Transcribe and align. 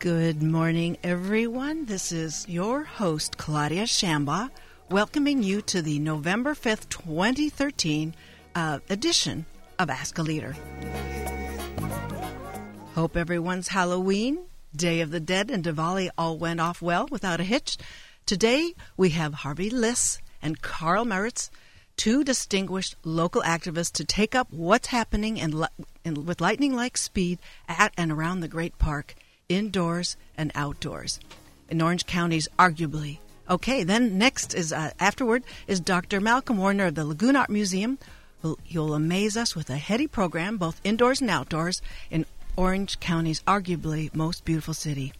Good 0.00 0.44
morning, 0.44 0.96
everyone. 1.02 1.86
This 1.86 2.12
is 2.12 2.46
your 2.48 2.84
host, 2.84 3.36
Claudia 3.36 3.82
Shambaugh, 3.82 4.48
welcoming 4.88 5.42
you 5.42 5.60
to 5.62 5.82
the 5.82 5.98
November 5.98 6.54
5th, 6.54 6.88
2013 6.88 8.14
uh, 8.54 8.78
edition 8.88 9.44
of 9.76 9.90
Ask 9.90 10.16
a 10.18 10.22
Leader. 10.22 10.54
Hope 12.94 13.16
everyone's 13.16 13.66
Halloween, 13.66 14.38
Day 14.76 15.00
of 15.00 15.10
the 15.10 15.18
Dead, 15.18 15.50
and 15.50 15.64
Diwali 15.64 16.10
all 16.16 16.38
went 16.38 16.60
off 16.60 16.80
well 16.80 17.08
without 17.10 17.40
a 17.40 17.44
hitch. 17.44 17.76
Today, 18.24 18.74
we 18.96 19.08
have 19.10 19.34
Harvey 19.34 19.68
Liss 19.68 20.20
and 20.40 20.62
Carl 20.62 21.06
Mariz, 21.06 21.50
two 21.96 22.22
distinguished 22.22 22.94
local 23.02 23.42
activists, 23.42 23.94
to 23.94 24.04
take 24.04 24.36
up 24.36 24.46
what's 24.52 24.86
happening 24.86 25.38
in, 25.38 25.66
in, 26.04 26.24
with 26.24 26.40
lightning 26.40 26.76
like 26.76 26.96
speed 26.96 27.40
at 27.66 27.92
and 27.96 28.12
around 28.12 28.38
the 28.38 28.46
Great 28.46 28.78
Park 28.78 29.16
indoors 29.48 30.16
and 30.36 30.52
outdoors. 30.54 31.20
In 31.70 31.80
Orange 31.80 32.06
County's 32.06 32.48
arguably. 32.58 33.18
Okay, 33.48 33.82
then 33.82 34.18
next 34.18 34.54
is 34.54 34.72
uh, 34.72 34.90
afterward 35.00 35.42
is 35.66 35.80
Dr. 35.80 36.20
Malcolm 36.20 36.58
Warner 36.58 36.86
of 36.86 36.94
the 36.94 37.04
Laguna 37.04 37.40
Art 37.40 37.50
Museum. 37.50 37.98
He'll 38.64 38.94
amaze 38.94 39.36
us 39.36 39.56
with 39.56 39.70
a 39.70 39.78
heady 39.78 40.06
program, 40.06 40.58
both 40.58 40.80
indoors 40.84 41.20
and 41.20 41.30
outdoors, 41.30 41.80
in 42.10 42.26
Orange 42.56 43.00
County's 43.00 43.40
arguably 43.42 44.14
most 44.14 44.44
beautiful 44.44 44.74
city. 44.74 45.12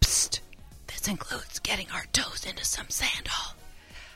Psst! 0.00 0.40
This 0.86 1.08
includes 1.08 1.58
getting 1.58 1.88
our 1.92 2.04
toes 2.12 2.46
into 2.48 2.64
some 2.64 2.88
sandal. 2.88 3.56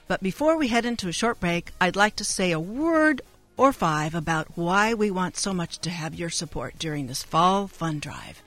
But 0.06 0.22
before 0.22 0.56
we 0.56 0.68
head 0.68 0.86
into 0.86 1.08
a 1.08 1.12
short 1.12 1.40
break, 1.40 1.72
I'd 1.80 1.96
like 1.96 2.16
to 2.16 2.24
say 2.24 2.52
a 2.52 2.60
word 2.60 3.20
or 3.56 3.72
five 3.72 4.14
about 4.14 4.56
why 4.56 4.94
we 4.94 5.10
want 5.10 5.36
so 5.36 5.52
much 5.52 5.78
to 5.80 5.90
have 5.90 6.14
your 6.14 6.30
support 6.30 6.78
during 6.78 7.08
this 7.08 7.24
fall 7.24 7.66
fund 7.66 8.00
drive. 8.00 8.42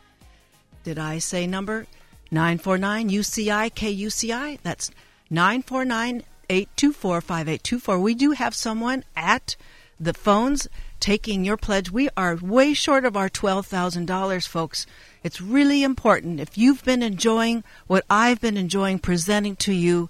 Did 0.90 0.98
I 0.98 1.20
say 1.20 1.46
number? 1.46 1.86
949 2.32 3.12
UCI 3.12 3.72
KUCI. 3.72 4.58
That's 4.64 4.90
949 5.30 6.24
824 6.50 7.22
5824. 7.22 8.00
We 8.00 8.16
do 8.16 8.32
have 8.32 8.56
someone 8.56 9.04
at 9.16 9.56
the 10.00 10.16
phones 10.16 10.68
taking 11.00 11.46
your 11.46 11.58
pledge. 11.58 11.92
We 11.92 12.10
are 12.18 12.38
way 12.38 12.74
short 12.74 13.06
of 13.06 13.16
our 13.16 13.30
$12,000, 13.30 14.48
folks. 14.48 14.88
It's 15.22 15.40
really 15.40 15.84
important. 15.84 16.40
If 16.40 16.58
you've 16.58 16.84
been 16.84 17.04
enjoying 17.04 17.64
what 17.86 18.04
I've 18.10 18.42
been 18.42 18.58
enjoying 18.58 18.98
presenting 18.98 19.58
to 19.58 19.74
you, 19.74 20.10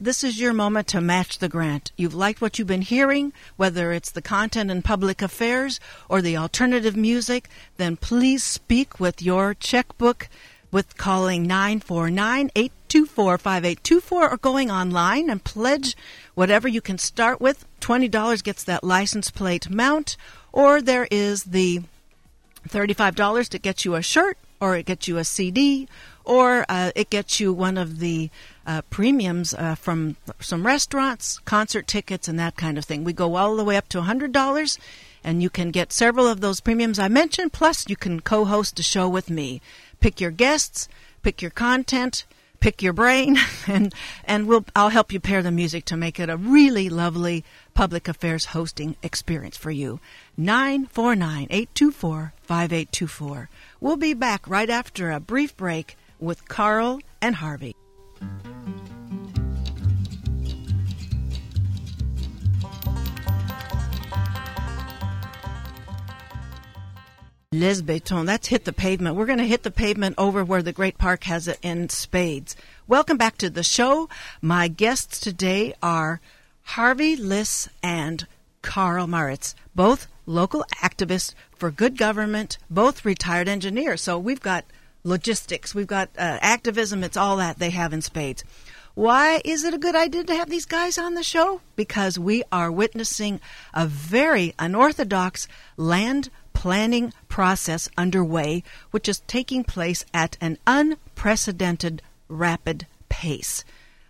this 0.00 0.24
is 0.24 0.40
your 0.40 0.52
moment 0.52 0.88
to 0.88 1.00
match 1.00 1.38
the 1.38 1.48
grant. 1.48 1.92
You've 1.96 2.14
liked 2.14 2.40
what 2.40 2.58
you've 2.58 2.68
been 2.68 2.82
hearing, 2.82 3.32
whether 3.56 3.92
it's 3.92 4.10
the 4.10 4.22
content 4.22 4.70
in 4.70 4.82
public 4.82 5.22
affairs 5.22 5.78
or 6.08 6.20
the 6.20 6.36
alternative 6.36 6.96
music, 6.96 7.48
then 7.76 7.96
please 7.96 8.42
speak 8.42 8.98
with 8.98 9.22
your 9.22 9.54
checkbook 9.54 10.28
with 10.72 10.96
calling 10.96 11.46
949 11.46 12.50
824 12.54 13.38
5824 13.38 14.30
or 14.30 14.36
going 14.36 14.70
online 14.70 15.30
and 15.30 15.44
pledge 15.44 15.96
whatever 16.34 16.66
you 16.68 16.80
can 16.80 16.98
start 16.98 17.40
with. 17.40 17.64
$20 17.80 18.42
gets 18.42 18.64
that 18.64 18.82
license 18.82 19.30
plate 19.30 19.70
mount, 19.70 20.16
or 20.52 20.82
there 20.82 21.06
is 21.10 21.44
the 21.44 21.82
$35 22.68 23.48
to 23.48 23.58
get 23.58 23.84
you 23.84 23.94
a 23.94 24.02
shirt, 24.02 24.36
or 24.60 24.76
it 24.76 24.86
gets 24.86 25.06
you 25.06 25.18
a 25.18 25.24
CD, 25.24 25.88
or 26.26 26.66
uh, 26.68 26.90
it 26.94 27.08
gets 27.08 27.40
you 27.40 27.52
one 27.52 27.78
of 27.78 28.00
the 28.00 28.28
uh, 28.66 28.82
premiums 28.90 29.54
uh, 29.54 29.76
from 29.76 30.16
some 30.40 30.66
restaurants, 30.66 31.38
concert 31.38 31.86
tickets, 31.86 32.26
and 32.28 32.38
that 32.38 32.56
kind 32.56 32.76
of 32.76 32.84
thing. 32.84 33.04
We 33.04 33.12
go 33.12 33.36
all 33.36 33.56
the 33.56 33.64
way 33.64 33.76
up 33.76 33.88
to 33.90 34.02
$100, 34.02 34.78
and 35.24 35.42
you 35.42 35.48
can 35.48 35.70
get 35.70 35.92
several 35.92 36.26
of 36.26 36.40
those 36.40 36.60
premiums 36.60 36.98
I 36.98 37.08
mentioned, 37.08 37.52
plus 37.52 37.88
you 37.88 37.96
can 37.96 38.20
co 38.20 38.44
host 38.44 38.78
a 38.80 38.82
show 38.82 39.08
with 39.08 39.30
me. 39.30 39.62
Pick 40.00 40.20
your 40.20 40.32
guests, 40.32 40.88
pick 41.22 41.40
your 41.40 41.52
content, 41.52 42.26
pick 42.58 42.82
your 42.82 42.92
brain, 42.92 43.38
and, 43.68 43.94
and 44.24 44.48
we'll, 44.48 44.64
I'll 44.74 44.88
help 44.88 45.12
you 45.12 45.20
pair 45.20 45.42
the 45.42 45.52
music 45.52 45.84
to 45.86 45.96
make 45.96 46.18
it 46.18 46.28
a 46.28 46.36
really 46.36 46.88
lovely 46.88 47.44
public 47.72 48.08
affairs 48.08 48.46
hosting 48.46 48.96
experience 49.02 49.56
for 49.56 49.70
you. 49.70 50.00
949 50.36 51.46
824 51.50 52.32
5824. 52.42 53.48
We'll 53.80 53.96
be 53.96 54.14
back 54.14 54.48
right 54.48 54.68
after 54.68 55.12
a 55.12 55.20
brief 55.20 55.56
break 55.56 55.96
with 56.18 56.48
Carl 56.48 57.00
and 57.20 57.34
Harvey. 57.36 57.74
Les 67.52 67.80
Béton, 67.80 68.26
that's 68.26 68.48
hit 68.48 68.64
the 68.64 68.72
pavement. 68.72 69.16
We're 69.16 69.24
going 69.24 69.38
to 69.38 69.44
hit 69.44 69.62
the 69.62 69.70
pavement 69.70 70.16
over 70.18 70.44
where 70.44 70.62
the 70.62 70.72
Great 70.72 70.98
Park 70.98 71.24
has 71.24 71.48
it 71.48 71.58
in 71.62 71.88
spades. 71.88 72.54
Welcome 72.86 73.16
back 73.16 73.38
to 73.38 73.48
the 73.48 73.62
show. 73.62 74.10
My 74.42 74.68
guests 74.68 75.18
today 75.18 75.72
are 75.82 76.20
Harvey 76.62 77.16
Liss 77.16 77.68
and 77.82 78.26
Carl 78.60 79.06
Mariz, 79.06 79.54
both 79.74 80.06
local 80.26 80.64
activists 80.82 81.32
for 81.56 81.70
good 81.70 81.96
government, 81.96 82.58
both 82.68 83.04
retired 83.04 83.48
engineers. 83.48 84.02
So 84.02 84.18
we've 84.18 84.40
got 84.40 84.64
logistics, 85.06 85.74
we've 85.74 85.86
got 85.86 86.10
uh, 86.18 86.38
activism, 86.42 87.04
it's 87.04 87.16
all 87.16 87.36
that 87.36 87.58
they 87.58 87.70
have 87.70 87.92
in 87.92 88.02
spades. 88.02 88.44
Why 88.94 89.42
is 89.44 89.62
it 89.62 89.74
a 89.74 89.78
good 89.78 89.94
idea 89.94 90.24
to 90.24 90.34
have 90.34 90.48
these 90.48 90.64
guys 90.64 90.96
on 90.96 91.14
the 91.14 91.22
show? 91.22 91.60
Because 91.76 92.18
we 92.18 92.42
are 92.50 92.72
witnessing 92.72 93.40
a 93.74 93.86
very 93.86 94.54
unorthodox 94.58 95.46
land 95.76 96.30
planning 96.54 97.12
process 97.28 97.90
underway, 97.98 98.62
which 98.90 99.06
is 99.06 99.20
taking 99.26 99.64
place 99.64 100.04
at 100.14 100.38
an 100.40 100.56
unprecedented 100.66 102.00
rapid 102.28 102.86
pace. 103.10 103.64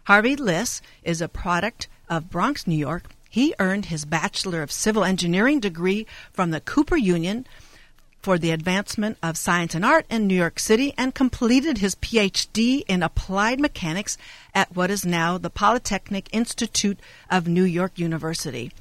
Harvey 0.05 0.37
Liss 0.37 0.81
is 1.03 1.21
a 1.21 1.29
product 1.29 1.89
of 2.09 2.31
Bronx, 2.31 2.65
New 2.65 2.77
York. 2.77 3.11
He 3.29 3.55
earned 3.59 3.87
his 3.87 4.05
Bachelor 4.05 4.63
of 4.63 4.71
Civil 4.71 5.03
Engineering 5.03 5.59
degree 5.59 6.07
from 6.33 6.53
the 6.53 6.61
Cooper 6.61 6.97
Union 6.97 7.45
for 8.27 8.39
the 8.39 8.51
Advancement 8.51 9.17
of 9.23 9.39
Science 9.39 9.73
and 9.73 9.85
Art 9.85 10.05
in 10.11 10.27
New 10.27 10.35
York 10.35 10.59
City 10.59 10.93
and 10.99 11.15
completed 11.15 11.79
his 11.79 11.95
PhD 11.95 12.83
in 12.89 13.01
Applied 13.01 13.61
Mechanics 13.61 14.19
at 14.53 14.75
what 14.75 14.91
is 14.91 15.07
now 15.07 15.39
the 15.39 15.49
Polytechnic 15.49 16.29
Institute 16.33 16.99
of 17.31 17.47
New 17.47 17.63
York 17.63 18.01
University. 18.01 18.73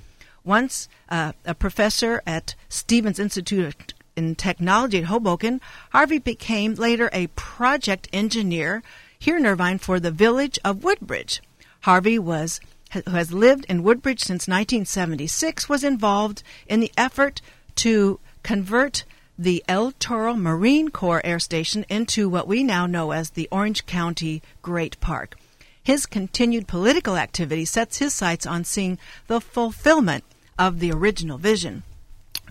Once 0.43 0.89
uh, 1.09 1.33
a 1.45 1.53
professor 1.53 2.23
at 2.25 2.55
Stevens 2.69 3.19
Institute 3.19 3.93
in 4.15 4.33
Technology 4.33 4.97
at 4.97 5.03
Hoboken, 5.03 5.61
Harvey 5.91 6.17
became 6.17 6.73
later 6.73 7.11
a 7.13 7.27
project 7.35 8.09
engineer 8.11 8.81
here 9.19 9.37
in 9.37 9.45
Irvine 9.45 9.77
for 9.77 9.99
the 9.99 10.09
village 10.09 10.57
of 10.65 10.83
Woodbridge. 10.83 11.43
Harvey 11.81 12.17
was 12.17 12.59
who 12.93 13.11
has 13.11 13.31
lived 13.31 13.67
in 13.69 13.83
Woodbridge 13.83 14.21
since 14.21 14.47
1976 14.47 15.69
was 15.69 15.83
involved 15.83 16.41
in 16.65 16.79
the 16.79 16.91
effort 16.97 17.41
to 17.75 18.19
convert 18.41 19.03
the 19.37 19.63
El 19.67 19.91
Toro 19.93 20.33
Marine 20.35 20.89
Corps 20.89 21.21
Air 21.25 21.39
Station 21.39 21.85
into 21.89 22.29
what 22.29 22.47
we 22.47 22.63
now 22.63 22.85
know 22.85 23.11
as 23.11 23.31
the 23.31 23.49
Orange 23.51 23.85
County 23.85 24.41
Great 24.61 24.99
Park. 24.99 25.35
His 25.83 26.05
continued 26.05 26.67
political 26.67 27.17
activity 27.17 27.65
sets 27.65 27.97
his 27.97 28.13
sights 28.13 28.45
on 28.45 28.63
seeing 28.63 28.97
the 29.27 29.41
fulfillment 29.41 30.23
of 30.57 30.79
the 30.79 30.91
original 30.91 31.37
vision. 31.37 31.83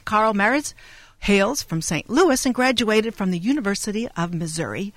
Carl 0.04 0.34
Mariz 0.34 0.74
hails 1.20 1.62
from 1.62 1.80
St. 1.80 2.08
Louis 2.10 2.44
and 2.44 2.54
graduated 2.54 3.14
from 3.14 3.30
the 3.30 3.38
University 3.38 4.08
of 4.16 4.34
Missouri 4.34 4.92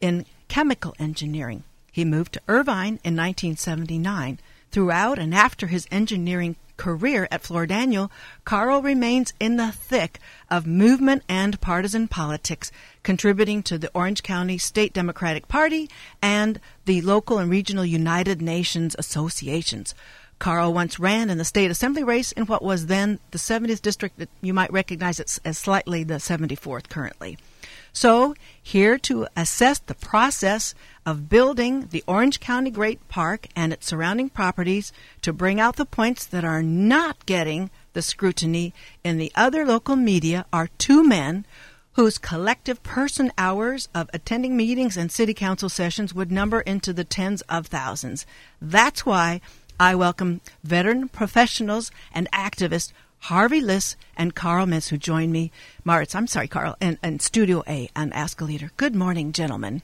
in 0.00 0.26
chemical 0.48 0.94
engineering. 0.98 1.62
He 1.92 2.04
moved 2.04 2.32
to 2.34 2.42
Irvine 2.48 2.98
in 3.04 3.16
1979. 3.16 4.40
Throughout 4.72 5.18
and 5.18 5.34
after 5.34 5.68
his 5.68 5.88
engineering 5.90 6.56
career 6.80 7.28
at 7.30 7.42
Fluor 7.42 7.68
Daniel, 7.68 8.10
Carl 8.46 8.80
remains 8.80 9.34
in 9.38 9.56
the 9.56 9.70
thick 9.70 10.18
of 10.50 10.66
movement 10.66 11.22
and 11.28 11.60
partisan 11.60 12.08
politics, 12.08 12.72
contributing 13.02 13.62
to 13.62 13.76
the 13.76 13.90
Orange 13.92 14.22
County 14.22 14.56
State 14.56 14.94
Democratic 14.94 15.46
Party 15.46 15.90
and 16.22 16.58
the 16.86 17.02
local 17.02 17.36
and 17.36 17.50
regional 17.50 17.84
United 17.84 18.40
Nations 18.40 18.96
associations. 18.98 19.94
Carl 20.38 20.72
once 20.72 20.98
ran 20.98 21.28
in 21.28 21.36
the 21.36 21.44
state 21.44 21.70
assembly 21.70 22.02
race 22.02 22.32
in 22.32 22.46
what 22.46 22.62
was 22.62 22.86
then 22.86 23.20
the 23.30 23.36
70th 23.36 23.82
district 23.82 24.18
that 24.18 24.30
you 24.40 24.54
might 24.54 24.72
recognize 24.72 25.20
as 25.20 25.58
slightly 25.58 26.02
the 26.02 26.14
74th 26.14 26.88
currently. 26.88 27.36
So, 27.92 28.34
here 28.62 28.98
to 28.98 29.26
assess 29.36 29.78
the 29.78 29.94
process 29.94 30.74
of 31.04 31.28
building 31.28 31.88
the 31.90 32.04
Orange 32.06 32.38
County 32.38 32.70
Great 32.70 33.06
Park 33.08 33.48
and 33.56 33.72
its 33.72 33.86
surrounding 33.86 34.28
properties 34.28 34.92
to 35.22 35.32
bring 35.32 35.58
out 35.58 35.76
the 35.76 35.84
points 35.84 36.24
that 36.26 36.44
are 36.44 36.62
not 36.62 37.26
getting 37.26 37.70
the 37.92 38.02
scrutiny 38.02 38.72
in 39.02 39.18
the 39.18 39.32
other 39.34 39.66
local 39.66 39.96
media 39.96 40.46
are 40.52 40.68
two 40.78 41.02
men 41.02 41.44
whose 41.94 42.18
collective 42.18 42.82
person 42.84 43.32
hours 43.36 43.88
of 43.94 44.08
attending 44.14 44.56
meetings 44.56 44.96
and 44.96 45.10
city 45.10 45.34
council 45.34 45.68
sessions 45.68 46.14
would 46.14 46.30
number 46.30 46.60
into 46.60 46.92
the 46.92 47.04
tens 47.04 47.42
of 47.42 47.66
thousands. 47.66 48.24
That's 48.62 49.04
why 49.04 49.40
I 49.80 49.94
welcome 49.96 50.40
veteran 50.62 51.08
professionals 51.08 51.90
and 52.12 52.30
activists 52.30 52.92
Harvey 53.20 53.60
Liss 53.60 53.96
and 54.16 54.34
Carl 54.34 54.66
Metz, 54.66 54.88
who 54.88 54.96
joined 54.96 55.32
me. 55.32 55.52
Mariz, 55.84 56.14
I'm 56.14 56.26
sorry, 56.26 56.48
Carl, 56.48 56.76
and, 56.80 56.98
and 57.02 57.20
Studio 57.22 57.62
A 57.68 57.88
and 57.94 58.12
Ask 58.14 58.40
a 58.40 58.44
Leader. 58.44 58.70
Good 58.76 58.94
morning, 58.94 59.32
gentlemen. 59.32 59.82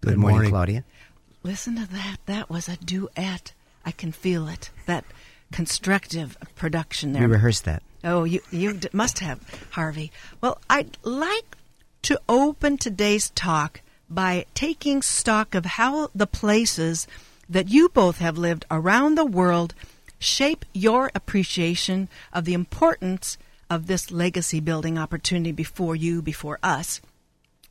Good, 0.00 0.10
Good 0.10 0.18
morning, 0.18 0.34
morning. 0.36 0.50
Claudia. 0.50 0.84
Listen 1.42 1.76
to 1.76 1.90
that. 1.92 2.16
That 2.26 2.50
was 2.50 2.68
a 2.68 2.76
duet. 2.76 3.52
I 3.84 3.90
can 3.90 4.12
feel 4.12 4.48
it. 4.48 4.70
That 4.86 5.04
constructive 5.52 6.36
production 6.56 7.12
there. 7.12 7.22
We 7.28 7.34
rehearsed 7.34 7.64
that. 7.64 7.82
Oh, 8.02 8.24
you 8.24 8.40
you 8.50 8.74
d- 8.74 8.88
must 8.92 9.20
have, 9.20 9.40
Harvey. 9.70 10.12
Well, 10.40 10.60
I'd 10.68 10.98
like 11.02 11.56
to 12.02 12.20
open 12.28 12.76
today's 12.76 13.30
talk 13.30 13.80
by 14.10 14.44
taking 14.54 15.00
stock 15.00 15.54
of 15.54 15.64
how 15.64 16.10
the 16.14 16.26
places 16.26 17.06
that 17.48 17.68
you 17.68 17.88
both 17.88 18.18
have 18.18 18.36
lived 18.36 18.64
around 18.70 19.14
the 19.14 19.24
world 19.24 19.74
shape 20.24 20.64
your 20.72 21.10
appreciation 21.14 22.08
of 22.32 22.44
the 22.44 22.54
importance 22.54 23.38
of 23.70 23.86
this 23.86 24.10
legacy 24.10 24.60
building 24.60 24.98
opportunity 24.98 25.52
before 25.52 25.96
you, 25.96 26.22
before 26.22 26.58
us. 26.62 27.00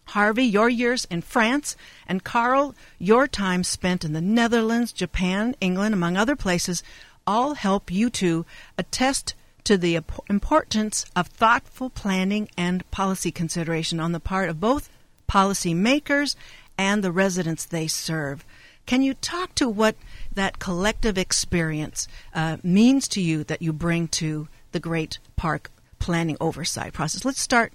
Harvey, 0.08 0.44
your 0.44 0.70
years 0.70 1.06
in 1.06 1.22
France, 1.22 1.78
and 2.08 2.24
Carl, 2.24 2.76
your 3.00 3.28
time 3.28 3.64
spent 3.64 4.04
in 4.04 4.14
the 4.14 4.22
Netherlands, 4.22 4.92
Japan, 4.92 5.56
England, 5.62 5.94
among 5.94 6.18
other 6.18 6.36
places, 6.36 6.84
all 7.26 7.54
help 7.54 7.90
you 7.90 8.10
to 8.10 8.46
attest 8.78 9.34
to 9.64 9.78
the 9.78 10.00
importance 10.30 11.06
of 11.16 11.28
thoughtful 11.28 11.90
planning 11.90 12.50
and 12.58 12.90
policy 12.92 13.32
consideration 13.32 14.00
on 14.00 14.12
the 14.12 14.20
part 14.20 14.50
of 14.50 14.60
both 14.60 14.90
policy 15.26 15.74
makers 15.74 16.36
and 16.78 17.02
the 17.02 17.12
residents 17.12 17.64
they 17.64 17.88
serve. 17.88 18.46
Can 18.86 19.02
you 19.02 19.14
talk 19.14 19.56
to 19.56 19.70
what 19.70 19.96
that 20.36 20.60
collective 20.60 21.18
experience 21.18 22.08
uh, 22.34 22.58
means 22.64 23.08
to 23.10 23.22
you 23.22 23.44
that 23.46 23.62
you 23.62 23.74
bring 23.74 24.08
to 24.10 24.48
the 24.72 24.80
Great 24.80 25.20
Park 25.36 25.72
planning 26.00 26.38
oversight 26.42 26.94
process? 26.94 27.26
Let's 27.26 27.42
start 27.42 27.74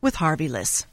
with 0.00 0.16
Harvey 0.16 0.48
Liss. 0.48 0.86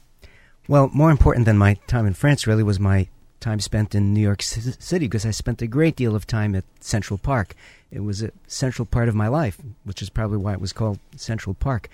Well, 0.66 0.90
more 0.92 1.10
important 1.10 1.46
than 1.46 1.58
my 1.58 1.74
time 1.86 2.06
in 2.06 2.14
France 2.14 2.46
really 2.46 2.62
was 2.62 2.80
my 2.80 3.08
time 3.40 3.60
spent 3.60 3.94
in 3.94 4.14
New 4.14 4.22
York 4.22 4.38
Ci- 4.38 4.72
City 4.78 5.06
because 5.06 5.26
I 5.26 5.30
spent 5.30 5.60
a 5.60 5.66
great 5.66 5.96
deal 5.96 6.16
of 6.16 6.26
time 6.26 6.54
at 6.54 6.64
Central 6.80 7.18
Park. 7.18 7.54
It 7.90 8.00
was 8.00 8.22
a 8.22 8.30
central 8.46 8.86
part 8.86 9.08
of 9.08 9.14
my 9.14 9.28
life, 9.28 9.58
which 9.84 10.00
is 10.00 10.08
probably 10.08 10.38
why 10.38 10.54
it 10.54 10.60
was 10.60 10.72
called 10.72 10.98
Central 11.16 11.54
Park. 11.54 11.88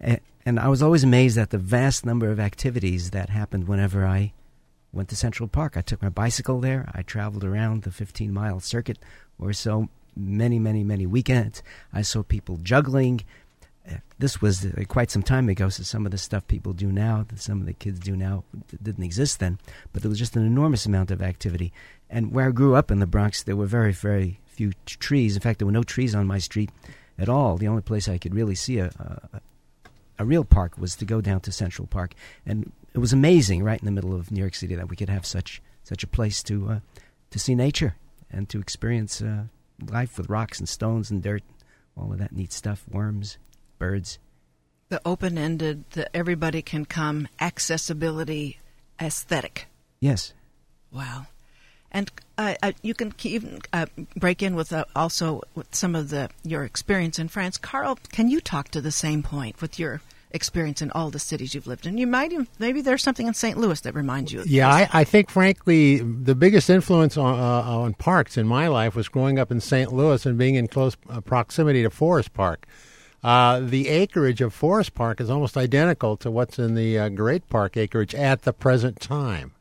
And 0.00 0.60
I 0.60 0.68
was 0.68 0.82
always 0.82 1.02
amazed 1.02 1.36
at 1.36 1.50
the 1.50 1.58
vast 1.58 2.06
number 2.06 2.30
of 2.30 2.38
activities 2.38 3.10
that 3.10 3.30
happened 3.30 3.66
whenever 3.66 4.06
I 4.06 4.32
went 4.96 5.08
to 5.10 5.16
Central 5.16 5.48
Park. 5.48 5.76
I 5.76 5.82
took 5.82 6.02
my 6.02 6.08
bicycle 6.08 6.60
there. 6.60 6.90
I 6.94 7.02
traveled 7.02 7.44
around 7.44 7.82
the 7.82 7.90
15 7.90 8.32
mile 8.32 8.60
circuit 8.60 8.98
or 9.38 9.52
so 9.52 9.88
many, 10.16 10.58
many, 10.58 10.82
many 10.82 11.06
weekends. 11.06 11.62
I 11.92 12.02
saw 12.02 12.22
people 12.22 12.56
juggling. 12.62 13.20
Uh, 13.88 13.96
This 14.18 14.40
was 14.40 14.64
uh, 14.64 14.82
quite 14.88 15.10
some 15.10 15.22
time 15.22 15.48
ago, 15.48 15.68
so 15.68 15.82
some 15.82 16.06
of 16.06 16.12
the 16.12 16.18
stuff 16.18 16.46
people 16.48 16.72
do 16.72 16.90
now, 16.90 17.26
some 17.36 17.60
of 17.60 17.66
the 17.66 17.74
kids 17.74 18.00
do 18.00 18.16
now, 18.16 18.44
didn't 18.82 19.04
exist 19.04 19.38
then. 19.38 19.58
But 19.92 20.02
there 20.02 20.08
was 20.08 20.18
just 20.18 20.36
an 20.36 20.46
enormous 20.46 20.86
amount 20.86 21.10
of 21.10 21.22
activity. 21.22 21.72
And 22.08 22.32
where 22.32 22.48
I 22.48 22.50
grew 22.52 22.74
up 22.74 22.90
in 22.90 22.98
the 22.98 23.06
Bronx, 23.06 23.42
there 23.42 23.56
were 23.56 23.66
very, 23.66 23.92
very 23.92 24.40
few 24.46 24.72
t- 24.86 24.96
trees. 24.98 25.36
In 25.36 25.42
fact, 25.42 25.58
there 25.58 25.66
were 25.66 25.72
no 25.72 25.82
trees 25.82 26.14
on 26.14 26.26
my 26.26 26.38
street 26.38 26.70
at 27.18 27.28
all. 27.28 27.56
The 27.58 27.68
only 27.68 27.82
place 27.82 28.08
I 28.08 28.18
could 28.18 28.34
really 28.34 28.54
see 28.54 28.78
a, 28.78 28.86
a, 29.34 29.40
a 30.18 30.24
real 30.24 30.44
park 30.44 30.78
was 30.78 30.96
to 30.96 31.04
go 31.04 31.20
down 31.20 31.40
to 31.40 31.52
Central 31.52 31.86
Park, 31.86 32.14
and 32.46 32.72
it 32.96 32.98
was 32.98 33.12
amazing, 33.12 33.62
right 33.62 33.78
in 33.78 33.84
the 33.84 33.92
middle 33.92 34.14
of 34.14 34.32
New 34.32 34.40
York 34.40 34.54
City, 34.54 34.74
that 34.74 34.88
we 34.88 34.96
could 34.96 35.10
have 35.10 35.24
such 35.24 35.62
such 35.84 36.02
a 36.02 36.08
place 36.08 36.42
to 36.44 36.68
uh, 36.70 36.80
to 37.30 37.38
see 37.38 37.54
nature 37.54 37.94
and 38.30 38.48
to 38.48 38.58
experience 38.58 39.22
uh, 39.22 39.44
life 39.88 40.18
with 40.18 40.28
rocks 40.28 40.58
and 40.58 40.68
stones 40.68 41.10
and 41.10 41.22
dirt, 41.22 41.42
all 41.96 42.12
of 42.12 42.18
that 42.18 42.32
neat 42.32 42.52
stuff, 42.52 42.84
worms, 42.90 43.38
birds. 43.78 44.18
the 44.88 45.00
open 45.04 45.36
ended, 45.36 45.84
the 45.90 46.14
everybody 46.16 46.62
can 46.62 46.84
come 46.84 47.28
accessibility 47.38 48.58
aesthetic. 49.00 49.66
Yes, 50.00 50.32
Wow. 50.90 51.26
And 51.92 52.10
uh, 52.36 52.54
uh, 52.62 52.72
you 52.82 52.94
can 52.94 53.14
even 53.22 53.60
uh, 53.72 53.86
break 54.16 54.42
in 54.42 54.54
with 54.54 54.72
uh, 54.72 54.84
also 54.94 55.42
with 55.54 55.74
some 55.74 55.94
of 55.94 56.08
the 56.08 56.30
your 56.42 56.64
experience 56.64 57.18
in 57.18 57.28
France. 57.28 57.58
Carl, 57.58 57.98
can 58.12 58.28
you 58.28 58.40
talk 58.40 58.68
to 58.70 58.80
the 58.80 58.90
same 58.90 59.22
point 59.22 59.60
with 59.60 59.78
your 59.78 60.00
experience 60.30 60.82
in 60.82 60.90
all 60.92 61.10
the 61.10 61.18
cities 61.18 61.54
you've 61.54 61.66
lived 61.66 61.86
in? 61.86 61.98
You 61.98 62.06
might 62.06 62.32
even, 62.32 62.48
maybe 62.58 62.80
there's 62.80 63.02
something 63.02 63.26
in 63.26 63.34
St. 63.34 63.56
Louis 63.56 63.80
that 63.80 63.94
reminds 63.94 64.32
you 64.32 64.40
of 64.40 64.46
Yeah. 64.46 64.68
I, 64.68 64.88
I 64.92 65.04
think 65.04 65.30
frankly 65.30 65.98
the 65.98 66.34
biggest 66.34 66.68
influence 66.70 67.16
on, 67.16 67.38
uh, 67.38 67.62
on 67.62 67.94
parks 67.94 68.36
in 68.36 68.46
my 68.46 68.68
life 68.68 68.94
was 68.94 69.08
growing 69.08 69.38
up 69.38 69.50
in 69.50 69.60
St. 69.60 69.92
Louis 69.92 70.24
and 70.26 70.36
being 70.36 70.54
in 70.54 70.68
close 70.68 70.96
uh, 71.08 71.20
proximity 71.20 71.82
to 71.82 71.90
Forest 71.90 72.32
Park. 72.32 72.66
Uh, 73.24 73.60
the 73.60 73.88
acreage 73.88 74.40
of 74.40 74.54
Forest 74.54 74.94
Park 74.94 75.20
is 75.20 75.30
almost 75.30 75.56
identical 75.56 76.16
to 76.18 76.30
what's 76.30 76.58
in 76.58 76.74
the 76.74 76.98
uh, 76.98 77.08
Great 77.08 77.48
Park 77.48 77.76
acreage 77.76 78.14
at 78.14 78.42
the 78.42 78.52
present 78.52 79.00
time. 79.00 79.52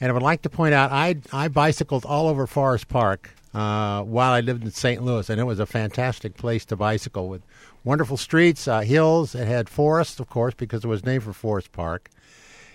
And 0.00 0.10
I 0.10 0.12
would 0.12 0.22
like 0.22 0.42
to 0.42 0.50
point 0.50 0.74
out, 0.74 0.92
I 0.92 1.16
I 1.32 1.48
bicycled 1.48 2.04
all 2.04 2.28
over 2.28 2.46
Forest 2.46 2.88
Park 2.88 3.30
uh, 3.54 4.02
while 4.02 4.32
I 4.32 4.40
lived 4.40 4.64
in 4.64 4.70
St. 4.70 5.02
Louis, 5.02 5.30
and 5.30 5.40
it 5.40 5.44
was 5.44 5.60
a 5.60 5.66
fantastic 5.66 6.34
place 6.34 6.64
to 6.66 6.76
bicycle 6.76 7.28
with 7.28 7.42
wonderful 7.84 8.16
streets, 8.16 8.66
uh, 8.66 8.80
hills. 8.80 9.34
It 9.34 9.46
had 9.46 9.68
forests, 9.68 10.18
of 10.18 10.28
course, 10.28 10.54
because 10.54 10.84
it 10.84 10.88
was 10.88 11.04
named 11.04 11.22
for 11.22 11.32
Forest 11.32 11.70
Park, 11.70 12.10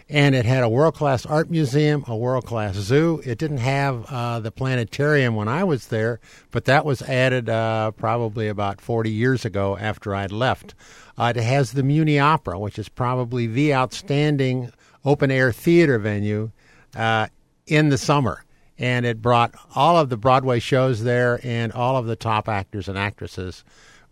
and 0.07 0.35
it 0.35 0.45
had 0.45 0.63
a 0.63 0.69
world 0.69 0.95
class 0.95 1.25
art 1.25 1.49
museum, 1.49 2.03
a 2.07 2.15
world 2.15 2.45
class 2.45 2.75
zoo. 2.75 3.21
It 3.25 3.37
didn't 3.37 3.57
have 3.57 4.05
uh, 4.05 4.39
the 4.39 4.51
planetarium 4.51 5.35
when 5.35 5.47
I 5.47 5.63
was 5.63 5.87
there, 5.87 6.19
but 6.51 6.65
that 6.65 6.85
was 6.85 7.01
added 7.01 7.49
uh, 7.49 7.91
probably 7.91 8.47
about 8.47 8.79
40 8.79 9.11
years 9.11 9.43
ago 9.43 9.77
after 9.77 10.15
I'd 10.15 10.31
left. 10.31 10.75
Uh, 11.17 11.33
it 11.35 11.41
has 11.41 11.73
the 11.73 11.81
Muny 11.81 12.21
Opera, 12.21 12.57
which 12.57 12.79
is 12.79 12.87
probably 12.87 13.45
the 13.45 13.73
outstanding 13.73 14.71
open 15.03 15.31
air 15.31 15.51
theater 15.51 15.99
venue 15.99 16.51
uh, 16.95 17.27
in 17.67 17.89
the 17.89 17.97
summer. 17.97 18.43
And 18.77 19.05
it 19.05 19.21
brought 19.21 19.53
all 19.75 19.97
of 19.97 20.07
the 20.07 20.15
Broadway 20.15 20.59
shows 20.59 21.03
there, 21.03 21.41
and 21.43 21.73
all 21.73 21.97
of 21.97 22.05
the 22.05 22.15
top 22.15 22.47
actors 22.47 22.87
and 22.87 22.97
actresses 22.97 23.65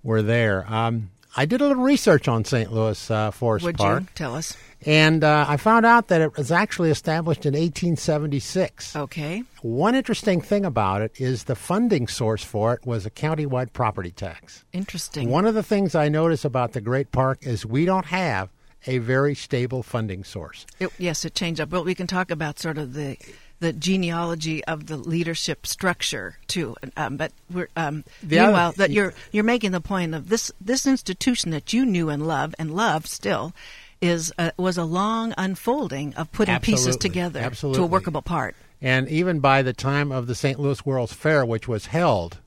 were 0.08 0.22
there. 0.22 0.66
Um, 0.74 1.10
I 1.36 1.46
did 1.46 1.62
a 1.62 1.68
little 1.68 1.84
research 1.84 2.28
on 2.28 2.46
St. 2.46 2.72
Louis 2.72 3.12
uh, 3.12 3.30
Forest 3.30 3.66
Would 3.66 3.78
Park. 3.78 4.02
you 4.02 4.08
tell 4.16 4.36
us? 4.36 4.56
And 4.86 5.24
uh, 5.24 5.46
I 5.48 5.58
found 5.58 5.86
out 5.86 6.08
that 6.08 6.22
it 6.22 6.38
was 6.38 6.52
actually 6.52 6.90
established 6.90 7.46
in 7.46 7.54
1876. 7.54 8.96
Okay. 8.96 9.44
One 9.62 9.96
interesting 9.96 10.40
thing 10.40 10.66
about 10.66 11.02
it 11.02 11.12
is 11.20 11.44
the 11.44 11.56
funding 11.56 12.08
source 12.08 12.44
for 12.44 12.74
it 12.74 12.86
was 12.86 13.06
a 13.06 13.12
countywide 13.12 13.74
property 13.74 14.12
tax. 14.12 14.64
Interesting. 14.72 15.30
One 15.30 15.46
of 15.46 15.54
the 15.54 15.62
things 15.62 15.94
I 15.94 16.08
notice 16.08 16.46
about 16.46 16.72
the 16.72 16.82
Great 16.82 17.12
Park 17.12 17.40
is 17.42 17.66
we 17.66 17.86
don't 17.86 18.06
have 18.06 18.50
a 18.86 19.00
very 19.00 19.36
stable 19.36 19.84
funding 19.84 20.24
source. 20.24 20.66
It, 20.80 20.90
yes, 20.98 21.26
it 21.26 21.36
changed 21.36 21.60
up. 21.60 21.70
But 21.70 21.84
we 21.84 21.94
can 21.94 22.08
talk 22.08 22.32
about 22.32 22.60
sort 22.60 22.78
of 22.78 22.94
the 22.94 23.18
the 23.60 23.74
genealogy 23.74 24.64
of 24.66 24.88
the 24.88 24.98
leadership 24.98 25.66
structure 25.66 26.38
too. 26.48 26.76
Um, 26.96 27.18
but 27.18 27.32
we're 27.52 27.70
um, 27.76 28.04
meanwhile 28.22 28.74
that 28.74 28.92
you're 28.92 29.14
you're 29.32 29.44
making 29.44 29.72
the 29.72 29.82
point 29.82 30.14
of 30.14 30.30
this 30.30 30.52
this 30.62 30.86
institution 30.86 31.52
that 31.52 31.74
you 31.74 31.86
knew 31.86 32.10
and 32.10 32.28
love 32.28 32.54
and 32.60 32.76
love 32.76 33.08
still 33.08 33.54
is 34.02 34.32
uh, 34.38 34.52
was 34.58 34.78
a 34.78 34.84
long 34.84 35.34
unfolding 35.38 36.14
of 36.16 36.32
putting 36.32 36.60
pieces 36.60 36.96
Absolutely. 36.96 37.10
together 37.10 37.50
to 37.50 37.84
a 37.84 37.88
workable 37.88 38.22
part. 38.22 38.56
And 38.82 39.10
even 39.10 39.40
by 39.40 39.64
the 39.64 39.74
time 39.74 40.12
of 40.12 40.28
the 40.28 40.36
St. 40.36 40.60
Louis 40.60 40.86
World's 40.86 41.14
Fair, 41.14 41.46
which 41.46 41.68
was 41.68 41.88
held 41.88 42.38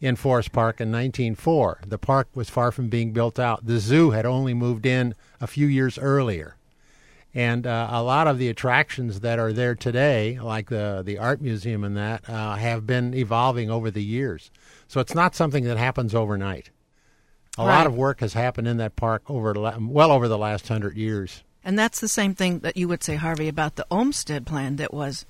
in 0.00 0.16
Forest 0.16 0.52
Park 0.52 0.80
in 0.80 0.90
1904, 0.90 1.80
the 1.86 1.98
park 1.98 2.28
was 2.34 2.48
far 2.48 2.72
from 2.72 2.88
being 2.88 3.12
built 3.12 3.38
out. 3.38 3.66
The 3.66 3.78
zoo 3.78 4.10
had 4.10 4.24
only 4.24 4.54
moved 4.54 4.86
in 4.86 5.14
a 5.40 5.46
few 5.46 5.66
years 5.66 5.98
earlier. 5.98 6.56
And 7.38 7.68
uh, 7.68 7.86
a 7.92 8.02
lot 8.02 8.26
of 8.26 8.38
the 8.38 8.48
attractions 8.48 9.20
that 9.20 9.38
are 9.38 9.52
there 9.52 9.76
today, 9.76 10.40
like 10.42 10.70
the, 10.70 11.02
the 11.06 11.18
art 11.18 11.40
museum 11.40 11.84
and 11.84 11.96
that, 11.96 12.28
uh, 12.28 12.56
have 12.56 12.84
been 12.84 13.14
evolving 13.14 13.70
over 13.70 13.92
the 13.92 14.02
years. 14.02 14.50
So 14.88 14.98
it's 14.98 15.14
not 15.14 15.36
something 15.36 15.62
that 15.62 15.76
happens 15.76 16.16
overnight. 16.16 16.70
A 17.56 17.64
Right. 17.64 17.76
lot 17.76 17.86
of 17.86 17.94
work 17.94 18.18
has 18.20 18.32
happened 18.32 18.66
in 18.66 18.78
that 18.78 18.96
park 18.96 19.22
over 19.28 19.52
well 19.78 20.10
over 20.10 20.26
the 20.26 20.36
last 20.36 20.66
hundred 20.66 20.96
years. 20.96 21.44
And 21.62 21.78
that's 21.78 22.00
the 22.00 22.08
same 22.08 22.34
thing 22.34 22.58
that 22.60 22.76
you 22.76 22.88
would 22.88 23.04
say, 23.04 23.14
Harvey, 23.14 23.46
about 23.46 23.76
the 23.76 23.86
Olmsted 23.88 24.44
plan 24.44 24.74
that 24.76 24.92
was 24.92 25.24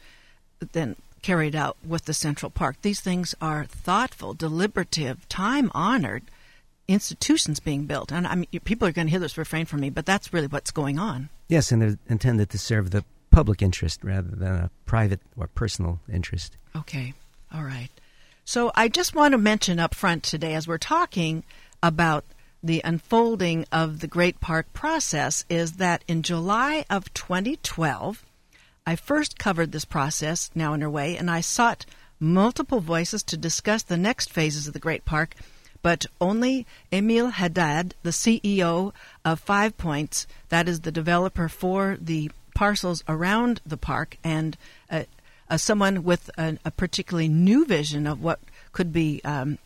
then 0.73 0.97
carried 1.21 1.55
out 1.55 1.77
with 1.87 2.07
the 2.07 2.15
Central 2.15 2.49
Park. 2.49 2.77
These 2.81 3.00
things 3.00 3.35
are 3.43 3.67
thoughtful, 3.67 4.33
deliberative, 4.33 5.29
time 5.29 5.71
honored 5.75 6.23
institutions 6.87 7.61
being 7.61 7.85
built. 7.85 8.11
And 8.11 8.27
I 8.27 8.35
mean, 8.35 8.47
people 8.65 8.88
are 8.88 8.93
going 8.93 9.09
to 9.09 9.11
hear 9.11 9.21
this 9.21 9.37
refrain 9.37 9.67
from 9.67 9.81
me, 9.81 9.91
but 9.91 10.07
that's 10.07 10.33
really 10.33 10.47
what's 10.47 10.71
going 10.71 10.99
on. 10.99 11.29
Yes, 11.49 11.73
and 11.73 11.83
they're 11.83 11.99
intended 12.09 12.50
to 12.50 12.59
serve 12.59 12.90
the 12.90 13.05
public 13.31 13.62
interest 13.62 14.05
rather 14.05 14.31
than 14.31 14.55
a 14.55 14.71
private 14.87 15.21
or 15.37 15.49
personal 15.49 16.00
interest. 16.12 16.57
Okay. 16.76 17.14
All 17.52 17.64
right. 17.64 17.90
So 18.45 18.73
I 18.75 18.88
just 18.88 19.14
want 19.14 19.33
to 19.33 19.38
mention 19.38 19.78
up 19.78 19.95
front 19.95 20.23
today, 20.23 20.55
as 20.55 20.67
we're 20.67 20.78
talking 20.78 21.45
about 21.83 22.25
the 22.62 22.81
unfolding 22.85 23.64
of 23.71 24.00
the 24.00 24.07
Great 24.07 24.40
Park 24.40 24.73
process, 24.73 25.45
is 25.49 25.73
that 25.75 26.02
in 26.09 26.23
July 26.23 26.85
of 26.88 27.12
2012, 27.14 28.25
I 28.87 28.97
first 28.97 29.38
covered 29.38 29.73
this 29.73 29.85
process, 29.85 30.50
now 30.55 30.73
underway, 30.73 31.17
and 31.17 31.31
I 31.31 31.43
sought 31.43 31.85
multiple 32.19 32.81
voices 32.81 33.23
to 33.25 33.37
discuss 33.37 33.83
the 33.83 33.99
next 33.99 34.33
phases 34.33 34.67
of 34.67 34.73
the 34.73 34.78
Great 34.78 35.05
Park, 35.05 35.35
but 35.83 36.07
only 36.21 36.67
Emil 36.93 37.29
Haddad, 37.29 37.95
the 38.03 38.11
CEO 38.11 38.93
of 39.25 39.41
Five 39.41 39.77
Points, 39.77 40.27
that 40.49 40.69
is 40.69 40.81
the 40.81 40.93
developer 40.93 41.49
for 41.49 41.97
the 42.01 42.31
parcels 42.55 43.05
around 43.09 43.61
the 43.65 43.77
park 43.77 44.17
and 44.25 44.57
uh, 44.91 45.05
uh, 45.49 45.57
someone 45.57 46.03
with 46.03 46.31
a, 46.37 46.59
a, 46.65 46.71
particularly 46.71 47.29
new 47.29 47.65
vision 47.65 48.07
of 48.07 48.23
what 48.23 48.41
could 48.73 48.93
be 48.93 49.21
um, 49.25 49.59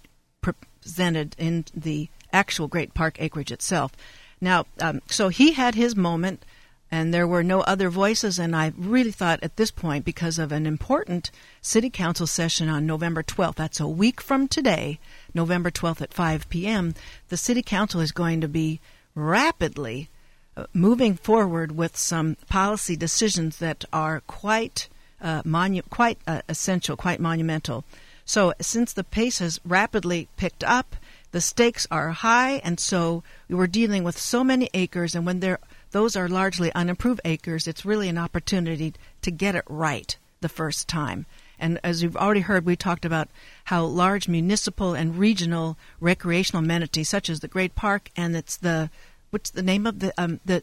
presented 0.42 1.34
in 1.38 1.64
the 1.74 2.08
actual 2.32 2.68
Great 2.68 2.94
Park 2.94 3.16
acreage 3.18 3.50
itself. 3.50 3.92
Now, 4.40 4.66
um, 4.80 5.00
so 5.06 5.28
he 5.28 5.52
had 5.52 5.74
his 5.74 5.96
moment, 5.96 6.44
and 6.90 7.14
there 7.14 7.26
were 7.26 7.42
no 7.42 7.60
other 7.62 7.88
voices. 7.88 8.38
And 8.38 8.54
I 8.54 8.72
really 8.76 9.12
thought 9.12 9.42
at 9.42 9.56
this 9.56 9.70
point, 9.70 10.04
because 10.04 10.38
of 10.38 10.52
an 10.52 10.66
important 10.66 11.30
City 11.60 11.88
Council 11.88 12.26
session 12.26 12.68
on 12.68 12.86
November 12.86 13.22
12th, 13.22 13.54
that's 13.54 13.80
a 13.80 13.88
week 13.88 14.20
from 14.20 14.48
today, 14.48 14.98
November 15.34 15.70
12th 15.70 16.02
at 16.02 16.14
5 16.14 16.48
p.m., 16.48 16.94
the 17.28 17.36
City 17.36 17.62
Council 17.62 18.00
is 18.00 18.12
going 18.12 18.40
to 18.40 18.48
be 18.48 18.80
rapidly 19.14 20.08
uh, 20.56 20.66
moving 20.74 21.14
forward 21.14 21.72
with 21.72 21.96
some 21.96 22.36
policy 22.48 22.96
decisions 22.96 23.58
that 23.58 23.84
are 23.92 24.20
quite 24.26 24.88
uh, 25.20 25.42
monu- 25.42 25.88
quite 25.88 26.18
uh, 26.26 26.42
essential, 26.48 26.96
quite 26.96 27.20
monumental. 27.20 27.84
So, 28.24 28.52
since 28.60 28.92
the 28.92 29.04
pace 29.04 29.38
has 29.38 29.60
rapidly 29.64 30.28
picked 30.36 30.62
up, 30.62 30.96
the 31.32 31.40
stakes 31.40 31.86
are 31.90 32.10
high, 32.10 32.60
and 32.62 32.78
so 32.78 33.22
we 33.48 33.54
were 33.54 33.66
dealing 33.66 34.04
with 34.04 34.18
so 34.18 34.44
many 34.44 34.68
acres, 34.74 35.14
and 35.14 35.24
when 35.24 35.56
those 35.90 36.16
are 36.16 36.28
largely 36.28 36.72
unimproved 36.74 37.22
acres, 37.24 37.66
it's 37.66 37.86
really 37.86 38.08
an 38.08 38.18
opportunity 38.18 38.92
to 39.22 39.30
get 39.30 39.54
it 39.54 39.64
right 39.68 40.16
the 40.40 40.48
first 40.48 40.88
time. 40.88 41.24
And 41.62 41.78
as 41.82 42.02
you've 42.02 42.16
already 42.16 42.40
heard, 42.40 42.66
we 42.66 42.76
talked 42.76 43.04
about 43.04 43.28
how 43.64 43.84
large 43.84 44.28
municipal 44.28 44.94
and 44.94 45.16
regional 45.16 45.78
recreational 46.00 46.62
amenities, 46.62 47.08
such 47.08 47.30
as 47.30 47.40
the 47.40 47.48
Great 47.48 47.74
Park, 47.74 48.10
and 48.16 48.36
it's 48.36 48.56
the 48.56 48.90
what's 49.30 49.50
the 49.50 49.62
name 49.62 49.86
of 49.86 50.00
the 50.00 50.12
um, 50.18 50.40
the 50.44 50.62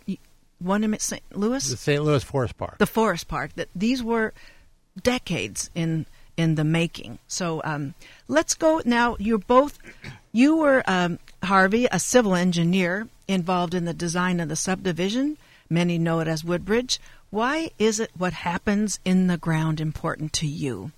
one 0.60 0.84
in 0.84 1.00
St. 1.00 1.24
Louis? 1.34 1.68
The 1.68 1.78
St. 1.78 2.04
Louis 2.04 2.24
Forest 2.24 2.58
Park. 2.58 2.78
The 2.78 2.86
Forest 2.86 3.28
Park. 3.30 3.56
That 3.56 3.70
these 3.74 4.04
were 4.04 4.34
decades 5.02 5.70
in 5.74 6.06
in 6.36 6.56
the 6.56 6.64
making. 6.64 7.20
So 7.28 7.62
um, 7.64 7.94
let's 8.28 8.54
go 8.54 8.82
now. 8.86 9.16
You're 9.20 9.40
both. 9.40 9.80
You 10.32 10.58
were 10.58 10.84
um, 10.86 11.20
Harvey, 11.44 11.88
a 11.92 12.00
civil 12.00 12.36
engineer 12.36 13.08
involved 13.28 13.74
in 13.74 13.86
the 13.86 13.94
design 13.94 14.40
of 14.40 14.50
the 14.50 14.56
subdivision. 14.56 15.38
Many 15.70 15.98
know 15.98 16.20
it 16.20 16.28
as 16.28 16.44
Woodbridge. 16.44 17.00
Why 17.30 17.70
is 17.78 18.00
it 18.00 18.12
what 18.18 18.34
happens 18.34 19.00
in 19.06 19.28
the 19.28 19.38
ground 19.38 19.80
important 19.80 20.34
to 20.34 20.48
you? 20.48 20.92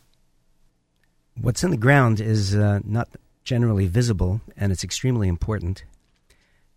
What's 1.39 1.63
in 1.63 1.71
the 1.71 1.77
ground 1.77 2.21
is 2.21 2.55
uh, 2.55 2.79
not 2.83 3.09
generally 3.43 3.87
visible, 3.87 4.41
and 4.55 4.71
it's 4.71 4.83
extremely 4.83 5.27
important. 5.27 5.83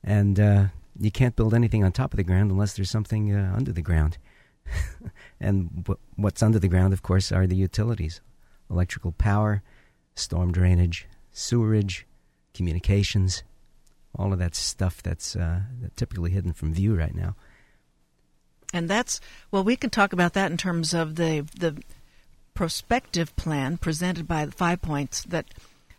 And 0.02 0.40
uh, 0.40 0.64
you 0.99 1.11
can't 1.11 1.37
build 1.37 1.54
anything 1.54 1.84
on 1.84 1.92
top 1.92 2.12
of 2.12 2.16
the 2.16 2.25
ground 2.25 2.50
unless 2.50 2.75
there's 2.75 2.90
something 2.90 3.34
uh, 3.34 3.52
under 3.56 3.73
the 3.73 3.82
ground. 3.82 4.18
and 5.40 5.87
what's 6.16 6.42
under 6.42 6.58
the 6.58 6.68
ground, 6.68 6.92
of 6.92 7.02
course, 7.02 7.30
are 7.30 7.46
the 7.46 7.56
utilities 7.56 8.20
electrical 8.70 9.12
power, 9.12 9.62
storm 10.14 10.50
drainage, 10.50 11.06
sewerage, 11.30 12.06
communications, 12.54 13.44
all 14.16 14.32
of 14.32 14.38
that 14.38 14.54
stuff 14.54 15.02
that's 15.02 15.37
uh, 15.37 15.61
typically 15.96 16.30
hidden 16.30 16.52
from 16.52 16.73
view 16.73 16.96
right 16.96 17.14
now. 17.14 17.37
And 18.75 18.90
that's 18.90 19.21
well, 19.52 19.62
we 19.62 19.76
can 19.76 19.88
talk 19.88 20.12
about 20.12 20.35
that 20.35 20.50
in 20.50 20.59
terms 20.59 20.93
of 20.93 21.14
the 21.14 21.47
the 21.59 21.81
prospective 22.54 23.35
plan 23.37 23.78
presented 23.78 24.26
by 24.28 24.45
the 24.45 24.52
Five 24.52 24.83
Points 24.83 25.23
that 25.23 25.47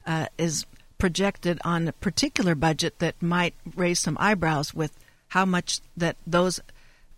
uh, 0.06 0.28
is 0.38 0.66
projected 0.98 1.60
on 1.64 1.88
a 1.88 1.94
particular 1.94 2.54
budget 2.54 3.00
that 3.00 3.22
might 3.22 3.54
raise 3.76 4.00
some 4.00 4.18
eyebrows 4.20 4.74
with 4.74 4.92
how 5.30 5.46
much 5.46 5.80
that 5.96 6.18
those 6.28 6.60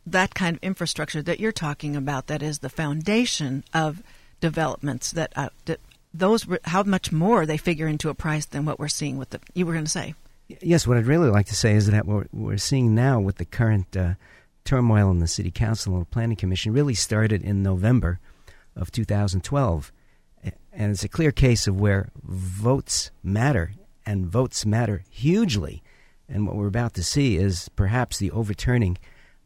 that 0.05 0.35
kind 0.35 0.55
of 0.55 0.63
infrastructure 0.63 1.21
that 1.21 1.39
you're 1.39 1.51
talking 1.51 1.95
about 1.95 2.27
that 2.27 2.41
is 2.41 2.59
the 2.59 2.69
foundation 2.69 3.63
of 3.73 4.01
developments 4.39 5.11
that, 5.11 5.33
uh, 5.35 5.49
that 5.65 5.79
those 6.13 6.47
how 6.65 6.83
much 6.83 7.11
more 7.11 7.45
they 7.45 7.57
figure 7.57 7.87
into 7.87 8.09
a 8.09 8.13
price 8.13 8.45
than 8.45 8.63
what 8.63 8.79
we're 8.79 8.87
seeing 8.87 9.17
with 9.17 9.31
the 9.31 9.39
you 9.53 9.65
were 9.65 9.73
going 9.73 9.85
to 9.85 9.91
say. 9.91 10.13
Yes 10.61 10.85
what 10.85 10.97
i'd 10.97 11.07
really 11.07 11.29
like 11.29 11.47
to 11.47 11.55
say 11.55 11.73
is 11.73 11.87
that 11.87 12.05
what 12.05 12.27
we're 12.31 12.57
seeing 12.57 12.93
now 12.93 13.19
with 13.19 13.37
the 13.37 13.45
current 13.45 13.97
uh, 13.97 14.13
turmoil 14.67 15.09
in 15.09 15.19
the 15.19 15.27
city 15.27 15.49
council 15.49 15.93
and 15.93 16.01
the 16.01 16.05
planning 16.05 16.35
commission 16.35 16.73
really 16.73 16.93
started 16.93 17.41
in 17.41 17.63
november 17.63 18.19
of 18.75 18.91
2012 18.91 19.91
and 20.73 20.91
it's 20.91 21.03
a 21.03 21.09
clear 21.09 21.31
case 21.31 21.67
of 21.67 21.79
where 21.79 22.09
votes 22.21 23.09
matter 23.23 23.71
and 24.05 24.27
votes 24.27 24.65
matter 24.65 25.03
hugely 25.09 25.81
and 26.27 26.45
what 26.45 26.55
we're 26.55 26.67
about 26.67 26.93
to 26.93 27.03
see 27.03 27.37
is 27.37 27.69
perhaps 27.69 28.17
the 28.17 28.31
overturning 28.31 28.97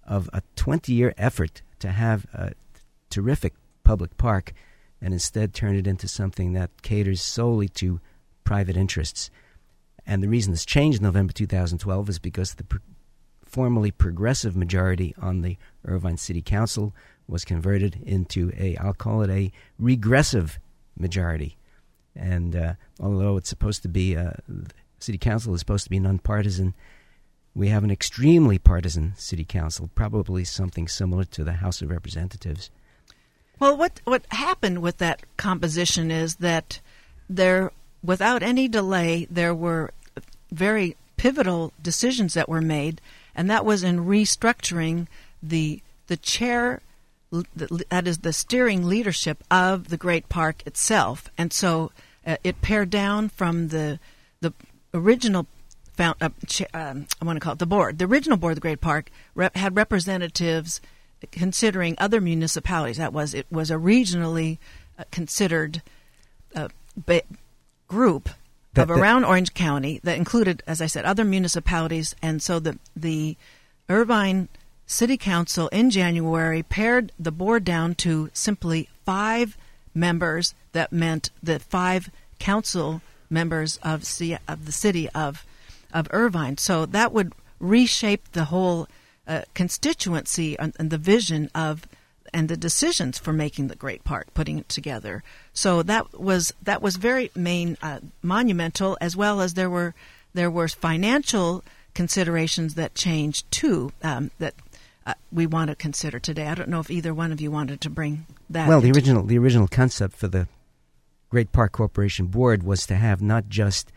of 0.06 0.30
a 0.34 0.42
20 0.56 0.92
year 0.92 1.14
effort 1.18 1.62
to 1.80 1.92
have 1.92 2.26
a 2.34 2.54
terrific 3.10 3.54
public 3.84 4.18
park 4.18 4.54
and 5.02 5.14
instead 5.14 5.54
turn 5.54 5.76
it 5.76 5.88
into 5.88 6.08
something 6.08 6.54
that 6.54 6.82
caters 6.82 7.22
solely 7.22 7.68
to 7.68 8.00
private 8.44 8.78
interests. 8.78 9.30
And 10.06 10.24
the 10.24 10.30
reason 10.30 10.52
this 10.52 10.66
changed 10.66 11.00
in 11.00 11.04
November 11.04 11.34
2012 11.34 12.10
is 12.10 12.20
because 12.20 12.56
the 12.56 12.66
formerly 13.52 13.92
progressive 13.92 14.56
majority 14.56 15.14
on 15.22 15.42
the 15.42 15.58
Irvine 15.86 16.18
City 16.18 16.42
Council 16.42 16.94
was 17.28 17.46
converted 17.46 18.02
into 18.06 18.52
a, 18.58 18.76
I'll 18.78 18.94
call 18.94 19.22
it 19.22 19.30
a 19.30 19.52
regressive 19.78 20.60
majority. 20.98 21.58
And 22.16 22.56
uh, 22.56 22.74
although 23.00 23.38
it's 23.38 23.50
supposed 23.50 23.82
to 23.84 23.88
be, 23.88 24.18
uh, 24.18 24.32
City 25.00 25.18
Council 25.18 25.54
is 25.54 25.60
supposed 25.60 25.84
to 25.86 25.90
be 25.90 26.00
nonpartisan, 26.00 26.74
we 27.54 27.68
have 27.70 27.84
an 27.84 27.92
extremely 27.92 28.58
partisan 28.58 29.14
City 29.18 29.44
Council, 29.44 29.90
probably 29.96 30.44
something 30.44 30.88
similar 30.88 31.24
to 31.26 31.44
the 31.44 31.54
House 31.54 31.82
of 31.82 31.90
Representatives. 31.90 32.70
Well, 33.60 33.78
what 33.78 34.02
what 34.06 34.26
happened 34.30 34.82
with 34.82 34.98
that 34.98 35.22
composition 35.38 36.10
is 36.10 36.38
that 36.38 36.80
there, 37.30 37.72
without 38.04 38.42
any 38.42 38.68
delay, 38.68 39.28
there 39.30 39.54
were 39.54 39.92
very 40.52 40.96
pivotal 41.18 41.72
decisions 41.82 42.34
that 42.34 42.50
were 42.50 42.62
made, 42.62 43.00
and 43.36 43.50
that 43.50 43.66
was 43.66 43.84
in 43.84 44.06
restructuring 44.06 45.08
the 45.42 45.82
the 46.08 46.18
chair 46.18 46.82
that 47.32 48.08
is 48.08 48.20
the 48.20 48.34
steering 48.34 48.86
leadership 48.86 49.44
of 49.50 49.88
the 49.88 49.98
great 49.98 50.28
park 50.28 50.64
itself, 50.66 51.30
and 51.38 51.54
so 51.54 51.92
uh, 52.26 52.38
it 52.44 52.62
pared 52.62 52.90
down 52.90 53.30
from 53.30 53.70
the 53.70 54.00
the 54.42 54.54
original 54.94 55.48
found, 55.94 56.16
uh, 56.22 56.30
um, 56.74 57.08
I 57.22 57.26
want 57.26 57.38
to 57.38 57.40
call 57.40 57.54
it 57.54 57.60
the 57.60 57.66
board. 57.66 58.00
The 58.00 58.06
original 58.06 58.38
board 58.38 58.52
of 58.52 58.56
the 58.56 58.62
great 58.62 58.82
park 58.82 59.10
rep- 59.36 59.56
had 59.56 59.76
representatives 59.76 60.82
considering 61.32 61.96
other 61.98 62.20
municipalities. 62.20 62.98
That 62.98 63.14
was 63.14 63.34
it 63.34 63.46
was 63.52 63.70
a 63.70 63.76
regionally 63.76 64.58
uh, 64.98 65.04
considered 65.12 65.82
uh, 66.56 66.70
ba- 66.98 67.24
group 67.88 68.30
that, 68.74 68.90
of 68.90 68.92
around 68.92 69.26
Orange 69.26 69.54
County 69.54 70.00
that 70.04 70.18
included, 70.18 70.64
as 70.68 70.82
I 70.82 70.88
said, 70.88 71.06
other 71.06 71.26
municipalities, 71.26 72.16
and 72.22 72.42
so 72.42 72.60
the 72.60 72.78
the 72.96 73.38
Irvine 73.90 74.48
City 74.86 75.18
Council 75.18 75.68
in 75.70 75.90
January 75.90 76.64
pared 76.64 77.12
the 77.20 77.32
board 77.32 77.64
down 77.66 77.96
to 77.96 78.30
simply 78.34 78.90
five 79.06 79.58
members. 79.94 80.54
That 80.74 80.94
meant 80.94 81.32
the 81.44 81.60
five 81.60 82.10
council 82.40 83.02
members 83.30 83.78
of, 83.84 84.06
C- 84.06 84.38
of 84.48 84.66
the 84.66 84.72
city 84.72 85.10
of 85.10 85.46
of 85.94 86.08
Irvine. 86.12 86.58
So 86.58 86.86
that 86.86 87.12
would 87.12 87.34
reshape 87.60 88.32
the 88.32 88.46
whole 88.46 88.88
uh, 89.28 89.44
constituency 89.54 90.58
and, 90.58 90.74
and, 90.80 90.90
the 90.90 90.98
vision 90.98 91.50
of 91.54 91.86
and 92.34 92.48
the 92.50 92.58
decisions 92.58 93.18
for 93.18 93.34
making 93.34 93.68
the 93.68 93.76
great 93.76 94.04
park, 94.04 94.34
putting 94.34 94.58
it 94.58 94.70
together. 94.70 95.24
So 95.54 95.84
that 95.84 96.20
was 96.20 96.54
that 96.62 96.82
was 96.82 96.96
very 96.96 97.32
main 97.36 97.78
uh, 97.82 98.00
monumental, 98.22 98.98
as 99.02 99.16
well 99.16 99.42
as 99.42 99.54
there 99.54 99.70
were 99.70 99.94
there 100.34 100.52
were 100.52 100.68
financial 100.68 101.64
considerations 101.94 102.76
that 102.76 102.96
changed 102.96 103.50
too 103.52 103.92
um, 104.04 104.32
that 104.40 104.56
uh, 105.06 105.14
we 105.32 105.46
want 105.46 105.70
to 105.70 105.76
consider 105.76 106.20
today. 106.20 106.48
I 106.48 106.56
don't 106.56 106.70
know 106.70 106.80
if 106.80 106.90
either 106.90 107.14
one 107.14 107.32
of 107.32 107.42
you 107.42 107.52
wanted 107.52 107.82
to 107.82 107.90
bring 107.90 108.26
that. 108.50 108.68
Well, 108.68 108.82
the 108.82 108.92
original 108.92 109.24
the 109.24 109.38
original 109.38 109.68
concept 109.68 110.16
for 110.16 110.28
the 110.28 110.48
Great 111.30 111.52
Park 111.52 111.74
Corporation 111.74 112.28
Board 112.28 112.64
was 112.64 112.86
to 112.88 112.96
have 112.96 113.22
not 113.22 113.50
just 113.50 113.92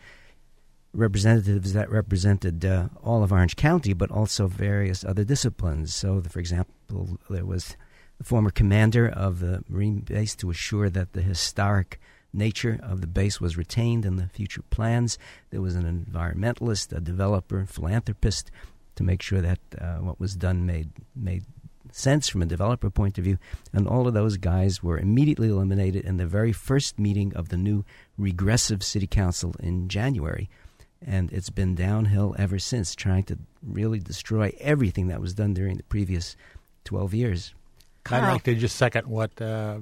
representatives 0.93 1.73
that 1.73 1.89
represented 1.89 2.63
uh, 2.63 2.87
all 3.03 3.23
of 3.23 3.31
Orange 3.31 3.55
County, 3.55 3.93
but 3.93 4.09
also 4.09 4.47
various 4.47 5.03
other 5.03 5.23
disciplines. 5.23 5.93
So, 5.93 6.21
the, 6.21 6.29
for 6.29 6.39
example, 6.39 7.19
there 7.29 7.45
was 7.45 7.75
the 8.17 8.23
former 8.23 8.49
commander 8.49 9.07
of 9.07 9.39
the 9.39 9.63
Marine 9.67 9.99
base 9.99 10.35
to 10.35 10.49
assure 10.49 10.89
that 10.89 11.13
the 11.13 11.21
historic 11.21 11.99
nature 12.33 12.79
of 12.83 13.01
the 13.01 13.07
base 13.07 13.39
was 13.39 13.57
retained 13.57 14.05
in 14.05 14.17
the 14.17 14.27
future 14.27 14.61
plans. 14.69 15.17
There 15.51 15.61
was 15.61 15.75
an 15.75 15.85
environmentalist, 15.85 16.95
a 16.95 16.99
developer, 16.99 17.65
philanthropist 17.65 18.51
to 18.95 19.03
make 19.03 19.21
sure 19.21 19.41
that 19.41 19.59
uh, 19.79 19.95
what 19.95 20.19
was 20.19 20.35
done 20.35 20.65
made 20.65 20.89
made 21.15 21.43
sense 21.91 22.27
from 22.27 22.41
a 22.41 22.45
developer 22.45 22.89
point 22.89 23.17
of 23.17 23.23
view. 23.23 23.37
And 23.71 23.87
all 23.87 24.07
of 24.07 24.13
those 24.13 24.35
guys 24.35 24.83
were 24.83 24.97
immediately 24.97 25.47
eliminated 25.47 26.03
in 26.03 26.17
the 26.17 26.25
very 26.25 26.51
first 26.51 26.99
meeting 26.99 27.33
of 27.35 27.49
the 27.49 27.57
new 27.57 27.85
regressive 28.17 28.83
city 28.83 29.07
council 29.07 29.55
in 29.59 29.87
January 29.87 30.49
and 31.05 31.31
it's 31.31 31.49
been 31.49 31.75
downhill 31.75 32.35
ever 32.37 32.59
since, 32.59 32.95
trying 32.95 33.23
to 33.23 33.37
really 33.63 33.99
destroy 33.99 34.53
everything 34.59 35.07
that 35.07 35.21
was 35.21 35.33
done 35.33 35.53
during 35.53 35.77
the 35.77 35.83
previous 35.83 36.35
12 36.85 37.13
years. 37.13 37.54
I'd 38.11 38.31
like 38.31 38.43
to 38.43 38.55
just 38.55 38.75
second 38.75 39.07
what 39.07 39.41
uh, 39.41 39.79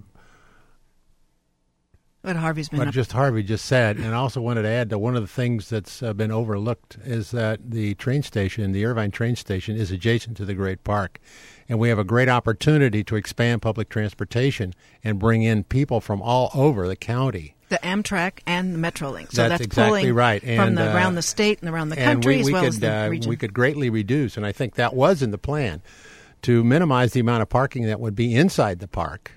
what 2.23 2.37
Harvey's 2.37 2.69
been 2.69 2.79
what 2.79 2.87
up 2.87 2.93
just 2.93 3.11
Harvey 3.11 3.43
just 3.43 3.65
said, 3.65 3.97
and 3.97 4.07
I 4.07 4.13
also 4.13 4.39
wanted 4.39 4.61
to 4.61 4.69
add 4.69 4.89
that 4.89 4.99
one 4.99 5.17
of 5.17 5.21
the 5.21 5.27
things 5.27 5.69
that's 5.69 6.01
uh, 6.01 6.13
been 6.13 6.31
overlooked 6.31 6.97
is 7.03 7.31
that 7.31 7.71
the 7.71 7.95
train 7.95 8.23
station, 8.23 8.71
the 8.71 8.85
Irvine 8.85 9.11
train 9.11 9.35
station, 9.35 9.75
is 9.75 9.91
adjacent 9.91 10.37
to 10.37 10.45
the 10.45 10.53
Great 10.53 10.85
Park, 10.85 11.19
and 11.67 11.79
we 11.79 11.89
have 11.89 11.99
a 11.99 12.05
great 12.05 12.29
opportunity 12.29 13.03
to 13.03 13.17
expand 13.17 13.61
public 13.61 13.89
transportation 13.89 14.73
and 15.03 15.19
bring 15.19 15.43
in 15.43 15.65
people 15.65 15.99
from 15.99 16.21
all 16.21 16.49
over 16.53 16.87
the 16.87 16.95
county. 16.95 17.55
the 17.67 17.79
Amtrak 17.83 18.39
and 18.47 18.73
the 18.73 18.79
MetroLink. 18.79 19.33
So 19.33 19.41
That's 19.41 19.49
that's, 19.49 19.61
exactly 19.61 20.01
pulling 20.03 20.15
right. 20.15 20.41
from 20.41 20.75
the, 20.75 20.91
uh, 20.91 20.95
around 20.95 21.15
the 21.15 21.21
state 21.21 21.59
and 21.59 21.69
around 21.69 21.89
the 21.89 21.97
country 21.97 22.35
we, 22.35 22.41
as 22.41 22.51
well 22.51 22.61
could 22.61 22.69
as 22.69 22.79
the 22.79 22.93
uh, 22.93 23.09
region. 23.09 23.29
we 23.29 23.35
could 23.35 23.53
greatly 23.53 23.89
reduce, 23.89 24.37
and 24.37 24.45
I 24.45 24.53
think 24.53 24.75
that 24.75 24.93
was 24.93 25.21
in 25.21 25.31
the 25.31 25.37
plan 25.37 25.81
to 26.43 26.63
minimize 26.63 27.13
the 27.13 27.19
amount 27.19 27.41
of 27.41 27.49
parking 27.49 27.83
that 27.85 27.99
would 27.99 28.15
be 28.15 28.33
inside 28.35 28.79
the 28.79 28.87
park, 28.87 29.31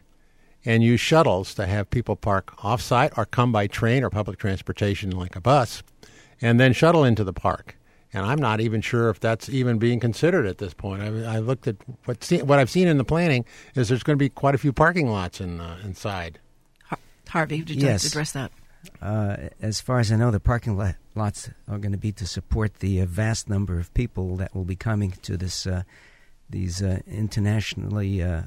and 0.64 0.82
use 0.82 1.00
shuttles 1.00 1.54
to 1.54 1.66
have 1.66 1.88
people 1.90 2.16
park 2.16 2.64
off-site 2.64 3.12
or 3.16 3.25
come 3.25 3.52
by 3.52 3.66
train 3.66 4.02
or 4.04 4.10
public 4.10 4.38
transportation 4.38 5.10
like 5.10 5.36
a 5.36 5.40
bus, 5.40 5.82
and 6.42 6.60
then 6.60 6.72
shuttle 6.72 7.04
into 7.04 7.25
the 7.25 7.32
park. 7.32 7.76
And 8.12 8.25
I'm 8.25 8.38
not 8.38 8.60
even 8.60 8.80
sure 8.80 9.10
if 9.10 9.20
that's 9.20 9.48
even 9.48 9.78
being 9.78 10.00
considered 10.00 10.46
at 10.46 10.58
this 10.58 10.72
point. 10.72 11.02
I, 11.02 11.34
I 11.34 11.38
looked 11.38 11.66
at 11.66 11.76
what 12.04 12.22
see, 12.25 12.40
what 12.42 12.58
I've 12.58 12.70
seen 12.70 12.88
in 12.88 12.98
the 12.98 13.04
planning 13.04 13.44
is 13.75 13.88
there's 13.88 14.02
going 14.02 14.16
to 14.16 14.22
be 14.22 14.28
quite 14.28 14.54
a 14.54 14.58
few 14.58 14.72
parking 14.72 15.08
lots 15.08 15.40
in 15.40 15.60
uh, 15.60 15.78
inside. 15.84 16.38
Har- 16.84 16.98
Harvey, 17.28 17.58
would 17.58 17.70
you 17.70 17.76
Yes. 17.76 18.04
like 18.04 18.12
to 18.12 18.14
address 18.14 18.32
that? 18.32 18.52
Uh, 19.02 19.36
as 19.60 19.80
far 19.80 19.98
as 19.98 20.10
I 20.12 20.16
know, 20.16 20.30
the 20.30 20.40
parking 20.40 20.76
lot, 20.78 20.94
lots 21.14 21.50
are 21.68 21.78
going 21.78 21.92
to 21.92 21.98
be 21.98 22.12
to 22.12 22.26
support 22.26 22.75
the 22.75 23.00
uh, 23.00 23.06
vast 23.06 23.50
number 23.50 23.78
of 23.78 23.92
people 23.94 24.36
that 24.36 24.54
will 24.54 24.64
be 24.64 24.76
coming 24.76 25.10
to 25.22 25.36
this 25.36 25.66
uh, 25.66 25.82
these 26.49 26.83
uh, 26.83 27.00
internationally 27.07 28.23
uh, 28.23 28.43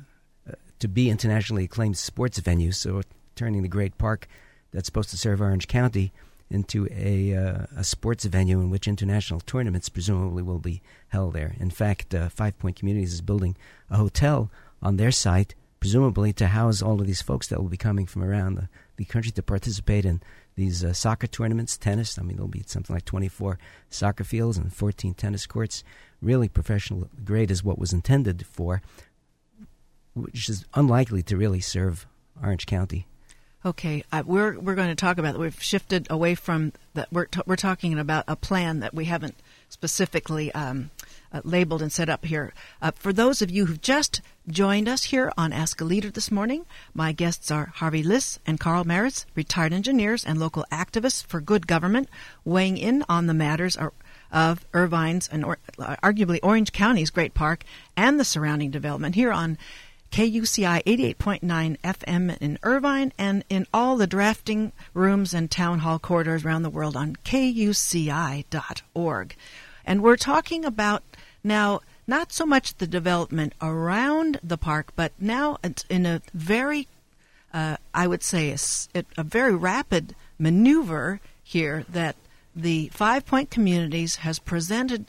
to 0.80 0.88
be 0.88 1.10
internationally 1.10 1.66
acclaimed 1.66 1.98
sports 1.98 2.40
venues. 2.40 2.76
So 2.76 3.02
turning 3.36 3.62
the 3.62 3.68
Great 3.68 3.98
Park 3.98 4.28
that's 4.72 4.88
supposed 4.88 5.10
to 5.10 5.18
serve 5.18 5.42
Orange 5.42 5.68
County 5.68 6.12
into 6.50 6.88
a 6.92 7.36
uh, 7.36 7.66
a 7.76 7.84
sports 7.84 8.26
venue 8.26 8.60
in 8.60 8.70
which 8.70 8.88
international 8.88 9.40
tournaments 9.42 9.90
presumably 9.90 10.42
will 10.42 10.60
be 10.60 10.82
held 11.10 11.34
there. 11.34 11.56
In 11.60 11.70
fact, 11.70 12.16
uh, 12.16 12.30
Five 12.30 12.58
Point 12.58 12.76
Communities 12.76 13.14
is 13.14 13.22
building 13.22 13.56
a 13.90 13.98
hotel 13.98 14.50
on 14.82 14.98
their 14.98 15.12
site, 15.12 15.54
presumably 15.80 16.34
to 16.34 16.48
house 16.48 16.82
all 16.82 17.00
of 17.00 17.08
these 17.08 17.22
folks 17.22 17.48
that 17.48 17.62
will 17.62 17.70
be 17.70 17.78
coming 17.78 18.08
from 18.08 18.24
around 18.24 18.56
the, 18.56 18.70
the 18.98 19.06
country 19.06 19.32
to 19.32 19.44
participate 19.44 20.06
in 20.06 20.22
these 20.60 20.84
uh, 20.84 20.94
soccer 20.94 21.26
tournaments, 21.26 21.78
tennis. 21.78 22.20
I 22.20 22.22
mean, 22.22 22.36
there'll 22.36 22.50
be 22.50 22.64
something 22.68 22.94
like 22.94 23.06
24 23.06 23.58
soccer 23.90 24.24
fields 24.24 24.58
and 24.58 24.72
14 24.72 25.14
tennis 25.14 25.48
courts. 25.48 25.84
Really 26.22 26.50
professional 26.50 27.10
grade 27.24 27.50
is 27.50 27.64
what 27.64 27.80
was 27.80 27.94
intended 27.94 28.46
for, 28.46 28.82
which 30.14 30.50
is 30.50 30.66
unlikely 30.74 31.24
to 31.24 31.38
really 31.38 31.62
serve 31.62 32.06
Orange 32.44 32.66
County. 32.66 33.08
Okay, 33.66 34.04
uh, 34.12 34.24
we're 34.26 34.58
we're 34.58 34.76
going 34.76 34.90
to 34.90 34.96
talk 34.96 35.18
about. 35.18 35.38
We've 35.38 35.62
shifted 35.62 36.08
away 36.10 36.36
from 36.36 36.72
that. 36.94 37.12
We're 37.12 37.26
t- 37.26 37.42
we're 37.46 37.58
talking 37.58 37.98
about 38.00 38.24
a 38.28 38.38
plan 38.38 38.80
that 38.80 38.94
we 38.94 39.06
haven't 39.06 39.36
specifically 39.68 40.50
um, 40.54 40.92
uh, 41.32 41.42
labeled 41.44 41.82
and 41.82 41.92
set 41.92 42.10
up 42.10 42.26
here. 42.26 42.54
Uh, 42.82 42.92
for 42.92 43.14
those 43.14 43.42
of 43.42 43.52
you 43.52 43.66
who've 43.66 43.82
just 43.82 44.22
joined 44.48 44.88
us 44.88 45.06
here 45.06 45.32
on 45.38 45.54
Ask 45.54 45.80
a 45.82 45.86
Leader 45.86 46.10
this 46.10 46.32
morning, 46.32 46.66
my 46.94 47.12
guests 47.12 47.52
are 47.52 47.72
Harvey 47.76 48.04
Liss 48.04 48.40
and 48.46 48.60
Carl 48.60 48.84
Mariz, 48.84 49.26
retired 49.36 49.74
engineers 49.74 50.26
and 50.26 50.40
local 50.40 50.66
activists 50.72 51.24
for 51.24 51.42
good 51.42 51.68
government, 51.68 52.10
weighing 52.44 52.78
in 52.78 53.04
on 53.08 53.28
the 53.28 53.34
matters 53.34 53.78
of, 54.32 54.66
Irvine's 54.74 55.28
and 55.28 55.44
or, 55.44 55.58
uh, 55.80 55.96
arguably 56.04 56.40
Orange 56.44 56.72
County's 56.72 57.10
Great 57.10 57.34
Park 57.34 57.64
and 57.98 58.20
the 58.20 58.26
surrounding 58.26 58.70
development 58.70 59.16
here 59.16 59.32
on 59.32 59.58
KUCI 60.12 60.84
88.9 60.84 61.78
FM 61.80 62.38
in 62.40 62.58
Irvine 62.64 63.14
and 63.18 63.44
in 63.50 63.68
all 63.74 63.96
the 63.96 64.08
drafting 64.08 64.72
rooms 64.94 65.34
and 65.34 65.50
town 65.52 65.80
hall 65.80 66.00
corridors 66.00 66.44
around 66.46 66.64
the 66.64 66.70
world 66.70 66.96
on 66.96 67.16
kuci.org. 67.16 67.76
And 69.86 70.04
we're 70.04 70.18
talking 70.18 70.66
about 70.66 71.09
now 71.44 71.82
not 72.08 72.34
so 72.34 72.46
much 72.46 72.76
the 72.76 72.88
development 72.88 73.54
around 73.62 74.40
the 74.44 74.58
park, 74.58 74.92
but 74.96 75.12
now 75.20 75.58
it's 75.64 75.86
in 75.90 76.06
a 76.06 76.22
very, 76.34 76.88
uh, 77.54 77.78
I 77.94 78.08
would 78.08 78.24
say, 78.24 78.56
a 78.96 79.24
very 79.24 79.56
rapid 79.56 80.16
maneuver 80.38 81.20
here 81.44 81.86
that 81.90 82.16
the 82.56 82.90
Five 82.90 83.26
Point 83.26 83.52
Communities 83.52 84.18
has 84.18 84.40
presented 84.40 85.06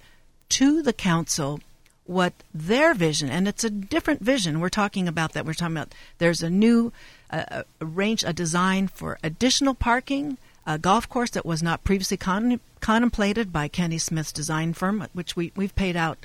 to 0.50 0.82
the 0.82 0.92
council 0.92 1.60
what 2.04 2.32
their 2.52 2.92
vision, 2.92 3.30
and 3.30 3.46
it's 3.46 3.62
a 3.62 3.70
different 3.70 4.20
vision. 4.20 4.58
We're 4.58 4.68
talking 4.68 5.06
about 5.06 5.32
that. 5.32 5.46
We're 5.46 5.54
talking 5.54 5.76
about 5.76 5.94
there's 6.18 6.42
a 6.42 6.50
new 6.50 6.92
uh, 7.30 7.62
range, 7.78 8.24
a 8.24 8.32
design 8.32 8.88
for 8.88 9.18
additional 9.22 9.74
parking, 9.74 10.36
a 10.74 10.78
golf 10.78 11.09
course 11.09 11.30
that 11.30 11.44
was 11.46 11.62
not 11.62 11.85
previously 11.85 12.16
con- 12.16 12.61
contemplated 12.80 13.52
by 13.52 13.68
Kenny 13.68 13.98
Smith's 13.98 14.33
design 14.33 14.72
firm, 14.72 15.06
which 15.12 15.37
we 15.37 15.52
we've 15.56 15.74
paid 15.74 15.96
out 15.96 16.18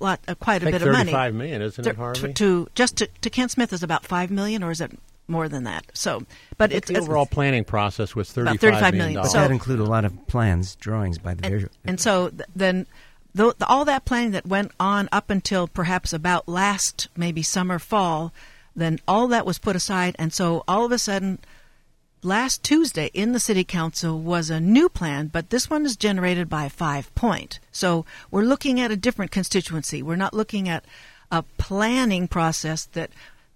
lot, 0.00 0.20
uh, 0.28 0.34
quite 0.34 0.62
a 0.62 0.66
bit 0.66 0.82
of 0.82 0.88
money. 0.88 0.96
thirty-five 1.10 1.34
million, 1.34 1.62
isn't 1.62 1.86
it, 1.86 1.96
Harvey? 1.96 2.20
to, 2.20 2.32
to 2.34 2.68
just 2.74 2.96
to, 2.98 3.06
to 3.22 3.30
Ken 3.30 3.48
Smith 3.48 3.72
is 3.72 3.82
about 3.82 4.04
five 4.04 4.30
million, 4.30 4.62
or 4.62 4.70
is 4.70 4.80
it 4.80 4.92
more 5.26 5.48
than 5.48 5.64
that? 5.64 5.84
So, 5.94 6.24
but 6.56 6.72
it's 6.72 6.88
the 6.88 6.94
it's- 6.94 7.04
overall 7.08 7.26
planning 7.26 7.64
process 7.64 8.14
was 8.14 8.36
About 8.36 8.58
thirty-five 8.58 8.94
$35 8.94 8.96
million 8.96 8.98
million. 8.98 9.14
But 9.14 9.20
dollars. 9.22 9.32
So- 9.32 9.38
that 9.40 9.50
include 9.50 9.80
a 9.80 9.84
lot 9.84 10.04
of 10.04 10.26
plans, 10.26 10.74
drawings 10.76 11.18
by 11.18 11.34
the 11.34 11.44
and, 11.44 11.52
visual. 11.54 11.72
and 11.84 12.00
so 12.00 12.28
th- 12.30 12.42
then 12.54 12.86
th- 13.36 13.54
all 13.66 13.84
that 13.84 14.04
planning 14.04 14.32
that 14.32 14.46
went 14.46 14.72
on 14.80 15.08
up 15.12 15.30
until 15.30 15.68
perhaps 15.68 16.12
about 16.12 16.48
last 16.48 17.08
maybe 17.16 17.42
summer 17.42 17.78
fall 17.78 18.32
then 18.76 19.00
all 19.08 19.26
that 19.26 19.44
was 19.44 19.58
put 19.58 19.74
aside 19.74 20.14
and 20.20 20.32
so 20.32 20.62
all 20.68 20.84
of 20.84 20.92
a 20.92 20.98
sudden 20.98 21.38
last 22.22 22.62
tuesday 22.62 23.10
in 23.14 23.32
the 23.32 23.40
city 23.40 23.64
council 23.64 24.18
was 24.18 24.50
a 24.50 24.60
new 24.60 24.88
plan 24.88 25.28
but 25.28 25.50
this 25.50 25.70
one 25.70 25.86
is 25.86 25.96
generated 25.96 26.48
by 26.48 26.68
five 26.68 27.14
point 27.14 27.60
so 27.70 28.04
we're 28.30 28.42
looking 28.42 28.80
at 28.80 28.90
a 28.90 28.96
different 28.96 29.30
constituency 29.30 30.02
we're 30.02 30.16
not 30.16 30.34
looking 30.34 30.68
at 30.68 30.84
a 31.30 31.42
planning 31.58 32.26
process 32.26 32.86
that 32.86 33.10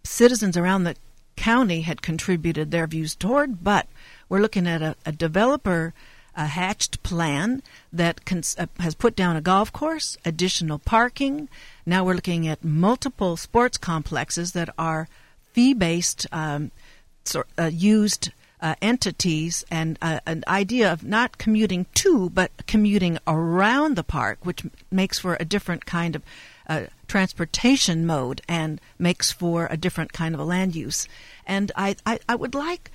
citizens 0.05 0.57
around 0.57 0.85
the 0.85 0.97
county 1.37 1.83
had 1.83 2.03
contributed 2.03 2.71
their 2.71 2.87
views 2.87 3.15
toward, 3.15 3.65
but 3.65 3.89
we're 4.29 4.41
looking 4.41 4.67
at 4.67 4.83
a, 4.83 4.97
a 5.07 5.13
developer 5.13 5.95
a 6.35 6.47
hatched 6.47 7.03
plan 7.03 7.63
that 7.93 8.25
cons- 8.25 8.57
uh, 8.59 8.67
has 8.79 8.95
put 8.95 9.15
down 9.15 9.37
a 9.37 9.43
golf 9.43 9.71
course, 9.71 10.17
additional 10.25 10.79
parking. 10.79 11.47
Now 11.85 12.05
we're 12.05 12.15
looking 12.15 12.49
at 12.49 12.65
multiple 12.65 13.37
sports 13.37 13.77
complexes 13.77 14.53
that 14.53 14.71
are 14.79 15.09
fee-based, 15.53 16.27
um, 16.33 16.71
sor- 17.25 17.47
uh, 17.59 17.71
used 17.71 18.31
uh, 18.63 18.77
entities, 18.81 19.65
and 19.71 19.99
uh, 20.01 20.21
an 20.25 20.45
idea 20.47 20.91
of 20.91 21.05
not 21.05 21.37
commuting 21.37 21.85
to, 21.95 22.31
but 22.31 22.53
commuting 22.67 23.19
around 23.27 23.97
the 23.97 24.05
park, 24.05 24.39
which 24.45 24.65
makes 24.91 25.19
for 25.19 25.37
a 25.39 25.45
different 25.45 25.85
kind 25.85 26.17
of 26.17 26.23
uh, 26.69 26.85
transportation 27.09 28.07
mode 28.07 28.41
and 28.49 28.81
makes 28.99 29.33
for 29.33 29.67
a 29.69 29.77
different 29.77 30.13
kind 30.13 30.35
of 30.35 30.41
a 30.41 30.45
land 30.45 30.77
use. 30.77 31.09
And 31.45 31.73
I, 31.77 31.97
I, 32.07 32.21
I 32.29 32.37
would 32.37 32.55
like 32.55 32.91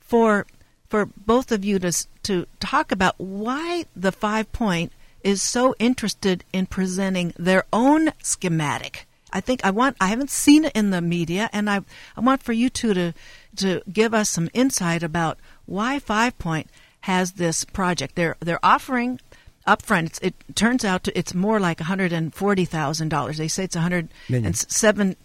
for 0.00 0.46
for 0.90 1.06
both 1.06 1.52
of 1.52 1.64
you 1.64 1.78
to 1.78 1.92
to 2.24 2.46
talk 2.60 2.92
about 2.92 3.14
why 3.18 3.86
the 3.96 4.12
Five 4.12 4.52
Point 4.52 4.92
is 5.22 5.40
so 5.40 5.74
interested 5.78 6.44
in 6.52 6.66
presenting 6.66 7.32
their 7.38 7.64
own 7.72 8.12
schematic. 8.22 9.06
I 9.32 9.40
think 9.40 9.64
I 9.64 9.70
want 9.70 9.96
I 10.00 10.08
haven't 10.08 10.30
seen 10.30 10.64
it 10.64 10.72
in 10.74 10.90
the 10.90 11.00
media, 11.00 11.48
and 11.52 11.68
I 11.70 11.80
I 12.16 12.20
want 12.20 12.42
for 12.42 12.52
you 12.52 12.68
two 12.70 12.94
to 12.94 13.12
to 13.56 13.82
give 13.92 14.14
us 14.14 14.30
some 14.30 14.50
insight 14.52 15.02
about 15.02 15.38
why 15.66 15.98
Five 15.98 16.38
Point 16.38 16.68
has 17.02 17.32
this 17.32 17.64
project. 17.64 18.14
They're 18.14 18.36
they're 18.40 18.64
offering 18.64 19.20
upfront. 19.66 20.06
It's, 20.06 20.18
it 20.20 20.34
turns 20.54 20.84
out 20.84 21.04
to, 21.04 21.18
it's 21.18 21.34
more 21.34 21.60
like 21.60 21.80
one 21.80 21.86
hundred 21.86 22.12
and 22.12 22.34
forty 22.34 22.64
thousand 22.64 23.08
dollars. 23.08 23.38
They 23.38 23.48
say 23.48 23.64
it's 23.64 23.76
one 23.76 23.82
hundred 23.82 24.08
and 24.46 24.56
seven. 24.56 25.16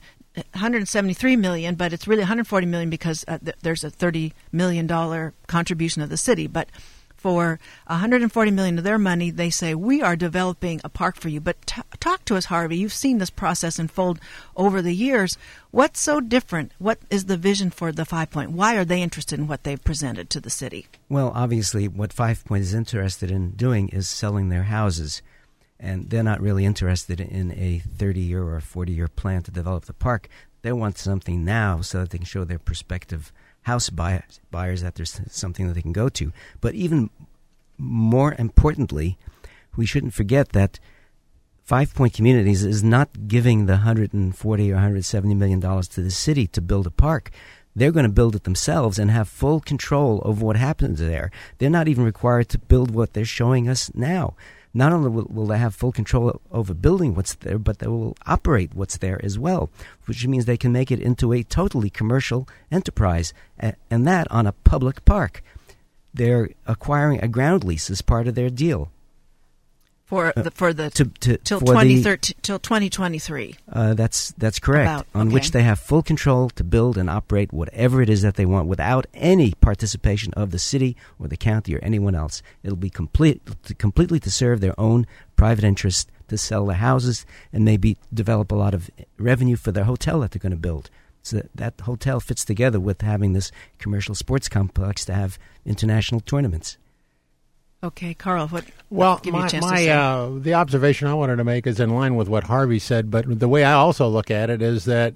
173 0.54 1.36
million, 1.36 1.74
but 1.74 1.93
it's 1.93 2.08
really 2.08 2.22
140 2.22 2.67
million 2.67 2.91
because 2.91 3.26
uh, 3.28 3.39
th- 3.39 3.56
there's 3.63 3.84
a 3.84 3.89
30 3.89 4.34
million 4.52 4.86
dollar 4.86 5.34
contribution 5.48 6.04
of 6.04 6.10
the 6.10 6.17
city. 6.17 6.46
But 6.46 6.70
for 7.17 7.60
140 7.88 8.51
million 8.51 8.77
of 8.77 8.84
their 8.84 8.97
money, 8.97 9.32
they 9.32 9.49
say 9.49 9.73
we 9.75 10.01
are 10.01 10.15
developing 10.15 10.80
a 10.84 10.89
park 10.89 11.15
for 11.17 11.30
you. 11.30 11.41
But 11.41 11.65
t- 11.65 11.82
talk 11.99 12.23
to 12.25 12.36
us, 12.36 12.45
Harvey. 12.45 12.77
You've 12.77 12.93
seen 12.93 13.17
this 13.17 13.30
process 13.30 13.80
unfold 13.80 14.19
over 14.56 14.82
the 14.82 14.93
years. 14.93 15.38
What's 15.71 15.99
so 15.99 16.21
different? 16.21 16.71
What 16.77 16.99
is 17.10 17.25
the 17.25 17.38
vision 17.38 17.71
for 17.71 17.91
the 17.91 18.06
Five 18.06 18.32
Point? 18.32 18.51
Why 18.51 18.75
are 18.77 18.86
they 18.86 19.01
interested 19.01 19.39
in 19.39 19.47
what 19.47 19.63
they've 19.63 19.84
presented 19.84 20.30
to 20.30 20.39
the 20.39 20.49
city? 20.49 20.88
Well, 21.10 21.32
obviously, 21.36 21.88
what 21.88 22.13
Five 22.13 22.45
Point 22.45 22.63
is 22.63 22.73
interested 22.73 23.32
in 23.32 23.51
doing 23.51 23.89
is 23.89 24.08
selling 24.08 24.49
their 24.49 24.63
houses. 24.63 25.21
And 25.80 26.10
they're 26.10 26.23
not 26.23 26.41
really 26.41 26.65
interested 26.65 27.19
in 27.19 27.51
a 27.51 27.80
30 27.80 28.19
year 28.19 28.43
or 28.43 28.60
40 28.60 28.93
year 28.93 29.08
plan 29.08 29.43
to 29.43 29.51
develop 29.51 29.86
the 29.86 29.93
park. 29.93 30.27
They 30.63 30.71
want 30.71 30.97
something 30.97 31.45
now 31.45 31.82
so 31.82 31.99
that 31.99 32.10
they 32.10 32.17
can 32.17 32.25
show 32.25 32.43
their 32.43 32.60
prospective 32.60 33.32
house 33.67 33.89
buyers, 33.89 34.39
buyers 34.49 34.82
that 34.82 34.95
there's 34.95 35.19
something 35.30 35.67
that 35.67 35.73
they 35.73 35.82
can 35.82 35.91
go 35.93 36.08
to. 36.10 36.32
But 36.62 36.73
even 36.73 37.10
more 37.77 38.34
importantly, 38.39 39.17
we 39.75 39.86
shouldn't 39.86 40.13
forget 40.13 40.49
that 40.53 40.80
Five 41.63 41.93
Point 41.93 42.13
Communities 42.13 42.63
is 42.63 42.82
not 42.82 43.27
giving 43.27 43.65
the 43.65 43.73
140 43.73 44.71
or 44.71 44.75
170 44.75 45.36
million 45.36 45.60
dollars 45.60 45.89
to 45.89 46.01
the 46.01 46.12
city 46.12 46.47
to 46.47 46.62
build 46.62 46.88
a 46.88 46.91
park. 46.91 47.30
They're 47.75 47.91
going 47.91 48.08
to 48.08 48.19
build 48.21 48.36
it 48.36 48.45
themselves 48.45 48.97
and 48.97 49.12
have 49.12 49.27
full 49.27 49.60
control 49.60 50.21
over 50.23 50.45
what 50.45 50.56
happens 50.56 50.99
there. 50.99 51.30
They're 51.58 51.69
not 51.69 51.89
even 51.89 52.06
required 52.06 52.47
to 52.49 52.58
build 52.58 52.89
what 52.91 53.13
they're 53.13 53.25
showing 53.25 53.67
us 53.67 53.91
now. 53.93 54.36
Not 54.73 54.91
only 54.91 55.10
will, 55.10 55.27
will 55.30 55.47
they 55.47 55.58
have 55.58 55.73
full 55.73 55.91
control 55.91 56.41
over 56.51 56.73
building 56.73 57.15
what's 57.15 57.36
there, 57.36 57.58
but 57.58 57.80
they 57.80 57.88
will 57.88 58.15
operate 58.25 58.75
what's 58.75 58.97
there 58.97 59.19
as 59.23 59.39
well, 59.39 59.69
which 60.06 60.25
means 60.27 60.45
they 60.45 60.58
can 60.58 60.71
make 60.71 60.91
it 60.91 60.99
into 60.99 61.34
a 61.34 61.43
totally 61.43 61.89
commercial 61.89 62.47
enterprise, 62.71 63.34
and 63.58 64.08
that 64.08 64.30
on 64.32 64.45
a 64.45 64.51
public 64.51 65.03
park. 65.06 65.43
They're 66.13 66.49
acquiring 66.65 67.21
a 67.21 67.27
ground 67.27 67.63
lease 67.63 67.89
as 67.89 68.01
part 68.01 68.27
of 68.27 68.36
their 68.36 68.49
deal 68.49 68.91
for 70.08 70.34
uh, 70.36 70.41
the 70.41 70.52
for 70.52 70.74
the 70.74 70.89
to, 70.89 71.06
to, 71.06 71.38
till 71.38 71.60
twenty 71.60 72.02
thirteen 72.02 72.36
till 72.41 72.58
twenty 72.58 72.89
twenty 72.89 73.20
three. 73.20 73.56
Uh, 73.72 73.93
that's 73.93 74.32
that's 74.38 74.58
correct. 74.58 74.88
About, 74.88 75.08
on 75.13 75.28
okay. 75.28 75.34
which 75.34 75.52
they 75.52 75.63
have 75.63 75.80
full 75.80 76.02
control 76.02 76.50
to 76.52 76.63
build 76.63 76.98
and 76.98 77.10
operate 77.10 77.52
whatever 77.54 78.02
it 78.02 78.10
is 78.10 78.22
that 78.22 78.36
they 78.36 78.46
want, 78.46 78.67
without 78.67 79.06
any 79.13 79.54
participation 79.60 80.34
of 80.34 80.52
the 80.52 80.60
city 80.60 80.96
or 81.20 81.28
the 81.28 81.38
county 81.38 81.76
or 81.76 81.80
anyone 81.84 82.15
else. 82.15 82.41
It'll 82.63 82.78
be 82.78 82.89
complete 82.89 83.41
completely 83.78 84.20
to 84.22 84.32
serve 84.32 84.62
their 84.62 84.80
own 84.80 85.06
private 85.36 85.65
interest 85.65 86.10
to 86.30 86.38
sell 86.38 86.65
the 86.65 86.76
houses 86.76 87.26
and 87.52 87.63
maybe 87.63 87.98
develop 88.13 88.52
a 88.52 88.56
lot 88.56 88.74
of 88.74 88.89
revenue 89.17 89.58
for 89.58 89.72
their 89.72 89.84
hotel 89.84 90.22
that 90.22 90.32
they're 90.32 90.39
going 90.39 90.52
to 90.52 90.58
build. 90.58 90.89
So 91.22 91.38
that, 91.38 91.50
that 91.56 91.82
hotel 91.82 92.22
fits 92.22 92.46
together 92.46 92.80
with 92.80 93.02
having 93.02 93.34
this 93.34 93.52
commercial 93.78 94.15
sports 94.15 94.48
complex 94.48 95.04
to 95.06 95.13
have 95.13 95.38
international 95.65 96.22
tournaments. 96.22 96.78
Okay, 97.88 98.13
Carl, 98.13 98.50
what? 98.50 98.65
Well, 98.89 99.21
my, 99.23 99.50
my 99.62 99.88
uh, 99.88 100.32
the 100.39 100.56
observation 100.56 101.08
I 101.08 101.13
wanted 101.13 101.38
to 101.38 101.45
make 101.45 101.65
is 101.65 101.80
in 101.80 101.89
line 101.89 102.17
with 102.17 102.28
what 102.28 102.43
Harvey 102.43 102.80
said, 102.80 103.10
but 103.10 103.39
the 103.39 103.47
way 103.47 103.63
I 103.63 103.71
also 103.71 104.10
look 104.10 104.30
at 104.30 104.50
it 104.50 104.62
is 104.62 104.84
that 104.86 105.13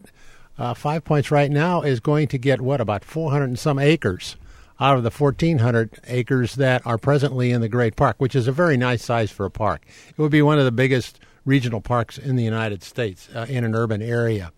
uh, 0.57 0.73
Five 0.73 1.03
Points 1.03 1.31
right 1.31 1.51
now 1.51 1.81
is 1.81 1.99
going 1.99 2.29
to 2.29 2.37
get 2.37 2.61
what 2.61 2.79
about 2.79 3.03
400 3.03 3.43
and 3.43 3.59
some 3.59 3.77
acres 3.77 4.37
out 4.79 4.95
of 4.95 5.03
the 5.03 5.11
1,400 5.11 5.99
acres 6.07 6.55
that 6.55 6.81
are 6.87 6.97
presently 6.97 7.51
in 7.51 7.59
the 7.59 7.67
Great 7.67 7.97
Park, 7.97 8.15
which 8.19 8.35
is 8.35 8.47
a 8.47 8.53
very 8.53 8.77
nice 8.77 9.03
size 9.03 9.31
for 9.31 9.45
a 9.45 9.51
park. 9.51 9.81
It 10.07 10.17
would 10.17 10.31
be 10.31 10.41
one 10.41 10.57
of 10.57 10.63
the 10.63 10.71
biggest 10.71 11.19
regional 11.43 11.81
parks 11.81 12.17
in 12.17 12.37
the 12.37 12.43
United 12.43 12.83
States 12.83 13.27
uh, 13.35 13.47
in 13.49 13.65
an 13.65 13.75
urban 13.75 14.01
area. 14.01 14.53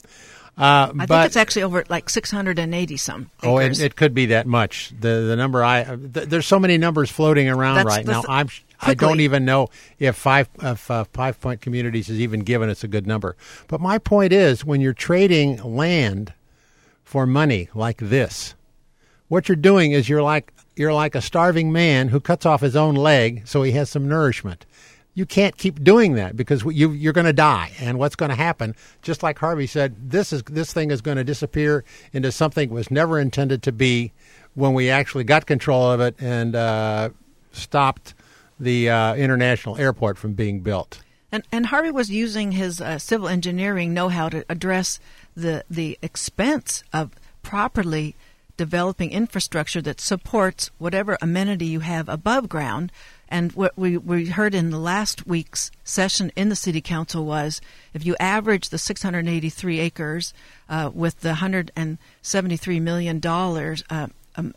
Uh, 0.56 0.92
I 0.92 0.92
but, 0.94 1.08
think 1.08 1.26
it's 1.26 1.36
actually 1.36 1.64
over 1.64 1.84
like 1.90 2.10
680 2.10 2.98
some. 2.98 3.32
Oh, 3.42 3.58
it, 3.58 3.80
it, 3.80 3.96
could 3.96 4.14
be 4.14 4.28
that 4.28 4.46
much. 4.46 4.94
The 5.00 5.26
the 5.28 5.36
number 5.36 5.64
I 5.64 5.84
th- 5.84 6.28
there's 6.28 6.46
so 6.46 6.60
many 6.60 6.78
numbers 6.78 7.10
floating 7.10 7.50
around 7.50 7.78
That's 7.78 7.88
right 7.88 8.06
now. 8.06 8.22
Th- 8.22 8.30
I'm 8.30 8.48
quickly. 8.48 8.92
I 8.92 8.94
don't 8.94 9.20
even 9.22 9.46
know 9.46 9.70
if 9.98 10.16
five 10.16 10.48
if 10.62 10.92
uh, 10.92 11.06
five 11.06 11.42
point 11.42 11.62
communities 11.62 12.08
has 12.08 12.20
even 12.20 12.42
given 12.42 12.70
us 12.70 12.84
a 12.84 12.88
good 12.88 13.08
number. 13.08 13.36
But 13.68 13.82
my 13.82 13.98
point 13.98 14.32
is, 14.32 14.64
when 14.64 14.80
you're 14.80 14.94
trading 14.94 15.58
land 15.64 16.34
for 17.04 17.26
money 17.26 17.70
like 17.74 17.98
this, 17.98 18.54
what 19.30 19.50
you're 19.50 19.56
doing 19.56 19.92
is 19.92 20.08
you're 20.08 20.22
like 20.22 20.54
you're 20.76 20.94
like 20.94 21.16
a 21.16 21.22
starving 21.22 21.72
man 21.72 22.10
who 22.10 22.20
cuts 22.20 22.46
off 22.46 22.62
his 22.62 22.76
own 22.76 22.94
leg 22.94 23.42
so 23.46 23.64
he 23.64 23.72
has 23.72 23.90
some 23.90 24.08
nourishment 24.08 24.66
you 25.16 25.26
can't 25.26 25.58
keep 25.58 25.84
doing 25.84 26.14
that 26.14 26.36
because 26.36 26.64
you, 26.64 26.92
you're 26.92 27.14
going 27.14 27.26
to 27.26 27.34
die. 27.34 27.72
And 27.80 28.00
what's 28.00 28.16
going 28.16 28.30
to 28.30 28.36
happen, 28.36 28.76
just 29.02 29.22
like 29.22 29.38
Harvey 29.38 29.68
said, 29.68 30.10
this 30.10 30.34
is 30.34 30.44
this 30.44 30.74
thing 30.74 30.92
is 30.92 31.02
going 31.02 31.18
to 31.18 31.24
disappear 31.24 31.84
into 32.12 32.32
something 32.32 32.70
it 32.70 32.74
was 32.74 32.90
never 32.90 33.20
intended 33.20 33.62
to 33.64 33.72
be 33.72 34.12
when 34.56 34.74
we 34.74 34.90
actually 34.90 35.24
got 35.24 35.46
control 35.46 35.92
of 35.92 36.02
it 36.02 36.16
and 36.20 36.56
uh, 36.56 37.10
stopped 37.52 38.14
the 38.60 38.90
uh, 38.90 39.16
international 39.16 39.78
airport 39.78 40.18
from 40.18 40.34
being 40.34 40.62
built. 40.62 41.02
And, 41.32 41.44
and 41.52 41.66
Harvey 41.68 41.90
was 41.90 42.12
using 42.12 42.52
his 42.52 42.80
uh, 42.80 43.00
civil 43.00 43.28
engineering 43.28 43.94
know-how 43.94 44.30
to 44.30 44.46
address 44.50 45.00
the 45.36 45.64
the 45.70 45.98
expense 46.02 46.84
of 46.94 47.12
properly 47.42 48.16
developing 48.56 49.12
infrastructure 49.12 49.82
that 49.82 50.00
supports 50.00 50.70
whatever 50.78 51.18
amenity 51.22 51.66
you 51.66 51.80
have 51.80 52.08
above 52.08 52.48
ground 52.48 52.92
and 53.34 53.52
what 53.54 53.76
we, 53.76 53.98
we 53.98 54.28
heard 54.28 54.54
in 54.54 54.70
the 54.70 54.78
last 54.78 55.26
week's 55.26 55.72
session 55.84 56.32
in 56.36 56.50
the 56.50 56.56
city 56.56 56.82
council 56.82 57.26
was 57.26 57.62
if 57.92 58.06
you 58.06 58.16
average 58.20 58.70
the 58.70 58.78
683 58.78 59.80
acres 59.80 60.36
uh, 60.70 60.92
with 60.94 61.22
the 61.22 61.30
173 61.30 62.80
million 62.80 63.20
dollars 63.20 63.84
uh, 63.90 64.08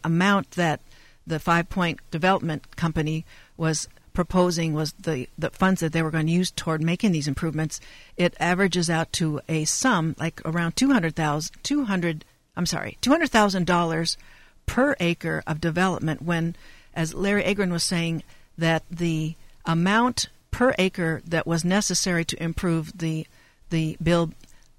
amount 0.04 0.50
that 0.52 0.82
the 1.26 1.38
Five 1.38 1.70
Point 1.70 2.00
Development 2.10 2.76
Company 2.76 3.24
was 3.56 3.88
proposing 4.12 4.74
was 4.74 4.92
the, 4.92 5.26
the 5.38 5.48
funds 5.50 5.80
that 5.80 5.94
they 5.94 6.02
were 6.02 6.10
going 6.10 6.26
to 6.26 6.32
use 6.32 6.50
toward 6.50 6.82
making 6.82 7.12
these 7.12 7.26
improvements, 7.28 7.80
it 8.18 8.36
averages 8.38 8.90
out 8.90 9.10
to 9.14 9.40
a 9.48 9.64
sum 9.64 10.14
like 10.18 10.42
around 10.44 10.76
200,000 10.76 11.56
200 11.62 12.26
I'm 12.54 12.66
sorry, 12.66 12.98
$200,000 13.00 14.16
per 14.66 14.96
acre 15.00 15.42
of 15.46 15.62
development 15.62 16.20
when 16.20 16.56
as 16.96 17.14
Larry 17.14 17.44
Agran 17.44 17.70
was 17.70 17.84
saying, 17.84 18.22
that 18.58 18.82
the 18.90 19.34
amount 19.64 20.28
per 20.50 20.74
acre 20.78 21.22
that 21.26 21.46
was 21.46 21.64
necessary 21.64 22.24
to 22.24 22.42
improve 22.42 22.96
the 22.96 23.26
the 23.70 23.96
Bill 24.02 24.30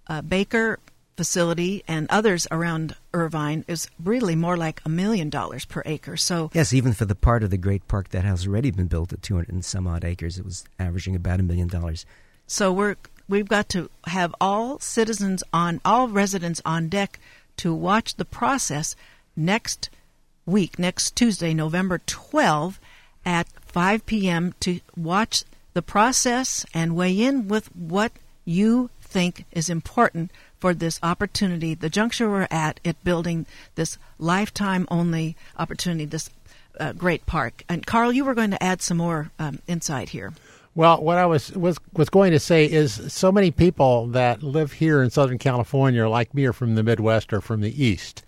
uh, 0.08 0.22
Barber 0.22 0.80
facility 1.18 1.84
and 1.88 2.08
others 2.10 2.48
around 2.52 2.96
Irvine 3.12 3.66
is 3.68 3.90
really 4.02 4.36
more 4.36 4.56
like 4.56 4.80
a 4.86 4.90
million 4.90 5.30
dollars 5.30 5.66
per 5.66 5.82
acre. 5.86 6.16
So 6.16 6.52
yes, 6.54 6.72
even 6.72 6.94
for 6.94 7.06
the 7.06 7.16
part 7.16 7.44
of 7.44 7.50
the 7.50 7.58
great 7.58 7.88
park 7.88 8.10
that 8.10 8.24
has 8.24 8.48
already 8.48 8.72
been 8.72 8.88
built 8.88 9.12
at 9.12 9.24
200 9.24 9.50
and 9.50 9.66
some 9.66 9.88
odd 9.88 10.06
acres, 10.06 10.38
it 10.38 10.46
was 10.46 10.64
averaging 10.80 11.16
about 11.16 11.40
a 11.40 11.44
million 11.44 11.68
dollars. 11.68 12.06
So 12.46 12.72
we're 12.72 12.96
we've 13.28 13.50
got 13.50 13.68
to 13.70 13.90
have 14.06 14.34
all 14.40 14.80
citizens 14.80 15.44
on 15.52 15.82
all 15.84 16.08
residents 16.08 16.62
on 16.64 16.88
deck 16.88 17.20
to 17.58 17.74
watch 17.74 18.16
the 18.16 18.26
process 18.26 18.96
next 19.36 19.90
week, 20.46 20.80
next 20.80 21.16
Tuesday, 21.16 21.54
November 21.54 22.00
12 22.06 22.80
at 23.26 23.48
5 23.78 24.08
p.m. 24.08 24.56
to 24.60 24.80
watch 24.96 25.44
the 25.76 25.84
process 25.84 26.66
and 26.74 26.96
weigh 26.96 27.22
in 27.22 27.48
with 27.48 27.68
what 27.76 28.12
you 28.44 28.90
think 29.00 29.46
is 29.52 29.70
important 29.70 30.32
for 30.58 30.74
this 30.74 31.00
opportunity, 31.04 31.76
the 31.76 31.88
juncture 31.88 32.28
we're 32.28 32.48
at, 32.50 32.80
at 32.84 33.04
building 33.04 33.46
this 33.76 34.00
lifetime 34.18 34.88
only 34.90 35.38
opportunity, 35.60 36.06
this 36.06 36.32
uh, 36.80 36.92
great 36.94 37.28
park. 37.28 37.62
And 37.70 37.86
Carl, 37.86 38.12
you 38.12 38.26
were 38.26 38.34
going 38.34 38.50
to 38.50 38.64
add 38.64 38.82
some 38.82 38.98
more 38.98 39.30
um, 39.38 39.60
insight 39.68 40.10
here. 40.10 40.34
Well, 40.74 41.00
what 41.04 41.20
I 41.20 41.28
was, 41.28 41.52
was 41.52 41.78
was 41.94 42.10
going 42.10 42.32
to 42.32 42.40
say 42.40 42.66
is 42.66 43.14
so 43.14 43.32
many 43.32 43.52
people 43.52 44.08
that 44.08 44.42
live 44.42 44.72
here 44.72 45.04
in 45.04 45.12
Southern 45.12 45.38
California, 45.38 46.10
like 46.10 46.34
me, 46.34 46.46
are 46.46 46.54
from 46.54 46.74
the 46.74 46.82
Midwest 46.82 47.32
or 47.32 47.42
from 47.42 47.62
the 47.62 47.84
East 47.84 48.24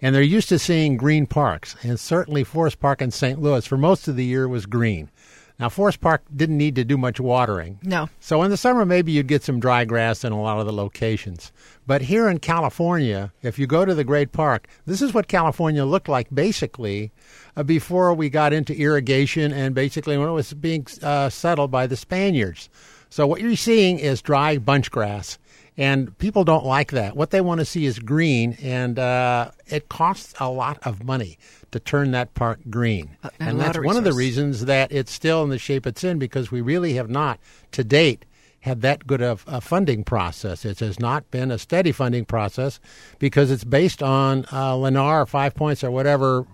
and 0.00 0.14
they're 0.14 0.22
used 0.22 0.48
to 0.50 0.58
seeing 0.58 0.96
green 0.96 1.26
parks. 1.26 1.76
And 1.82 1.98
certainly, 1.98 2.44
Forest 2.44 2.80
Park 2.80 3.02
in 3.02 3.10
St. 3.10 3.40
Louis 3.40 3.66
for 3.66 3.76
most 3.76 4.08
of 4.08 4.16
the 4.16 4.24
year 4.24 4.48
was 4.48 4.66
green. 4.66 5.10
Now, 5.58 5.68
Forest 5.68 6.00
Park 6.00 6.22
didn't 6.34 6.56
need 6.56 6.76
to 6.76 6.84
do 6.84 6.96
much 6.96 7.18
watering. 7.18 7.80
No. 7.82 8.08
So 8.20 8.44
in 8.44 8.50
the 8.50 8.56
summer, 8.56 8.84
maybe 8.84 9.10
you'd 9.10 9.26
get 9.26 9.42
some 9.42 9.58
dry 9.58 9.84
grass 9.84 10.22
in 10.22 10.30
a 10.30 10.40
lot 10.40 10.60
of 10.60 10.66
the 10.66 10.72
locations. 10.72 11.50
But 11.84 12.02
here 12.02 12.28
in 12.28 12.38
California, 12.38 13.32
if 13.42 13.58
you 13.58 13.66
go 13.66 13.84
to 13.84 13.94
the 13.94 14.04
Great 14.04 14.30
Park, 14.30 14.68
this 14.86 15.02
is 15.02 15.12
what 15.12 15.26
California 15.26 15.84
looked 15.84 16.08
like 16.08 16.28
basically 16.32 17.10
uh, 17.56 17.64
before 17.64 18.14
we 18.14 18.30
got 18.30 18.52
into 18.52 18.78
irrigation 18.78 19.52
and 19.52 19.74
basically 19.74 20.16
when 20.16 20.28
it 20.28 20.32
was 20.32 20.54
being 20.54 20.86
uh, 21.02 21.28
settled 21.28 21.72
by 21.72 21.88
the 21.88 21.96
Spaniards. 21.96 22.70
So 23.10 23.26
what 23.26 23.40
you're 23.40 23.56
seeing 23.56 23.98
is 23.98 24.22
dry 24.22 24.58
bunch 24.58 24.92
grass 24.92 25.38
and 25.78 26.18
people 26.18 26.42
don't 26.42 26.66
like 26.66 26.90
that. 26.90 27.16
What 27.16 27.30
they 27.30 27.40
want 27.40 27.60
to 27.60 27.64
see 27.64 27.86
is 27.86 28.00
green, 28.00 28.58
and 28.60 28.98
uh, 28.98 29.52
it 29.68 29.88
costs 29.88 30.34
a 30.40 30.50
lot 30.50 30.78
of 30.82 31.04
money 31.04 31.38
to 31.70 31.78
turn 31.78 32.10
that 32.10 32.34
park 32.34 32.58
green. 32.68 33.16
Uh, 33.22 33.30
and, 33.38 33.50
and 33.50 33.60
that's 33.60 33.78
one 33.78 33.96
of 33.96 34.02
the 34.02 34.12
reasons 34.12 34.64
that 34.64 34.90
it's 34.90 35.12
still 35.12 35.44
in 35.44 35.50
the 35.50 35.58
shape 35.58 35.86
it's 35.86 36.02
in 36.02 36.18
because 36.18 36.50
we 36.50 36.60
really 36.60 36.94
have 36.94 37.08
not, 37.08 37.38
to 37.70 37.84
date, 37.84 38.24
had 38.58 38.82
that 38.82 39.06
good 39.06 39.22
of 39.22 39.44
a 39.46 39.60
funding 39.60 40.02
process. 40.02 40.64
It 40.64 40.80
has 40.80 40.98
not 40.98 41.30
been 41.30 41.52
a 41.52 41.58
steady 41.58 41.92
funding 41.92 42.24
process 42.24 42.80
because 43.20 43.52
it's 43.52 43.62
based 43.62 44.02
on 44.02 44.46
uh, 44.50 44.72
Lennar, 44.72 45.28
Five 45.28 45.54
Points, 45.54 45.84
or 45.84 45.92
whatever 45.92 46.44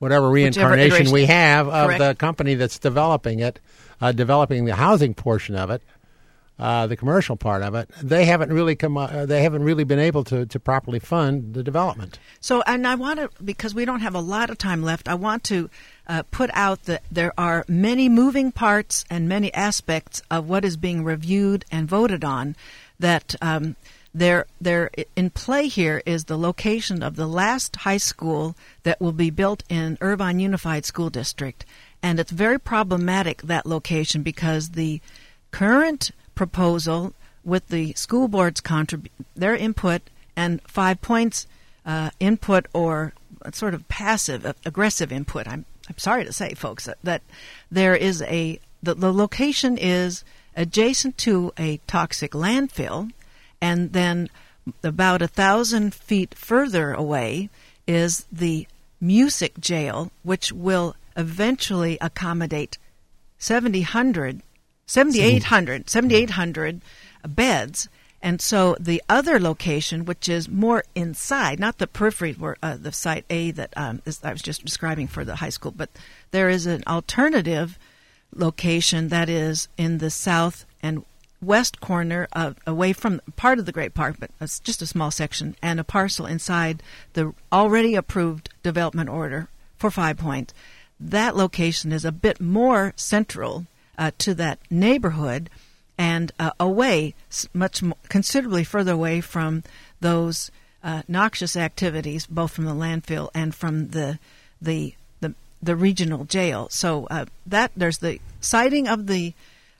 whatever 0.00 0.30
reincarnation 0.30 1.10
we 1.10 1.26
have 1.26 1.68
of 1.68 1.86
Correct. 1.86 1.98
the 1.98 2.14
company 2.14 2.54
that's 2.54 2.78
developing 2.78 3.40
it, 3.40 3.60
uh, 4.00 4.12
developing 4.12 4.64
the 4.64 4.74
housing 4.74 5.12
portion 5.12 5.54
of 5.56 5.70
it 5.70 5.82
uh, 6.60 6.86
the 6.86 6.96
commercial 6.96 7.36
part 7.36 7.62
of 7.62 7.74
it, 7.74 7.88
they 8.02 8.26
haven't 8.26 8.52
really 8.52 8.76
come. 8.76 8.96
Uh, 8.96 9.24
they 9.24 9.42
haven't 9.42 9.62
really 9.62 9.84
been 9.84 9.98
able 9.98 10.24
to 10.24 10.44
to 10.44 10.60
properly 10.60 10.98
fund 10.98 11.54
the 11.54 11.62
development. 11.62 12.18
So, 12.40 12.62
and 12.66 12.86
I 12.86 12.94
want 12.96 13.18
to 13.18 13.30
because 13.42 13.74
we 13.74 13.86
don't 13.86 14.00
have 14.00 14.14
a 14.14 14.20
lot 14.20 14.50
of 14.50 14.58
time 14.58 14.82
left. 14.82 15.08
I 15.08 15.14
want 15.14 15.42
to 15.44 15.70
uh, 16.06 16.22
put 16.30 16.50
out 16.52 16.84
that 16.84 17.02
there 17.10 17.32
are 17.38 17.64
many 17.66 18.08
moving 18.08 18.52
parts 18.52 19.04
and 19.08 19.28
many 19.28 19.52
aspects 19.54 20.22
of 20.30 20.48
what 20.48 20.64
is 20.64 20.76
being 20.76 21.02
reviewed 21.02 21.64
and 21.72 21.88
voted 21.88 22.24
on. 22.24 22.56
That 22.98 23.34
um, 23.40 23.76
there, 24.12 24.46
there 24.60 24.90
in 25.16 25.30
play 25.30 25.68
here 25.68 26.02
is 26.04 26.24
the 26.24 26.36
location 26.36 27.02
of 27.02 27.16
the 27.16 27.26
last 27.26 27.76
high 27.76 27.96
school 27.96 28.54
that 28.82 29.00
will 29.00 29.12
be 29.12 29.30
built 29.30 29.62
in 29.70 29.96
Irvine 30.02 30.40
Unified 30.40 30.84
School 30.84 31.08
District, 31.08 31.64
and 32.02 32.20
it's 32.20 32.32
very 32.32 32.58
problematic 32.58 33.40
that 33.42 33.64
location 33.64 34.22
because 34.22 34.70
the 34.70 35.00
current 35.52 36.10
proposal 36.40 37.12
with 37.44 37.68
the 37.68 37.92
school 37.92 38.26
board's 38.26 38.62
contrib- 38.62 39.10
their 39.36 39.54
input 39.54 40.00
and 40.34 40.62
five 40.62 40.98
points 41.02 41.46
uh, 41.84 42.08
input 42.18 42.64
or 42.72 43.12
sort 43.52 43.74
of 43.74 43.86
passive 43.88 44.46
uh, 44.46 44.54
aggressive 44.64 45.12
input. 45.12 45.46
I'm 45.46 45.66
I'm 45.86 45.98
sorry 45.98 46.24
to 46.24 46.32
say, 46.32 46.54
folks, 46.54 46.86
that, 46.86 46.96
that 47.02 47.22
there 47.70 47.94
is 47.94 48.22
a 48.22 48.58
the, 48.82 48.94
the 48.94 49.12
location 49.12 49.76
is 49.76 50.24
adjacent 50.56 51.18
to 51.18 51.52
a 51.58 51.78
toxic 51.86 52.32
landfill, 52.32 53.10
and 53.60 53.92
then 53.92 54.30
about 54.82 55.20
a 55.20 55.28
thousand 55.28 55.92
feet 55.92 56.32
further 56.34 56.94
away 56.94 57.50
is 57.86 58.24
the 58.32 58.66
Musick 58.98 59.60
jail, 59.60 60.10
which 60.22 60.52
will 60.52 60.96
eventually 61.16 61.98
accommodate 62.00 62.78
7,800 63.38 64.42
7,800 64.90 65.88
7,800 65.88 66.80
beds. 67.28 67.88
And 68.20 68.40
so 68.40 68.76
the 68.80 69.00
other 69.08 69.38
location, 69.38 70.04
which 70.04 70.28
is 70.28 70.48
more 70.48 70.82
inside, 70.96 71.60
not 71.60 71.78
the 71.78 71.86
periphery 71.86 72.32
where 72.32 72.56
uh, 72.60 72.76
the 72.76 72.90
site 72.90 73.24
A 73.30 73.52
that 73.52 73.72
um, 73.76 74.02
is, 74.04 74.20
I 74.24 74.32
was 74.32 74.42
just 74.42 74.64
describing 74.64 75.06
for 75.06 75.24
the 75.24 75.36
high 75.36 75.50
school, 75.50 75.70
but 75.70 75.90
there 76.32 76.48
is 76.48 76.66
an 76.66 76.82
alternative 76.88 77.78
location 78.34 79.08
that 79.08 79.28
is 79.28 79.68
in 79.78 79.98
the 79.98 80.10
south 80.10 80.66
and 80.82 81.04
west 81.40 81.80
corner 81.80 82.26
of 82.32 82.56
away 82.66 82.92
from 82.92 83.20
part 83.36 83.60
of 83.60 83.66
the 83.66 83.72
Great 83.72 83.94
Park, 83.94 84.16
but 84.18 84.30
it's 84.40 84.58
just 84.58 84.82
a 84.82 84.86
small 84.86 85.12
section, 85.12 85.54
and 85.62 85.78
a 85.78 85.84
parcel 85.84 86.26
inside 86.26 86.82
the 87.12 87.32
already 87.52 87.94
approved 87.94 88.50
development 88.64 89.08
order 89.08 89.48
for 89.76 89.90
Five 89.90 90.18
Point. 90.18 90.52
That 90.98 91.36
location 91.36 91.92
is 91.92 92.04
a 92.04 92.12
bit 92.12 92.40
more 92.40 92.92
central 92.96 93.66
uh, 94.00 94.10
to 94.18 94.34
that 94.34 94.58
neighborhood 94.70 95.50
and 95.98 96.32
uh, 96.38 96.50
away, 96.58 97.14
much 97.52 97.82
more, 97.82 97.98
considerably 98.08 98.64
further 98.64 98.92
away 98.92 99.20
from 99.20 99.62
those 100.00 100.50
uh, 100.82 101.02
noxious 101.06 101.54
activities, 101.56 102.26
both 102.26 102.52
from 102.52 102.64
the 102.64 102.74
landfill 102.74 103.28
and 103.34 103.54
from 103.54 103.88
the 103.88 104.18
the 104.62 104.94
the, 105.20 105.34
the 105.62 105.76
regional 105.76 106.24
jail. 106.24 106.68
So 106.70 107.06
uh, 107.10 107.26
that 107.46 107.72
there's 107.76 107.98
the 107.98 108.18
siting 108.40 108.88
of 108.88 109.06
the 109.06 109.34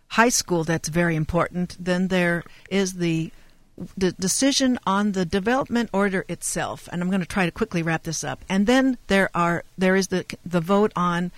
high 0.09 0.29
school 0.29 0.65
that's 0.65 0.91
very 0.91 1.17
important. 1.17 1.77
Then 1.81 2.09
there 2.09 2.45
is 2.69 2.95
the 2.95 3.33
the 3.97 4.13
decision 4.13 4.79
on 4.85 5.13
the 5.13 5.25
development 5.25 5.89
order 5.95 6.27
itself, 6.29 6.87
and 6.93 7.01
I'm 7.01 7.09
going 7.09 7.23
to 7.23 7.27
try 7.27 7.47
to 7.47 7.51
quickly 7.51 7.83
wrap 7.83 8.03
this 8.03 8.23
up. 8.23 8.45
And 8.47 8.67
then 8.67 8.99
there 9.07 9.31
are 9.35 9.65
there 9.79 9.97
is 9.97 10.09
the 10.09 10.27
the 10.45 10.61
vote 10.61 10.93
on 10.95 11.33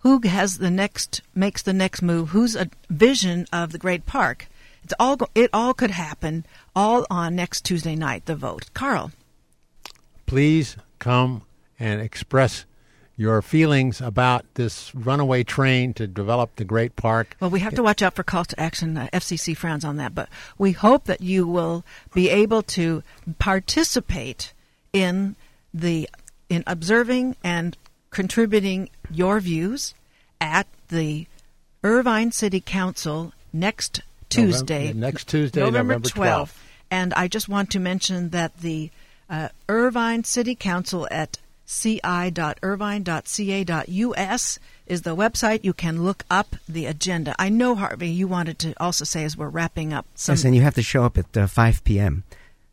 who 0.00 0.20
has 0.20 0.58
the 0.58 0.70
next 0.70 1.22
makes 1.34 1.62
the 1.62 1.72
next 1.72 2.02
move, 2.02 2.30
who's 2.30 2.56
a 2.56 2.70
vision 2.90 3.46
of 3.52 3.72
the 3.72 3.78
great 3.78 4.06
park. 4.06 4.48
It's 4.84 4.94
all 5.00 5.18
it 5.34 5.50
all 5.52 5.74
could 5.74 5.90
happen 5.90 6.44
all 6.74 7.06
on 7.10 7.34
next 7.34 7.64
Tuesday 7.64 7.96
night. 7.96 8.26
The 8.26 8.36
vote, 8.36 8.70
Carl. 8.74 9.12
Please 10.26 10.76
come 10.98 11.42
and 11.78 12.00
express 12.00 12.64
your 13.16 13.40
feelings 13.40 14.00
about 14.00 14.44
this 14.54 14.94
runaway 14.94 15.42
train 15.42 15.94
to 15.94 16.06
develop 16.06 16.56
the 16.56 16.64
great 16.64 16.96
park. 16.96 17.36
Well, 17.40 17.50
we 17.50 17.60
have 17.60 17.74
to 17.74 17.82
watch 17.82 18.02
out 18.02 18.14
for 18.14 18.22
call 18.22 18.44
to 18.44 18.60
action. 18.60 18.96
Uh, 18.96 19.08
FCC 19.12 19.56
frowns 19.56 19.84
on 19.84 19.96
that, 19.96 20.14
but 20.14 20.28
we 20.58 20.72
hope 20.72 21.04
that 21.04 21.22
you 21.22 21.46
will 21.46 21.84
be 22.12 22.28
able 22.28 22.62
to 22.62 23.02
participate 23.38 24.52
in 24.92 25.34
the 25.72 26.08
in 26.48 26.62
observing 26.66 27.36
and 27.42 27.76
contributing 28.16 28.88
your 29.10 29.38
views 29.40 29.94
at 30.40 30.66
the 30.88 31.26
Irvine 31.84 32.32
City 32.32 32.62
Council 32.62 33.34
next 33.52 34.00
Tuesday, 34.30 34.86
November, 34.86 35.00
next 35.00 35.28
Tuesday, 35.28 35.60
November, 35.60 35.98
November 35.98 36.08
12th. 36.08 36.24
12th. 36.24 36.56
And 36.90 37.12
I 37.12 37.28
just 37.28 37.46
want 37.46 37.70
to 37.72 37.78
mention 37.78 38.30
that 38.30 38.56
the 38.60 38.90
uh, 39.28 39.50
Irvine 39.68 40.24
City 40.24 40.54
Council 40.54 41.06
at 41.10 41.36
ci.irvine.ca.us 41.66 44.58
is 44.86 45.02
the 45.02 45.14
website. 45.14 45.62
You 45.62 45.74
can 45.74 46.02
look 46.02 46.24
up 46.30 46.56
the 46.66 46.86
agenda. 46.86 47.34
I 47.38 47.50
know, 47.50 47.74
Harvey, 47.74 48.08
you 48.08 48.26
wanted 48.26 48.58
to 48.60 48.72
also 48.82 49.04
say 49.04 49.24
as 49.24 49.36
we're 49.36 49.50
wrapping 49.50 49.92
up. 49.92 50.06
Some 50.14 50.36
yes, 50.36 50.44
and 50.44 50.56
you 50.56 50.62
have 50.62 50.76
to 50.76 50.82
show 50.82 51.04
up 51.04 51.18
at 51.18 51.36
uh, 51.36 51.46
5 51.46 51.84
p.m. 51.84 52.24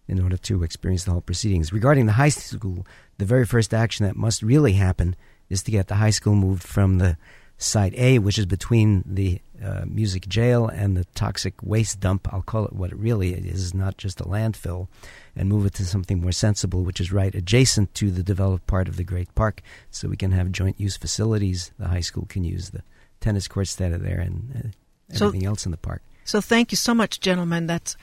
in 0.08 0.24
order 0.24 0.38
to 0.38 0.64
experience 0.64 1.04
the 1.04 1.12
whole 1.12 1.20
proceedings. 1.20 1.74
Regarding 1.74 2.06
the 2.06 2.14
high 2.14 2.30
school, 2.30 2.88
the 3.18 3.26
very 3.26 3.46
first 3.46 3.74
action 3.74 4.06
that 4.06 4.16
must 4.16 4.42
really 4.42 4.72
happen 4.74 5.18
is 5.54 5.64
to 5.64 5.72
get 5.72 5.88
the 5.88 5.96
high 5.96 6.10
school 6.10 6.36
moved 6.36 6.64
from 6.64 6.98
the 6.98 7.18
site 7.58 7.94
A, 7.96 8.20
which 8.20 8.38
is 8.38 8.46
between 8.46 9.04
the 9.06 9.40
uh, 9.64 9.86
Musick 9.86 10.28
jail 10.28 10.68
and 10.68 10.98
the 10.98 11.06
toxic 11.16 11.54
waste 11.64 12.00
dump. 12.00 12.28
I'll 12.34 12.42
call 12.42 12.66
it 12.66 12.74
what 12.74 12.92
it 12.92 12.98
really 12.98 13.34
is, 13.34 13.74
not 13.74 13.98
just 13.98 14.20
a 14.20 14.26
landfill, 14.26 14.88
and 15.36 15.48
move 15.48 15.66
it 15.66 15.74
to 15.76 15.86
something 15.86 16.20
more 16.20 16.34
sensible, 16.34 16.84
which 16.84 17.00
is 17.00 17.14
right 17.14 17.34
adjacent 17.34 17.94
to 17.96 18.12
the 18.12 18.24
developed 18.24 18.68
part 18.68 18.88
of 18.90 18.98
the 18.98 19.04
Great 19.04 19.34
Park, 19.36 19.62
so 19.90 20.10
we 20.10 20.18
can 20.18 20.32
have 20.32 20.52
joint 20.52 20.80
use 20.80 20.98
facilities. 20.98 21.72
The 21.80 21.88
high 21.88 22.02
school 22.02 22.26
can 22.28 22.44
use 22.44 22.72
the 22.72 22.84
tennis 23.22 23.48
courts 23.48 23.76
that 23.76 23.94
are 23.94 23.98
there 23.98 24.20
and 24.20 24.52
uh, 24.54 25.16
everything 25.16 25.42
so, 25.42 25.48
else 25.48 25.66
in 25.66 25.72
the 25.72 25.78
park. 25.78 26.02
So 26.26 26.42
thank 26.42 26.72
you 26.72 26.76
so 26.76 26.94
much, 26.94 27.22
gentlemen. 27.22 27.68
That's 27.68 27.96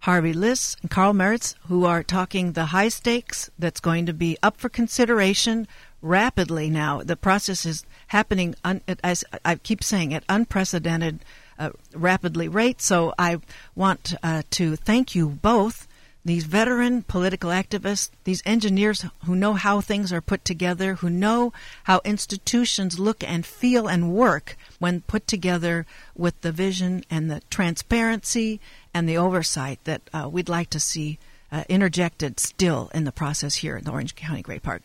Harvey 0.00 0.34
Liss 0.34 0.76
and 0.82 0.90
Carl 0.90 1.14
Mariz, 1.14 1.56
who 1.68 1.84
are 1.84 2.02
talking 2.02 2.52
the 2.52 2.66
high 2.66 2.88
stakes 2.88 3.50
that's 3.58 3.80
going 3.80 4.06
to 4.06 4.12
be 4.12 4.36
up 4.42 4.58
for 4.58 4.68
consideration 4.68 5.66
rapidly 6.02 6.70
now. 6.70 7.02
The 7.02 7.16
process 7.16 7.66
is 7.66 7.84
happening, 8.08 8.54
un, 8.64 8.80
as 9.02 9.24
I 9.44 9.56
keep 9.56 9.82
saying, 9.82 10.14
at 10.14 10.24
unprecedented, 10.28 11.24
uh, 11.58 11.70
rapidly 11.94 12.48
rate. 12.48 12.80
So 12.80 13.14
I 13.18 13.40
want 13.74 14.14
uh, 14.22 14.42
to 14.50 14.76
thank 14.76 15.14
you 15.14 15.28
both, 15.28 15.88
these 16.24 16.44
veteran 16.44 17.02
political 17.02 17.50
activists, 17.50 18.10
these 18.24 18.42
engineers 18.44 19.06
who 19.24 19.36
know 19.36 19.54
how 19.54 19.80
things 19.80 20.12
are 20.12 20.20
put 20.20 20.44
together, 20.44 20.96
who 20.96 21.08
know 21.08 21.52
how 21.84 22.00
institutions 22.04 22.98
look 22.98 23.22
and 23.22 23.46
feel 23.46 23.86
and 23.86 24.12
work 24.12 24.56
when 24.80 25.02
put 25.02 25.28
together 25.28 25.86
with 26.16 26.40
the 26.40 26.50
vision 26.50 27.04
and 27.08 27.30
the 27.30 27.42
transparency 27.48 28.60
and 28.92 29.08
the 29.08 29.16
oversight 29.16 29.78
that 29.84 30.02
uh, 30.12 30.28
we'd 30.28 30.48
like 30.48 30.68
to 30.70 30.80
see 30.80 31.18
uh, 31.52 31.62
interjected 31.68 32.40
still 32.40 32.90
in 32.92 33.04
the 33.04 33.12
process 33.12 33.56
here 33.56 33.76
in 33.76 33.84
the 33.84 33.92
Orange 33.92 34.16
County 34.16 34.42
Great 34.42 34.64
Park. 34.64 34.82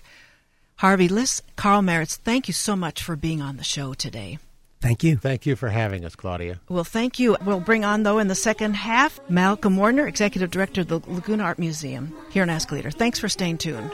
Harvey 0.82 1.08
Liss, 1.08 1.44
Carl 1.58 1.84
Mariz, 1.84 2.16
thank 2.16 2.48
you 2.48 2.56
so 2.56 2.76
much 2.76 3.04
for 3.04 3.16
being 3.16 3.40
on 3.40 3.58
the 3.58 3.64
show 3.64 3.94
today. 3.94 4.40
Thank 4.82 5.04
you. 5.04 5.16
Thank 5.16 5.46
you 5.46 5.56
for 5.56 5.70
having 5.70 6.04
us, 6.04 6.16
Claudia. 6.16 6.60
Well, 6.70 6.84
thank 6.84 7.20
you. 7.20 7.38
We'll 7.46 7.60
bring 7.60 7.86
on, 7.86 8.02
though, 8.02 8.18
in 8.18 8.30
the 8.30 8.34
second 8.34 8.74
half, 8.74 9.20
Malcolm 9.30 9.78
Warner, 9.78 10.08
Executive 10.08 10.50
Director 10.50 10.82
of 10.82 10.88
the 10.88 11.00
Laguna 11.06 11.44
Art 11.44 11.60
Museum 11.60 12.12
here 12.32 12.42
in 12.42 12.50
Ask 12.50 12.72
Leader. 12.72 12.90
Thanks 12.90 13.20
for 13.20 13.30
staying 13.30 13.60
tuned. 13.60 13.92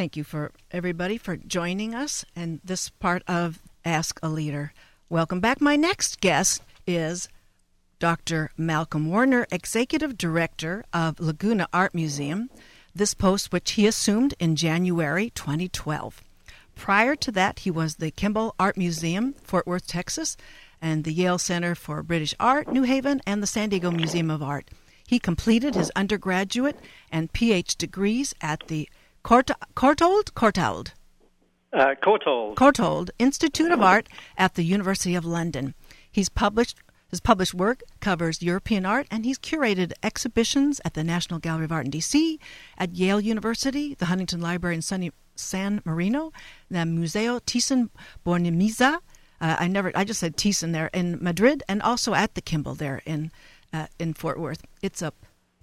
Thank 0.00 0.16
you 0.16 0.24
for 0.24 0.52
everybody 0.70 1.18
for 1.18 1.36
joining 1.36 1.94
us 1.94 2.24
and 2.34 2.62
this 2.64 2.88
part 2.88 3.22
of 3.28 3.58
Ask 3.84 4.18
a 4.22 4.30
Leader. 4.30 4.72
Welcome 5.10 5.40
back. 5.40 5.60
My 5.60 5.76
next 5.76 6.22
guest 6.22 6.62
is 6.86 7.28
Dr. 7.98 8.50
Malcolm 8.56 9.10
Warner, 9.10 9.46
Executive 9.52 10.16
Director 10.16 10.86
of 10.94 11.20
Laguna 11.20 11.68
Art 11.74 11.94
Museum, 11.94 12.48
this 12.94 13.12
post 13.12 13.52
which 13.52 13.72
he 13.72 13.86
assumed 13.86 14.32
in 14.40 14.56
January 14.56 15.28
2012. 15.34 16.22
Prior 16.74 17.14
to 17.16 17.30
that, 17.32 17.58
he 17.58 17.70
was 17.70 17.96
the 17.96 18.10
Kimbell 18.10 18.52
Art 18.58 18.78
Museum, 18.78 19.34
Fort 19.42 19.66
Worth, 19.66 19.86
Texas, 19.86 20.38
and 20.80 21.04
the 21.04 21.12
Yale 21.12 21.36
Center 21.36 21.74
for 21.74 22.02
British 22.02 22.34
Art, 22.40 22.72
New 22.72 22.84
Haven, 22.84 23.20
and 23.26 23.42
the 23.42 23.46
San 23.46 23.68
Diego 23.68 23.90
Museum 23.90 24.30
of 24.30 24.42
Art. 24.42 24.70
He 25.06 25.18
completed 25.18 25.74
his 25.74 25.92
undergraduate 25.94 26.78
and 27.12 27.30
PhD 27.34 27.76
degrees 27.76 28.34
at 28.40 28.66
the 28.68 28.88
Court, 29.22 29.50
Courtauld? 29.74 30.32
Courtauld. 30.32 30.92
Uh, 31.72 31.94
Courtauld. 32.02 32.56
Courtauld 32.56 33.10
Institute 33.18 33.70
of 33.70 33.80
Art 33.80 34.08
at 34.36 34.54
the 34.54 34.64
University 34.64 35.14
of 35.14 35.24
London. 35.24 35.74
He's 36.10 36.28
published 36.28 36.78
his 37.10 37.20
published 37.20 37.54
work 37.54 37.82
covers 38.00 38.40
European 38.40 38.86
art, 38.86 39.08
and 39.10 39.24
he's 39.24 39.38
curated 39.38 39.92
exhibitions 40.00 40.80
at 40.84 40.94
the 40.94 41.02
National 41.02 41.40
Gallery 41.40 41.64
of 41.64 41.72
Art 41.72 41.86
in 41.86 41.90
D.C., 41.90 42.38
at 42.78 42.94
Yale 42.94 43.20
University, 43.20 43.94
the 43.94 44.06
Huntington 44.06 44.40
Library 44.40 44.76
in 44.76 44.82
Sunny, 44.82 45.10
San 45.34 45.82
Marino, 45.84 46.32
the 46.70 46.86
Museo 46.86 47.40
Thyssen 47.40 47.90
Bornemisza. 48.24 49.00
Uh, 49.40 49.56
I 49.58 49.66
never, 49.66 49.90
I 49.96 50.04
just 50.04 50.20
said 50.20 50.36
Thyssen 50.36 50.72
there 50.72 50.88
in 50.92 51.18
Madrid, 51.20 51.64
and 51.68 51.82
also 51.82 52.14
at 52.14 52.36
the 52.36 52.42
Kimbell 52.42 52.78
there 52.78 53.02
in 53.04 53.32
uh, 53.72 53.86
in 53.98 54.14
Fort 54.14 54.38
Worth. 54.38 54.62
It's 54.82 55.02
a 55.02 55.12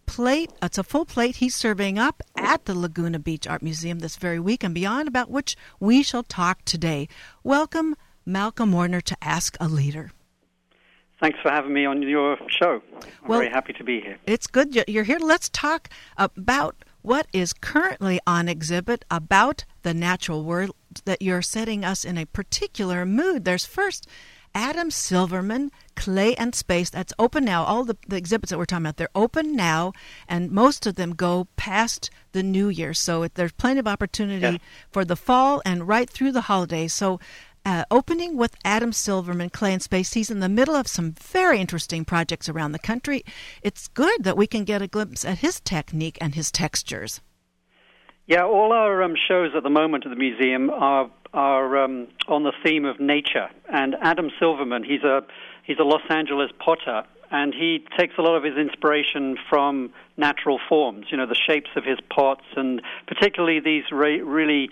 plate. 0.08 0.52
It's 0.64 0.80
a 0.80 0.84
full 0.84 1.06
plate 1.06 1.36
he's 1.36 1.54
serving 1.54 2.00
up 2.00 2.24
at 2.36 2.66
the 2.66 2.74
Laguna 2.74 3.20
Beach 3.20 3.46
Art 3.46 3.62
Museum 3.62 4.00
this 4.00 4.16
very 4.16 4.40
week 4.40 4.64
and 4.64 4.74
beyond, 4.74 5.08
about 5.08 5.30
which 5.30 5.56
we 5.80 6.02
shall 6.02 6.24
talk 6.24 6.66
today. 6.66 7.08
Welcome, 7.44 7.96
Malcolm 8.26 8.72
Warner, 8.72 9.02
to 9.02 9.16
Ask 9.22 9.56
a 9.60 9.68
Leader. 9.68 10.12
Thanks 11.20 11.40
for 11.42 11.52
having 11.52 11.74
me 11.74 11.86
on 11.86 12.02
your 12.02 12.38
show. 12.48 12.82
I'm 12.96 13.28
well, 13.28 13.40
very 13.40 13.52
happy 13.52 13.74
to 13.74 13.84
be 13.84 14.02
here. 14.02 14.18
It's 14.26 14.48
good 14.48 14.76
you're 14.88 15.04
here. 15.04 15.20
Let's 15.20 15.50
talk 15.50 15.90
about 16.18 16.84
what 17.02 17.28
is 17.34 17.54
currently 17.54 18.20
on 18.28 18.48
exhibit 18.48 19.06
about 19.10 19.66
the 19.82 19.94
natural 19.94 20.44
world 20.44 20.76
that 21.06 21.22
you're 21.22 21.42
setting 21.42 21.84
us 21.84 22.04
in 22.04 22.18
a 22.18 22.26
particular 22.26 23.06
mood. 23.06 23.46
There's 23.46 23.66
first 23.66 24.08
Adam 24.58 24.90
Silverman, 24.90 25.72
Clay 25.96 26.34
and 26.36 26.56
Space. 26.56 26.90
That's 26.90 27.14
open 27.20 27.46
now. 27.46 27.64
All 27.64 27.84
the, 27.84 27.96
the 28.08 28.16
exhibits 28.18 28.50
that 28.50 28.58
we're 28.58 28.66
talking 28.66 28.88
about, 28.88 28.98
they're 28.98 29.08
open 29.14 29.56
now, 29.56 29.94
and 30.28 30.50
most 30.50 30.88
of 30.88 30.96
them 30.96 31.14
go 31.14 31.48
past 31.58 32.10
the 32.32 32.42
new 32.42 32.68
year. 32.68 32.96
So 32.96 33.22
it, 33.22 33.36
there's 33.36 33.52
plenty 33.52 33.80
of 33.80 33.88
opportunity 33.88 34.42
yeah. 34.42 34.58
for 34.90 35.06
the 35.06 35.16
fall 35.16 35.62
and 35.64 35.88
right 35.88 36.10
through 36.10 36.32
the 36.32 36.42
holidays. 36.42 36.92
So 36.92 37.20
uh, 37.68 37.84
opening 37.92 38.36
with 38.36 38.56
Adam 38.66 38.94
Silverman, 38.94 39.52
Clay 39.52 39.74
and 39.74 39.82
Space. 39.84 40.14
He's 40.14 40.32
in 40.32 40.40
the 40.40 40.50
middle 40.50 40.76
of 40.76 40.88
some 40.88 41.12
very 41.12 41.60
interesting 41.60 42.04
projects 42.04 42.50
around 42.50 42.72
the 42.72 42.80
country. 42.80 43.24
It's 43.62 43.88
good 43.90 44.24
that 44.24 44.38
we 44.38 44.48
can 44.48 44.64
get 44.64 44.82
a 44.82 44.88
glimpse 44.88 45.24
at 45.24 45.40
his 45.40 45.60
technique 45.60 46.18
and 46.20 46.34
his 46.34 46.52
textures. 46.52 47.22
Yeah, 48.28 48.44
all 48.44 48.74
our 48.74 49.04
um, 49.04 49.16
shows 49.30 49.52
at 49.56 49.64
the 49.64 49.70
moment 49.70 50.06
at 50.06 50.10
the 50.10 50.18
museum 50.18 50.70
are 50.70 51.10
are 51.34 51.78
um, 51.78 52.08
on 52.28 52.44
the 52.44 52.54
theme 52.64 52.86
of 52.86 53.00
nature. 53.00 53.50
And 53.72 53.96
Adam 54.02 54.30
Silverman, 54.40 54.84
he's 54.84 55.04
a 55.04 55.22
he's 55.64 55.80
a 55.80 55.84
Los 55.84 56.02
Angeles 56.10 56.52
potter, 56.60 57.04
and 57.32 57.54
he 57.54 57.84
takes 57.98 58.16
a 58.18 58.22
lot 58.22 58.36
of 58.36 58.44
his 58.44 58.58
inspiration 58.58 59.38
from 59.50 59.92
natural 60.16 60.60
forms. 60.70 61.08
You 61.12 61.18
know, 61.18 61.26
the 61.26 61.36
shapes 61.36 61.70
of 61.76 61.84
his 61.84 62.00
pots, 62.10 62.46
and 62.56 62.82
particularly 63.08 63.60
these 63.60 63.84
re- 63.92 64.22
really 64.22 64.70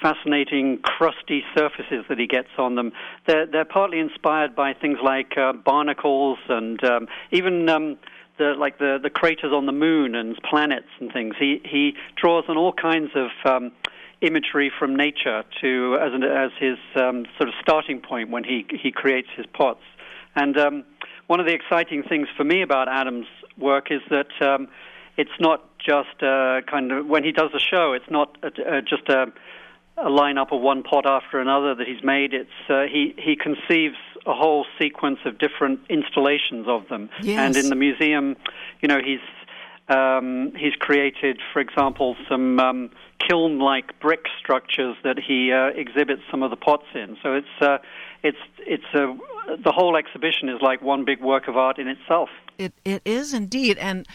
fascinating 0.00 0.78
crusty 0.78 1.42
surfaces 1.56 2.04
that 2.08 2.18
he 2.18 2.26
gets 2.26 2.50
on 2.56 2.76
them. 2.76 2.92
They're, 3.26 3.46
they're 3.46 3.64
partly 3.64 3.98
inspired 3.98 4.54
by 4.54 4.72
things 4.74 4.98
like 5.02 5.36
uh, 5.36 5.52
barnacles 5.52 6.38
and 6.48 6.82
um, 6.84 7.08
even 7.32 7.68
um, 7.68 7.98
the 8.38 8.54
like 8.56 8.78
the, 8.78 8.98
the 9.02 9.10
craters 9.10 9.52
on 9.52 9.66
the 9.66 9.72
moon 9.72 10.14
and 10.14 10.36
planets 10.48 10.88
and 11.00 11.12
things. 11.12 11.34
He 11.38 11.60
he 11.64 11.94
draws 12.16 12.44
on 12.48 12.56
all 12.56 12.72
kinds 12.72 13.10
of 13.14 13.30
um, 13.44 13.72
imagery 14.20 14.70
from 14.78 14.96
nature 14.96 15.44
to 15.60 15.98
as 16.00 16.12
an, 16.12 16.22
as 16.22 16.50
his 16.58 16.78
um, 16.96 17.26
sort 17.36 17.48
of 17.48 17.54
starting 17.60 18.00
point 18.00 18.30
when 18.30 18.44
he 18.44 18.66
he 18.82 18.90
creates 18.90 19.28
his 19.36 19.46
pots. 19.46 19.82
And 20.34 20.56
um, 20.58 20.84
one 21.26 21.40
of 21.40 21.46
the 21.46 21.54
exciting 21.54 22.02
things 22.02 22.28
for 22.36 22.44
me 22.44 22.62
about 22.62 22.88
Adam's 22.88 23.26
work 23.56 23.90
is 23.90 24.00
that 24.10 24.30
um, 24.40 24.68
it's 25.16 25.38
not 25.40 25.64
just 25.78 26.22
uh, 26.22 26.60
kind 26.70 26.92
of 26.92 27.06
when 27.06 27.24
he 27.24 27.32
does 27.32 27.50
a 27.54 27.60
show, 27.60 27.92
it's 27.92 28.10
not 28.10 28.36
a, 28.42 28.82
just 28.82 29.08
a 29.08 29.26
a 29.96 30.10
lineup 30.10 30.52
of 30.52 30.60
one 30.60 30.82
pot 30.82 31.06
after 31.06 31.40
another 31.40 31.74
that 31.74 31.86
he's 31.86 32.02
made. 32.04 32.32
It's 32.32 32.50
uh, 32.68 32.82
he 32.82 33.14
he 33.18 33.36
conceives 33.36 33.96
a 34.26 34.34
whole 34.34 34.64
sequence 34.80 35.18
of 35.24 35.38
different 35.38 35.80
installations 35.88 36.66
of 36.68 36.88
them, 36.88 37.10
yes. 37.22 37.38
and 37.38 37.56
in 37.56 37.68
the 37.68 37.74
museum, 37.74 38.36
you 38.80 38.88
know, 38.88 39.00
he's 39.04 39.20
um, 39.88 40.52
he's 40.56 40.74
created, 40.74 41.40
for 41.52 41.60
example, 41.60 42.16
some 42.28 42.60
um, 42.60 42.90
kiln-like 43.26 43.98
brick 44.00 44.26
structures 44.38 44.96
that 45.04 45.18
he 45.18 45.52
uh, 45.52 45.68
exhibits 45.68 46.22
some 46.30 46.42
of 46.42 46.50
the 46.50 46.56
pots 46.56 46.86
in. 46.94 47.16
So 47.22 47.34
it's 47.34 47.62
uh, 47.62 47.78
it's 48.22 48.38
it's 48.58 48.84
the 48.92 49.72
whole 49.72 49.96
exhibition 49.96 50.48
is 50.48 50.60
like 50.60 50.82
one 50.82 51.04
big 51.04 51.20
work 51.20 51.48
of 51.48 51.56
art 51.56 51.78
in 51.78 51.88
itself. 51.88 52.28
It 52.58 52.74
it 52.84 53.02
is 53.04 53.32
indeed, 53.32 53.78
and 53.78 54.06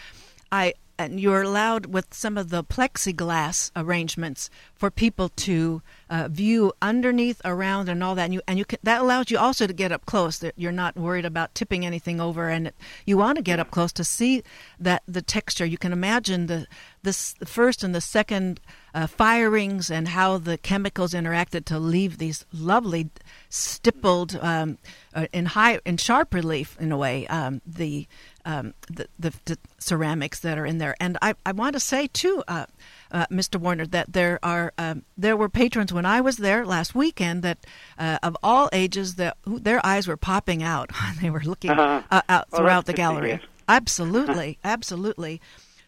I 0.52 0.74
and 0.98 1.20
you're 1.20 1.42
allowed 1.42 1.86
with 1.86 2.12
some 2.14 2.38
of 2.38 2.50
the 2.50 2.62
plexiglass 2.62 3.70
arrangements 3.74 4.50
for 4.74 4.90
people 4.90 5.28
to 5.30 5.82
uh, 6.10 6.28
view 6.28 6.72
underneath, 6.80 7.40
around, 7.44 7.88
and 7.88 8.02
all 8.02 8.14
that. 8.14 8.24
And 8.24 8.34
you 8.34 8.42
and 8.46 8.58
you 8.58 8.64
can, 8.64 8.78
that 8.82 9.00
allows 9.00 9.30
you 9.30 9.38
also 9.38 9.66
to 9.66 9.72
get 9.72 9.92
up 9.92 10.06
close. 10.06 10.38
That 10.38 10.54
you're 10.56 10.72
not 10.72 10.96
worried 10.96 11.24
about 11.24 11.54
tipping 11.54 11.84
anything 11.84 12.20
over, 12.20 12.48
and 12.48 12.72
you 13.06 13.16
want 13.16 13.36
to 13.36 13.42
get 13.42 13.58
up 13.58 13.70
close 13.70 13.92
to 13.94 14.04
see 14.04 14.42
that 14.78 15.02
the 15.06 15.22
texture. 15.22 15.64
You 15.64 15.78
can 15.78 15.92
imagine 15.92 16.46
the 16.46 16.66
this 17.02 17.34
the 17.34 17.46
first 17.46 17.82
and 17.82 17.94
the 17.94 18.00
second 18.00 18.60
uh, 18.94 19.06
firings 19.06 19.90
and 19.90 20.08
how 20.08 20.38
the 20.38 20.56
chemicals 20.58 21.12
interacted 21.12 21.64
to 21.66 21.78
leave 21.78 22.18
these 22.18 22.46
lovely 22.52 23.10
stippled 23.48 24.36
um, 24.36 24.78
uh, 25.14 25.26
in 25.32 25.46
high 25.46 25.80
in 25.84 25.96
sharp 25.96 26.32
relief 26.32 26.76
in 26.80 26.92
a 26.92 26.96
way 26.96 27.26
um, 27.26 27.60
the 27.66 28.06
um, 28.44 28.74
the, 28.88 29.06
the, 29.18 29.32
the, 29.44 29.58
ceramics 29.78 30.40
that 30.40 30.58
are 30.58 30.66
in 30.66 30.78
there. 30.78 30.94
And 31.00 31.18
I, 31.20 31.34
I 31.44 31.52
want 31.52 31.74
to 31.74 31.80
say 31.80 32.06
too, 32.08 32.42
uh, 32.48 32.66
uh, 33.10 33.26
Mr. 33.30 33.60
Warner, 33.60 33.86
that 33.86 34.12
there 34.12 34.38
are 34.42 34.72
um, 34.78 35.04
there 35.16 35.36
were 35.36 35.48
patrons 35.48 35.92
when 35.92 36.06
I 36.06 36.20
was 36.20 36.38
there 36.38 36.64
last 36.64 36.94
weekend 36.94 37.42
that 37.42 37.58
uh, 37.98 38.18
of 38.22 38.36
all 38.42 38.68
ages 38.72 39.16
that 39.16 39.36
their 39.46 39.84
eyes 39.84 40.06
were 40.06 40.16
popping 40.16 40.62
out. 40.62 40.90
they 41.20 41.30
were 41.30 41.42
looking 41.42 41.70
uh-huh. 41.70 42.02
Uh, 42.10 42.22
out 42.28 42.46
well, 42.50 42.60
throughout 42.60 42.86
the 42.86 42.92
gallery. 42.92 43.40
Absolutely, 43.68 44.58
absolutely. 44.64 45.40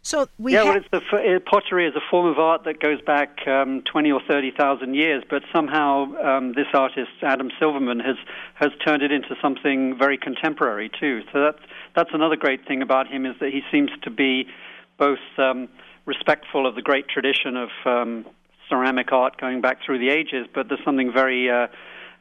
So 0.07 0.29
we 0.39 0.53
yeah, 0.53 0.61
ha- 0.61 0.69
well, 0.69 0.77
it's 0.77 0.89
the 0.93 0.99
uh, 0.99 1.41
pottery 1.51 1.85
is 1.85 1.97
a 1.97 2.01
form 2.09 2.27
of 2.27 2.39
art 2.39 2.63
that 2.63 2.79
goes 2.79 3.01
back 3.01 3.45
um, 3.49 3.83
twenty 3.91 4.13
or 4.13 4.21
thirty 4.29 4.53
thousand 4.57 4.95
years, 4.95 5.25
but 5.29 5.43
somehow 5.53 6.15
um, 6.23 6.53
this 6.53 6.69
artist 6.73 7.11
Adam 7.23 7.51
Silverman 7.59 7.99
has 7.99 8.15
has 8.55 8.71
turned 8.85 9.03
it 9.03 9.11
into 9.11 9.35
something 9.43 9.99
very 9.99 10.17
contemporary 10.17 10.89
too. 11.01 11.23
So 11.33 11.41
that's 11.41 11.59
that's 11.97 12.11
another 12.13 12.37
great 12.37 12.69
thing 12.69 12.83
about 12.83 13.09
him 13.09 13.27
is 13.27 13.35
that 13.41 13.51
he 13.51 13.63
seems 13.73 13.91
to 14.03 14.11
be 14.11 14.47
both 14.97 15.19
um, 15.39 15.69
respectful 16.05 16.69
of 16.69 16.77
the 16.77 16.83
great 16.83 17.09
tradition 17.09 17.57
of 17.57 17.71
um, 17.85 18.27
ceramic 18.69 19.11
art 19.11 19.41
going 19.41 19.61
back 19.61 19.79
through 19.85 19.99
the 19.99 20.11
ages, 20.11 20.47
but 20.55 20.69
there's 20.69 20.85
something 20.85 21.13
very 21.13 21.51
uh, 21.51 21.67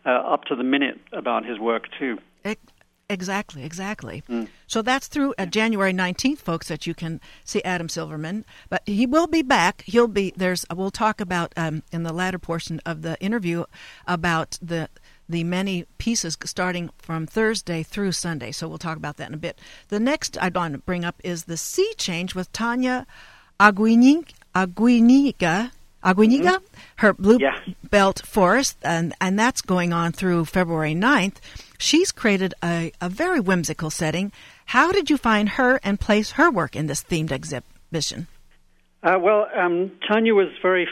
uh, 0.07 0.09
up 0.09 0.45
to 0.45 0.55
the 0.55 0.63
minute 0.63 0.99
about 1.13 1.45
his 1.45 1.59
work 1.59 1.83
too. 1.99 2.17
Exactly, 3.07 3.63
exactly. 3.63 4.23
Mm. 4.27 4.47
So 4.65 4.81
that's 4.81 5.07
through 5.07 5.35
uh, 5.37 5.45
January 5.45 5.93
19th, 5.93 6.39
folks, 6.39 6.69
that 6.69 6.87
you 6.87 6.95
can 6.95 7.21
see 7.43 7.61
Adam 7.63 7.87
Silverman. 7.87 8.45
But 8.67 8.81
he 8.87 9.05
will 9.05 9.27
be 9.27 9.43
back. 9.43 9.83
He'll 9.85 10.07
be, 10.07 10.33
there's, 10.35 10.65
we'll 10.73 10.89
talk 10.89 11.21
about 11.21 11.53
um, 11.55 11.83
in 11.91 12.01
the 12.01 12.11
latter 12.11 12.39
portion 12.39 12.81
of 12.83 13.03
the 13.03 13.19
interview 13.21 13.65
about 14.07 14.57
the 14.61 14.89
the 15.27 15.43
many 15.43 15.85
pieces 15.97 16.37
starting 16.45 16.91
from 16.99 17.25
Thursday 17.25 17.81
through 17.81 18.11
Sunday. 18.11 18.51
So 18.51 18.67
we'll 18.67 18.77
talk 18.77 18.95
about 18.95 19.17
that 19.17 19.29
in 19.29 19.33
a 19.33 19.37
bit. 19.37 19.59
The 19.87 19.99
next 19.99 20.37
I'd 20.39 20.53
want 20.53 20.73
to 20.73 20.77
bring 20.77 21.03
up 21.03 21.19
is 21.23 21.45
the 21.45 21.57
Sea 21.57 21.93
Change 21.97 22.35
with 22.35 22.51
Tanya 22.51 23.07
Aguiniga. 23.59 24.31
Aguiniga 26.05 26.57
mm-hmm. 26.57 26.79
her 26.97 27.13
Blue 27.13 27.37
yeah. 27.39 27.57
Belt 27.89 28.21
Forest, 28.25 28.77
and, 28.83 29.13
and 29.19 29.37
that's 29.37 29.61
going 29.61 29.91
on 29.91 30.11
through 30.11 30.45
February 30.45 30.93
9th. 30.93 31.37
She's 31.79 32.11
created 32.11 32.53
a, 32.63 32.91
a 33.01 33.09
very 33.09 33.39
whimsical 33.39 33.89
setting. 33.89 34.31
How 34.67 34.91
did 34.91 35.09
you 35.09 35.17
find 35.17 35.49
her 35.49 35.79
and 35.83 35.99
place 35.99 36.31
her 36.31 36.49
work 36.51 36.75
in 36.75 36.87
this 36.87 37.03
themed 37.03 37.31
exhibition? 37.31 38.27
Uh, 39.03 39.17
well, 39.19 39.47
um, 39.55 39.91
Tanya 40.07 40.33
was 40.33 40.47
very 40.61 40.87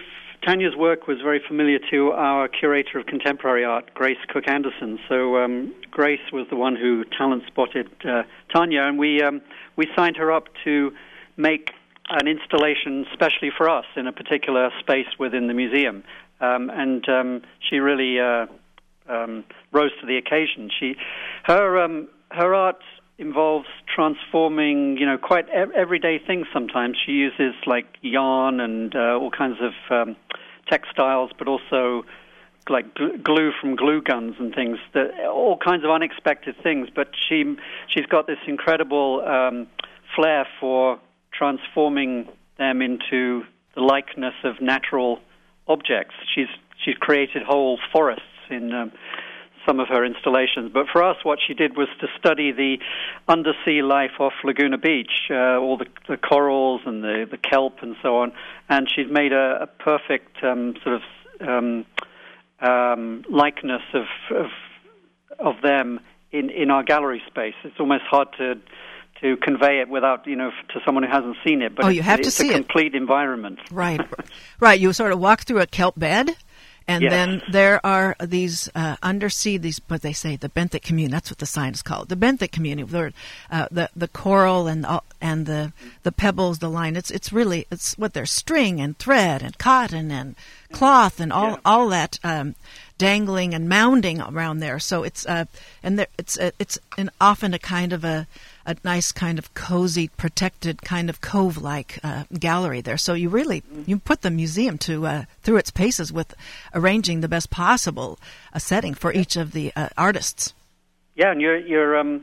Tanya's 0.46 0.76
work 0.76 1.08
was 1.08 1.20
very 1.24 1.42
familiar 1.48 1.80
to 1.90 2.12
our 2.12 2.50
curator 2.50 3.00
of 3.00 3.06
contemporary 3.06 3.64
art, 3.64 3.94
Grace 3.94 4.18
Kook-Anderson. 4.28 5.00
So 5.08 5.38
um, 5.38 5.74
Grace 5.90 6.20
was 6.34 6.48
the 6.50 6.58
one 6.58 6.76
who 6.76 7.06
talent 7.18 7.44
spotted 7.48 7.90
uh, 8.04 8.24
Tanya, 8.54 8.82
and 8.84 9.00
we 9.00 9.22
um, 9.22 9.42
we 9.78 9.88
signed 9.96 10.18
her 10.18 10.32
up 10.32 10.50
to 10.66 10.92
make 11.38 11.72
an 12.14 12.28
installation 12.28 13.06
specially 13.14 13.52
for 13.56 13.70
us 13.70 13.86
in 13.96 14.08
a 14.08 14.12
particular 14.12 14.70
space 14.80 15.08
within 15.18 15.48
the 15.48 15.54
museum. 15.54 16.04
Um, 16.40 16.70
and 16.70 17.08
um, 17.10 17.42
she 17.60 17.78
really 17.78 18.20
uh, 18.20 18.46
um, 19.10 19.44
rose 19.72 19.92
to 20.02 20.06
the 20.06 20.18
occasion. 20.18 20.70
She, 20.80 20.96
her, 21.46 21.82
um, 21.82 22.08
her 22.32 22.54
art 22.54 22.82
involves 23.18 23.68
transforming, 23.94 24.98
you 24.98 25.06
know, 25.06 25.18
quite 25.18 25.48
everyday 25.50 26.20
things. 26.20 26.48
Sometimes 26.54 26.98
she 27.04 27.14
uses 27.14 27.54
like 27.66 27.86
yarn 28.02 28.60
and 28.60 28.96
uh, 28.96 29.18
all 29.20 29.32
kinds 29.32 29.58
of 29.62 29.74
um, 29.90 30.16
textiles, 30.70 31.32
but 31.38 31.48
also 31.48 32.04
like 32.70 32.86
glue 32.96 33.52
from 33.60 33.76
glue 33.76 34.02
guns 34.02 34.36
and 34.40 34.54
things. 34.54 34.78
That 34.94 35.26
all 35.28 35.58
kinds 35.58 35.84
of 35.84 35.92
unexpected 35.92 36.56
things. 36.62 36.90
But 36.94 37.10
she 37.28 37.56
she's 37.88 38.06
got 38.08 38.28
this 38.28 38.40
incredible 38.48 39.22
um, 39.26 39.68
flair 40.16 40.48
for 40.60 41.00
transforming 41.38 42.28
them 42.58 42.82
into 42.82 43.44
the 43.76 43.82
likeness 43.82 44.36
of 44.44 44.62
natural 44.62 45.20
objects. 45.68 46.16
She's 46.34 46.48
she's 46.84 46.96
created 46.96 47.44
whole 47.44 47.80
forests 47.92 48.24
in 48.50 48.74
um, 48.74 48.92
some 49.66 49.80
of 49.80 49.88
her 49.88 50.06
installations. 50.06 50.72
But 50.74 50.88
for 50.92 51.04
us, 51.04 51.18
what 51.24 51.40
she 51.46 51.54
did 51.54 51.78
was 51.78 51.88
to 52.02 52.08
study 52.20 52.52
the 52.52 52.78
undersea 53.28 53.82
life 53.82 54.20
off 54.20 54.34
Laguna 54.44 54.78
Beach, 54.78 55.30
uh, 55.30 55.58
all 55.58 55.78
the, 55.78 55.86
the, 56.10 56.18
corals 56.18 56.82
and 56.86 57.04
the, 57.04 57.26
the 57.30 57.38
kelp 57.38 57.78
and 57.82 57.96
so 58.02 58.18
on. 58.18 58.34
And 58.70 58.90
she's 58.94 59.10
made 59.10 59.32
a, 59.32 59.60
a 59.62 59.68
perfect 59.68 60.44
um, 60.44 60.76
sort 60.84 60.96
of 60.96 61.48
um, 61.48 61.86
um, 62.60 63.24
likeness 63.30 63.84
of, 63.94 64.06
of, 64.36 64.48
of 65.40 65.62
them 65.62 66.00
in 66.32 66.50
in 66.50 66.72
our 66.72 66.84
gallery 66.84 67.22
space. 67.28 67.54
It's 67.64 67.80
almost 67.80 68.04
hard 68.10 68.28
to 68.38 68.56
to 69.24 69.36
convey 69.38 69.80
it 69.82 69.90
without 69.90 70.28
you 70.28 70.36
know 70.36 70.50
f- 70.50 70.68
to 70.74 70.80
someone 70.86 71.04
who 71.04 71.10
hasn't 71.10 71.38
seen 71.44 71.62
it. 71.64 71.76
But 71.76 71.86
Oh, 71.86 71.88
it's, 71.88 71.96
you 71.98 72.04
have 72.04 72.22
to 72.22 72.28
it's 72.28 72.36
see 72.36 72.50
a 72.50 72.52
it. 72.52 72.56
complete 72.56 72.94
environment. 72.94 73.60
Right, 73.72 74.00
right. 74.60 74.80
You 74.80 74.94
sort 74.94 75.12
of 75.12 75.20
walk 75.20 75.42
through 75.42 75.62
a 75.62 75.66
kelp 75.68 75.98
bed, 75.98 76.36
and 76.88 77.02
Yes. 77.04 77.12
then 77.12 77.42
there 77.52 77.84
are 77.86 78.16
these 78.22 78.70
uh, 78.76 78.98
undersea 79.02 79.58
these 79.58 79.80
what 79.88 80.02
they 80.02 80.14
say 80.14 80.36
the 80.36 80.50
benthic 80.50 80.82
community. 80.84 81.14
That's 81.14 81.32
what 81.32 81.40
the 81.40 81.46
sign 81.46 81.74
is 81.74 81.82
called. 81.82 82.10
The 82.10 82.16
benthic 82.18 82.52
community. 82.52 82.92
Where, 82.92 83.14
uh, 83.50 83.68
the 83.72 83.90
the 83.96 84.08
coral 84.10 84.68
and 84.68 84.86
all- 84.86 85.06
and 85.22 85.46
the 85.46 85.72
the 86.04 86.12
pebbles, 86.12 86.60
the 86.60 86.70
line. 86.70 86.96
It's 86.96 87.10
it's 87.10 87.32
really 87.34 87.66
it's 87.72 87.98
what 87.98 88.14
there's 88.14 88.32
string 88.32 88.80
and 88.82 88.98
thread 88.98 89.42
and 89.42 89.58
cotton 89.58 90.12
and 90.12 90.36
cloth 90.74 91.20
and 91.22 91.32
all 91.34 91.52
Yeah. 91.52 91.58
all 91.66 91.88
that. 91.90 92.20
Um, 92.24 92.56
dangling 93.00 93.54
and 93.56 93.68
mounding 93.68 94.22
around 94.32 94.60
there 94.60 94.80
so 94.80 95.04
it's 95.04 95.26
uh 95.26 95.44
and 95.82 95.98
there 96.00 96.08
it's 96.18 96.38
uh, 96.40 96.52
it's 96.60 96.78
an 96.98 97.10
often 97.20 97.54
a 97.54 97.60
kind 97.60 97.92
of 97.92 98.06
a 98.06 98.28
a 98.66 98.76
nice 98.84 99.12
kind 99.12 99.38
of 99.38 99.54
cozy 99.54 100.08
protected 100.08 100.82
kind 100.82 101.10
of 101.10 101.22
cove 101.22 101.58
like 101.58 102.00
uh, 102.04 102.24
gallery 102.40 102.82
there 102.82 102.98
so 102.98 103.14
you 103.14 103.30
really 103.30 103.64
you 103.86 103.98
put 103.98 104.22
the 104.22 104.32
museum 104.32 104.78
to 104.78 105.06
uh, 105.06 105.24
through 105.42 105.58
its 105.58 105.72
paces 105.72 106.12
with 106.12 106.34
arranging 106.74 107.22
the 107.22 107.28
best 107.28 107.50
possible 107.50 108.20
uh, 108.54 108.60
setting 108.60 108.94
for 108.94 109.12
each 109.14 109.36
of 109.36 109.52
the 109.52 109.72
uh, 109.76 109.90
artists 109.98 110.54
Yeah, 111.16 111.32
and 111.32 111.42
you're 111.42 111.58
you're 111.58 111.98
um, 111.98 112.22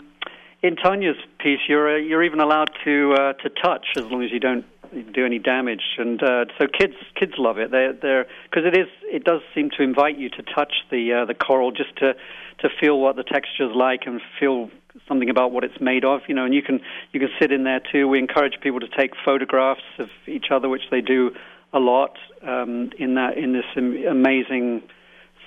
in 0.63 0.77
Tanya's 0.77 1.17
piece. 1.39 1.61
You're 1.69 1.97
uh, 1.97 1.99
you're 1.99 2.23
even 2.25 2.41
allowed 2.41 2.71
to 2.85 3.15
uh, 3.15 3.33
to 3.35 3.49
touch 3.49 3.87
as 3.97 4.05
long 4.05 4.23
as 4.23 4.31
you 4.33 4.41
don't 4.41 4.65
do 5.13 5.25
any 5.25 5.39
damage. 5.39 5.83
And 5.99 6.21
uh, 6.23 6.47
so 6.59 6.67
kids 6.67 6.95
kids 7.15 7.35
love 7.39 7.59
it. 7.59 7.71
They're 7.71 7.93
they're 7.93 8.27
because 8.45 8.65
it 8.67 8.77
is 8.77 8.89
it 9.05 9.25
does 9.25 9.43
seem 9.55 9.71
to 9.77 9.83
invite 9.83 10.19
you 10.19 10.29
to 10.31 10.43
touch 10.43 10.75
the 10.91 11.25
the 11.27 11.35
coral 11.35 11.71
just 11.71 11.97
to 11.99 12.15
to 12.61 12.69
feel 12.81 12.99
what 12.99 13.17
the 13.17 13.23
texture's 13.23 13.75
like 13.75 14.03
and 14.07 14.21
feel 14.39 14.71
something 15.11 15.29
about 15.29 15.51
what 15.53 15.65
it's 15.65 15.81
made 15.81 16.05
of. 16.05 16.21
You 16.29 16.35
know, 16.35 16.45
and 16.47 16.55
you 16.55 16.63
can 16.63 16.81
you 17.13 17.21
can 17.21 17.29
sit 17.39 17.53
in 17.53 17.65
there 17.65 17.81
too. 17.93 18.09
We 18.09 18.19
encourage 18.19 18.55
people 18.63 18.81
to 18.81 18.89
take 18.89 19.11
photographs 19.25 19.83
of 19.99 20.09
each 20.27 20.47
other, 20.51 20.71
which 20.71 20.89
they 20.91 21.03
do 21.03 21.33
a 21.73 21.79
lot 21.79 22.17
um, 22.43 22.91
in 22.99 23.15
that 23.17 23.37
in 23.37 23.53
this 23.53 23.65
amazing 23.77 24.83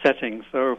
setting. 0.05 0.43
So 0.51 0.77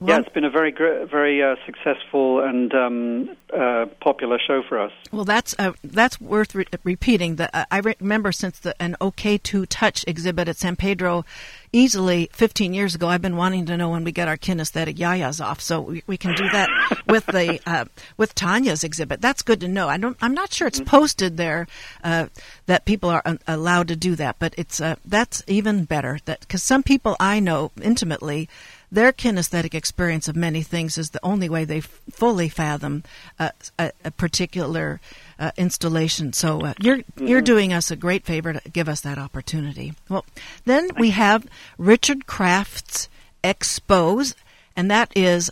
yeah, 0.00 0.18
it's 0.18 0.28
been 0.30 0.44
a 0.44 0.50
very 0.50 0.72
very 0.72 1.40
uh, 1.40 1.54
successful 1.64 2.40
and 2.40 2.74
um, 2.74 3.36
uh, 3.56 3.86
popular 4.00 4.38
show 4.44 4.62
for 4.68 4.80
us. 4.80 4.90
Well, 5.12 5.24
that's 5.24 5.54
uh, 5.56 5.72
that's 5.84 6.20
worth 6.20 6.54
re- 6.54 6.66
repeating. 6.82 7.36
The, 7.36 7.54
uh, 7.56 7.64
I 7.70 7.78
re- 7.78 7.94
remember 8.00 8.32
since 8.32 8.58
the 8.58 8.74
an 8.82 8.96
OK2 9.00 9.66
Touch 9.68 10.04
exhibit 10.08 10.48
at 10.48 10.56
San 10.56 10.74
Pedro, 10.74 11.24
easily 11.72 12.28
15 12.32 12.74
years 12.74 12.96
ago. 12.96 13.08
I've 13.08 13.22
been 13.22 13.36
wanting 13.36 13.66
to 13.66 13.76
know 13.76 13.88
when 13.90 14.02
we 14.02 14.10
get 14.10 14.26
our 14.26 14.36
kinesthetic 14.36 14.96
yayas 14.96 15.44
off, 15.44 15.60
so 15.60 15.80
we, 15.80 16.02
we 16.08 16.16
can 16.16 16.34
do 16.34 16.48
that 16.50 16.68
with 17.06 17.26
the 17.26 17.60
uh, 17.64 17.84
with 18.16 18.34
Tanya's 18.34 18.82
exhibit. 18.82 19.20
That's 19.20 19.42
good 19.42 19.60
to 19.60 19.68
know. 19.68 19.88
I 19.88 19.96
don't. 19.96 20.16
I'm 20.20 20.34
not 20.34 20.52
sure 20.52 20.66
it's 20.66 20.80
posted 20.80 21.36
there 21.36 21.68
uh, 22.02 22.26
that 22.66 22.84
people 22.84 23.10
are 23.10 23.22
uh, 23.24 23.36
allowed 23.46 23.88
to 23.88 23.96
do 23.96 24.16
that, 24.16 24.40
but 24.40 24.54
it's 24.58 24.80
uh, 24.80 24.96
that's 25.04 25.44
even 25.46 25.84
better. 25.84 26.18
That 26.24 26.40
because 26.40 26.64
some 26.64 26.82
people 26.82 27.14
I 27.20 27.38
know 27.38 27.70
intimately 27.80 28.48
their 28.90 29.12
kinesthetic 29.12 29.74
experience 29.74 30.28
of 30.28 30.36
many 30.36 30.62
things 30.62 30.98
is 30.98 31.10
the 31.10 31.24
only 31.24 31.48
way 31.48 31.64
they 31.64 31.78
f- 31.78 32.00
fully 32.10 32.48
fathom 32.48 33.04
uh, 33.38 33.50
a, 33.78 33.92
a 34.04 34.10
particular 34.10 35.00
uh, 35.38 35.50
installation. 35.56 36.32
So 36.32 36.60
uh, 36.60 36.74
you're 36.80 37.00
you're 37.16 37.40
doing 37.40 37.72
us 37.72 37.90
a 37.90 37.96
great 37.96 38.24
favor 38.24 38.52
to 38.52 38.70
give 38.70 38.88
us 38.88 39.00
that 39.02 39.18
opportunity. 39.18 39.94
Well, 40.08 40.24
then 40.64 40.90
we 40.98 41.10
have 41.10 41.46
Richard 41.78 42.26
Kraft's 42.26 43.08
Expose, 43.42 44.34
and 44.76 44.90
that 44.90 45.12
is 45.14 45.50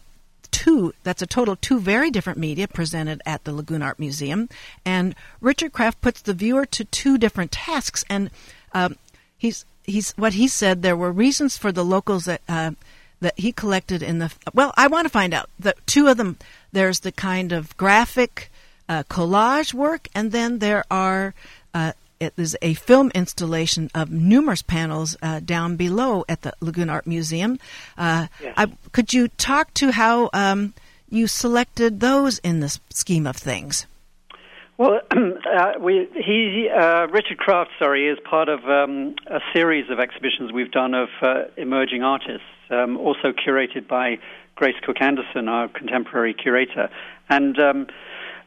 two 0.53 0.95
that's 1.03 1.23
a 1.23 1.27
total 1.27 1.57
two 1.57 1.81
very 1.81 2.11
different 2.11 2.39
media 2.39 2.69
presented 2.69 3.21
at 3.27 3.45
the 3.45 3.53
Laguna 3.53 3.87
Art 3.87 3.99
Museum 3.99 4.49
and 4.85 5.15
Richard 5.41 5.73
Kraft 5.73 6.01
puts 6.03 6.21
the 6.21 6.35
viewer 6.35 6.67
to 6.67 6.85
two 6.85 7.17
different 7.17 7.51
tasks 7.51 8.05
and 8.11 8.31
um, 8.75 8.97
he's 9.37 9.65
he's 9.83 10.13
what 10.13 10.35
he 10.35 10.47
said 10.47 10.83
there 10.83 10.97
were 10.97 11.11
reasons 11.11 11.57
for 11.57 11.73
the 11.73 11.85
locals 11.85 12.27
that 12.27 12.43
uh, 12.49 12.73
that 13.23 13.39
he 13.39 13.53
collected 13.53 14.03
in 14.03 14.19
the 14.19 14.31
well 14.53 14.73
I 14.77 14.87
want 14.89 15.07
to 15.07 15.09
find 15.09 15.33
out 15.33 15.49
the 15.59 15.75
two 15.87 16.09
of 16.09 16.17
them 16.19 16.37
there's 16.73 17.01
the 17.01 17.13
kind 17.13 17.53
of 17.53 17.75
graphic 17.77 18.51
uh, 18.89 19.05
collage 19.05 19.73
work 19.73 20.09
and 20.15 20.33
then 20.33 20.59
there 20.59 20.85
are 20.91 21.35
uh, 21.73 21.93
it 22.21 22.35
is 22.37 22.57
a 22.63 22.75
film 22.75 23.11
installation 23.15 23.91
of 23.95 24.11
numerous 24.11 24.63
panels 24.63 25.17
uh, 25.23 25.41
down 25.41 25.75
below 25.77 26.25
at 26.29 26.43
the 26.43 26.53
Laguna 26.61 26.93
Art 26.93 27.07
Museum. 27.07 27.59
Uh, 27.99 28.29
Yes. 28.41 28.55
I, 28.57 28.67
could 28.93 29.13
you 29.13 29.27
talk 29.29 29.75
to 29.75 29.91
how 29.91 30.31
um, 30.33 30.73
you 31.11 31.27
selected 31.27 31.99
those 31.99 32.39
in 32.39 32.61
the 32.61 32.79
scheme 32.91 33.27
of 33.27 33.37
things? 33.37 33.87
Well, 34.79 35.01
uh, 35.11 35.73
we, 35.81 36.09
he, 36.15 36.69
uh, 36.69 37.07
Richard 37.09 37.39
Kraft, 37.39 37.71
sorry, 37.79 38.09
is 38.09 38.19
part 38.29 38.49
of 38.49 38.65
um, 38.65 39.15
a 39.27 39.41
series 39.53 39.91
of 39.91 40.01
exhibitions 40.01 40.53
we've 40.53 40.71
done 40.71 40.95
of 40.95 41.09
uh, 41.21 41.43
emerging 41.57 42.03
artists, 42.03 42.47
um, 42.71 42.97
also 42.97 43.33
curated 43.33 43.87
by 43.87 44.19
Grace 44.55 44.77
Kook-Anderson, 44.85 45.49
our 45.49 45.69
contemporary 45.69 46.35
curator. 46.35 46.89
And 47.29 47.59
um, 47.59 47.87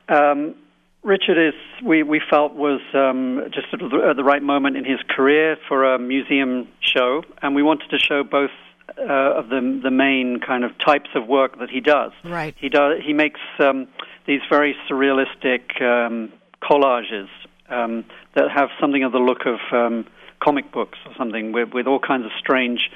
um, 0.09 0.55
Richard 1.03 1.37
is, 1.37 1.53
we, 1.83 2.01
we 2.01 2.19
felt, 2.27 2.53
was 2.53 2.81
um, 2.95 3.43
just 3.53 3.67
at 3.71 3.79
the, 3.79 4.07
at 4.09 4.15
the 4.15 4.23
right 4.23 4.41
moment 4.41 4.77
in 4.77 4.85
his 4.85 4.99
career 5.07 5.57
for 5.67 5.93
a 5.93 5.99
museum 5.99 6.67
show, 6.79 7.23
and 7.41 7.53
we 7.55 7.61
wanted 7.61 7.89
to 7.91 7.99
show 7.99 8.23
both 8.23 8.51
uh, 8.97 9.03
of 9.03 9.49
the, 9.49 9.79
the 9.83 9.91
main 9.91 10.39
kind 10.39 10.63
of 10.63 10.71
types 10.79 11.09
of 11.15 11.27
work 11.27 11.59
that 11.59 11.69
he 11.69 11.81
does. 11.81 12.11
Right. 12.23 12.55
He 12.59 12.69
does. 12.69 13.01
He 13.05 13.13
makes 13.13 13.39
um, 13.59 13.87
these 14.27 14.41
very 14.49 14.75
surrealistic 14.89 15.81
um, 15.81 16.31
collages 16.61 17.27
um, 17.69 18.05
that 18.35 18.51
have 18.51 18.69
something 18.79 19.03
of 19.03 19.11
the 19.11 19.19
look 19.19 19.45
of 19.45 19.59
um, 19.71 20.05
comic 20.39 20.71
books 20.71 20.97
or 21.05 21.13
something, 21.17 21.51
with, 21.51 21.73
with 21.73 21.87
all 21.87 21.99
kinds 21.99 22.25
of 22.25 22.31
strange 22.39 22.89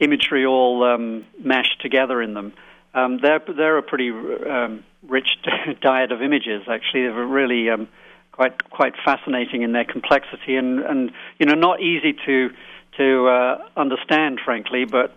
imagery 0.00 0.44
all 0.44 0.84
um, 0.84 1.24
mashed 1.42 1.80
together 1.80 2.20
in 2.20 2.34
them. 2.34 2.52
Um, 2.94 3.18
they're 3.22 3.40
they're 3.56 3.78
a 3.78 3.82
pretty 3.82 4.10
um, 4.10 4.84
rich 5.06 5.38
diet 5.80 6.12
of 6.12 6.20
images. 6.20 6.62
Actually, 6.68 7.02
they're 7.02 7.26
really 7.26 7.70
um, 7.70 7.88
quite 8.32 8.70
quite 8.70 8.94
fascinating 9.04 9.62
in 9.62 9.72
their 9.72 9.84
complexity 9.84 10.56
and 10.56 10.80
and 10.80 11.12
you 11.38 11.46
know 11.46 11.54
not 11.54 11.80
easy 11.80 12.14
to 12.26 12.50
to 12.98 13.26
uh, 13.26 13.68
understand, 13.76 14.40
frankly, 14.44 14.84
but 14.84 15.14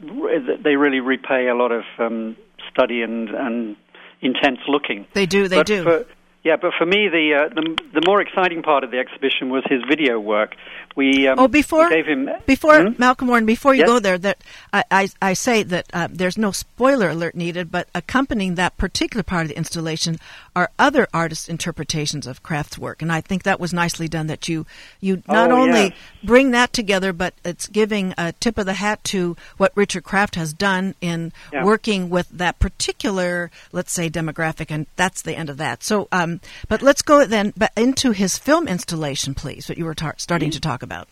they 0.64 0.78
really 0.78 1.02
repay 1.02 1.48
a 1.48 1.56
lot 1.56 1.74
of 1.74 1.84
um, 2.00 2.38
study 2.72 3.02
and 3.02 3.30
and 3.30 3.76
intense 4.22 4.60
looking. 4.68 5.06
They 5.14 5.26
do. 5.26 5.48
They 5.48 5.58
But 5.58 5.68
do. 5.68 5.84
for- 5.84 6.06
yeah, 6.44 6.58
but 6.62 6.74
for 6.78 6.86
me, 6.86 7.08
the, 7.10 7.34
uh, 7.34 7.54
the 7.56 8.00
the 8.00 8.02
more 8.06 8.22
exciting 8.22 8.62
part 8.62 8.84
of 8.84 8.92
the 8.92 9.00
exhibition 9.00 9.50
was 9.50 9.64
his 9.68 9.82
video 9.90 10.20
work. 10.20 10.56
We 10.96 11.28
um, 11.28 11.38
Oh, 11.40 11.48
before 11.48 11.90
we 11.90 11.96
gave 11.96 12.06
him 12.06 12.30
before 12.46 12.82
Hmm? 12.84 12.94
Malcolm 12.98 13.28
Warner, 13.28 13.46
before 13.46 13.74
you 13.74 13.82
Yes? 13.82 13.88
go 13.90 14.00
there, 14.00 14.18
that 14.18 14.38
I, 14.72 14.84
I, 14.90 15.10
I 15.22 15.34
say 15.34 15.62
that 15.64 15.86
uh, 15.94 16.08
there's 16.10 16.38
no 16.38 16.52
spoiler 16.52 17.10
alert 17.10 17.36
needed, 17.36 17.70
but 17.70 17.90
accompanying 17.94 18.56
that 18.56 18.78
particular 18.78 19.22
part 19.24 19.44
of 19.44 19.50
the 19.50 19.58
installation 19.58 20.18
are 20.56 20.72
other 20.80 21.08
artists' 21.14 21.50
interpretations 21.50 22.26
of 22.26 22.42
Kraft's 22.44 22.78
work, 22.78 23.02
and 23.02 23.12
I 23.12 23.20
think 23.20 23.44
that 23.44 23.60
was 23.60 23.74
nicely 23.74 24.08
done. 24.08 24.28
That 24.28 24.48
you 24.48 24.66
you 25.02 25.22
not 25.28 25.52
Oh, 25.52 25.62
only 25.64 25.80
yes. 25.82 25.94
bring 26.24 26.52
that 26.52 26.72
together, 26.72 27.12
but 27.12 27.34
it's 27.44 27.68
giving 27.68 28.14
a 28.18 28.32
tip 28.32 28.58
of 28.58 28.66
the 28.66 28.74
hat 28.76 29.04
to 29.06 29.36
what 29.58 29.74
Richard 29.76 30.04
Kraft 30.06 30.36
has 30.36 30.54
done 30.54 30.96
in 31.02 31.34
Yeah. 31.52 31.66
working 31.66 32.10
with 32.10 32.30
that 32.30 32.60
particular, 32.60 33.52
let's 33.74 33.92
say, 33.92 34.10
demographic, 34.10 34.68
and 34.70 34.86
that's 34.96 35.22
the 35.22 35.36
end 35.36 35.50
of 35.50 35.58
that. 35.58 35.84
So, 35.84 36.08
um, 36.14 36.40
but 36.70 36.82
let's 36.82 37.02
go 37.02 37.26
then 37.26 37.54
into 37.76 38.12
his 38.12 38.38
film 38.38 38.68
installation, 38.68 39.34
please. 39.34 39.68
What 39.68 39.78
you 39.78 39.84
were 39.86 39.94
tar- 39.96 40.16
starting 40.18 40.52
to 40.52 40.60
talk 40.62 40.84
about. 40.86 41.10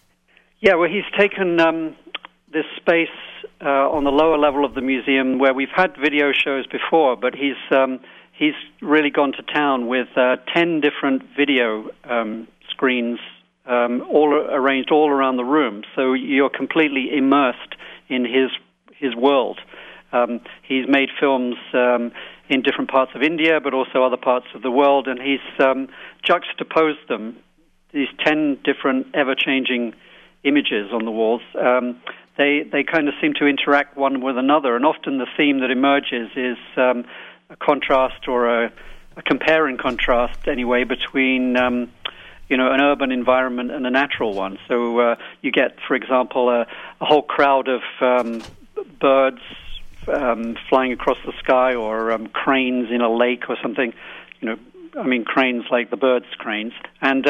Yeah, 0.62 0.76
well, 0.76 0.90
he's 0.90 1.04
taken 1.20 1.60
um, 1.60 1.98
this 2.54 2.64
space 2.78 3.10
uh, 3.62 3.92
on 3.92 4.06
the 4.06 4.12
lower 4.12 4.38
level 4.38 4.64
of 4.64 4.76
the 4.76 4.82
museum 4.82 5.38
where 5.40 5.54
we've 5.54 5.76
had 5.76 5.98
video 6.02 6.32
shows 6.32 6.66
before, 6.68 7.18
but 7.18 7.34
he's 7.36 7.60
um, 7.72 8.00
he's 8.32 8.54
really 8.82 9.10
gone 9.10 9.34
to 9.34 9.44
town 9.54 9.88
with 9.88 10.08
uh, 10.16 10.38
ten 10.54 10.80
different 10.80 11.24
video 11.36 11.90
um, 12.06 12.48
screens, 12.70 13.20
um, 13.66 14.06
all 14.10 14.34
arranged 14.34 14.90
all 14.90 15.10
around 15.10 15.36
the 15.36 15.44
room. 15.44 15.84
So 15.96 16.14
you're 16.14 16.50
completely 16.50 17.10
immersed 17.14 17.76
in 18.08 18.24
his 18.24 18.50
his 18.96 19.14
world. 19.16 19.60
Um, 20.14 20.40
he's 20.66 20.88
made 20.88 21.10
films 21.20 21.56
um, 21.74 22.12
in 22.48 22.62
different 22.62 22.90
parts 22.90 23.12
of 23.16 23.24
India, 23.24 23.60
but 23.62 23.74
also 23.74 24.04
other 24.04 24.22
parts 24.32 24.46
of 24.56 24.62
the 24.62 24.72
world, 24.72 25.08
and 25.08 25.20
he's 25.20 25.42
juxtaposed 26.24 27.10
them 27.10 27.38
these 27.94 28.10
ten 28.26 28.58
different 28.64 29.08
ever-changing 29.14 29.94
images 30.44 30.92
on 30.92 31.06
the 31.06 31.12
walls. 31.12 31.42
Um, 31.60 32.02
they 32.38 32.64
they 32.64 32.84
kind 32.84 33.08
of 33.08 33.14
seem 33.22 33.34
to 33.36 33.46
interact 33.46 33.96
one 33.96 34.22
with 34.22 34.38
another, 34.38 34.76
and 34.76 34.86
often 34.86 35.20
the 35.20 35.28
theme 35.38 35.60
that 35.60 35.72
emerges 35.72 36.30
is 36.36 36.58
um, 36.76 37.06
a 37.50 37.56
contrast 37.56 38.28
or 38.28 38.64
a, 38.64 38.72
a 39.16 39.22
compare 39.22 39.68
and 39.68 39.78
contrast 39.80 40.48
anyway 40.48 40.84
between. 40.84 41.56
Um, 41.58 41.92
you 42.50 42.58
know, 42.58 42.72
an 42.72 42.82
urban 42.82 43.12
environment 43.12 43.72
and 43.72 43.88
a 43.88 43.90
natural 43.90 44.34
one. 44.34 44.60
So 44.68 45.00
uh, 45.00 45.16
you 45.42 45.52
get, 45.52 45.78
for 45.88 45.96
example, 45.96 46.50
a, 46.50 46.68
a 47.00 47.06
whole 47.06 47.24
crowd 47.24 47.68
of 47.68 47.82
um, 48.02 48.44
birds 49.00 49.42
um, 50.08 50.58
flying 50.70 50.92
across 50.92 51.18
the 51.26 51.32
sky, 51.40 51.74
or 51.74 52.12
um, 52.12 52.28
cranes 52.28 52.92
in 52.92 53.02
a 53.02 53.12
lake, 53.12 53.50
or 53.50 53.58
something. 53.62 53.94
You 54.42 54.50
know, 54.50 54.58
I 55.00 55.08
mean 55.08 55.24
cranes 55.24 55.64
like 55.72 55.90
the 55.90 55.98
birds' 55.98 56.26
cranes, 56.38 56.74
and 57.02 57.26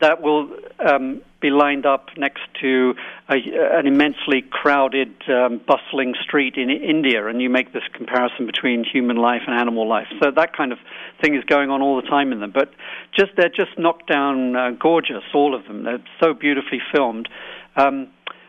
that 0.00 0.20
will 0.20 0.48
um, 0.84 1.22
be 1.40 1.50
lined 1.50 1.86
up 1.86 2.08
next 2.16 2.42
to 2.60 2.94
a, 3.28 3.36
an 3.78 3.86
immensely 3.86 4.42
crowded, 4.42 5.14
um, 5.28 5.60
bustling 5.66 6.14
street 6.22 6.54
in 6.56 6.68
India, 6.70 7.26
and 7.26 7.40
you 7.40 7.48
make 7.48 7.72
this 7.72 7.82
comparison 7.92 8.46
between 8.46 8.84
human 8.84 9.16
life 9.16 9.42
and 9.46 9.58
animal 9.58 9.88
life. 9.88 10.08
So 10.22 10.30
that 10.30 10.56
kind 10.56 10.72
of 10.72 10.78
thing 11.20 11.34
is 11.34 11.44
going 11.44 11.70
on 11.70 11.80
all 11.80 12.00
the 12.00 12.08
time 12.08 12.32
in 12.32 12.40
them. 12.40 12.50
But 12.52 12.70
just 13.16 13.32
they're 13.36 13.48
just 13.48 13.78
knocked 13.78 14.08
down, 14.08 14.56
uh, 14.56 14.70
gorgeous, 14.70 15.22
all 15.32 15.54
of 15.54 15.64
them. 15.66 15.84
They're 15.84 16.02
so 16.20 16.34
beautifully 16.34 16.80
filmed. 16.92 17.28
Um, 17.76 18.08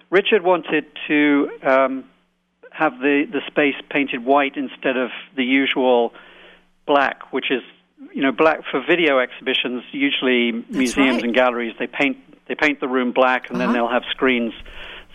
Richard 0.09 0.43
wanted 0.43 0.85
to 1.07 1.49
um, 1.63 2.05
have 2.71 2.93
the 2.99 3.25
the 3.31 3.41
space 3.47 3.75
painted 3.89 4.25
white 4.25 4.55
instead 4.55 4.97
of 4.97 5.09
the 5.35 5.43
usual 5.43 6.13
black, 6.85 7.33
which 7.33 7.51
is 7.51 7.61
you 8.13 8.21
know, 8.21 8.31
black 8.31 8.59
for 8.71 8.83
video 8.87 9.19
exhibitions. 9.19 9.83
Usually, 9.91 10.51
That's 10.51 10.75
museums 10.75 11.15
right. 11.15 11.23
and 11.25 11.33
galleries 11.33 11.73
they 11.79 11.87
paint 11.87 12.17
they 12.47 12.55
paint 12.55 12.79
the 12.79 12.87
room 12.87 13.11
black, 13.11 13.49
and 13.49 13.57
uh-huh. 13.57 13.67
then 13.67 13.73
they'll 13.73 13.89
have 13.89 14.03
screens 14.11 14.53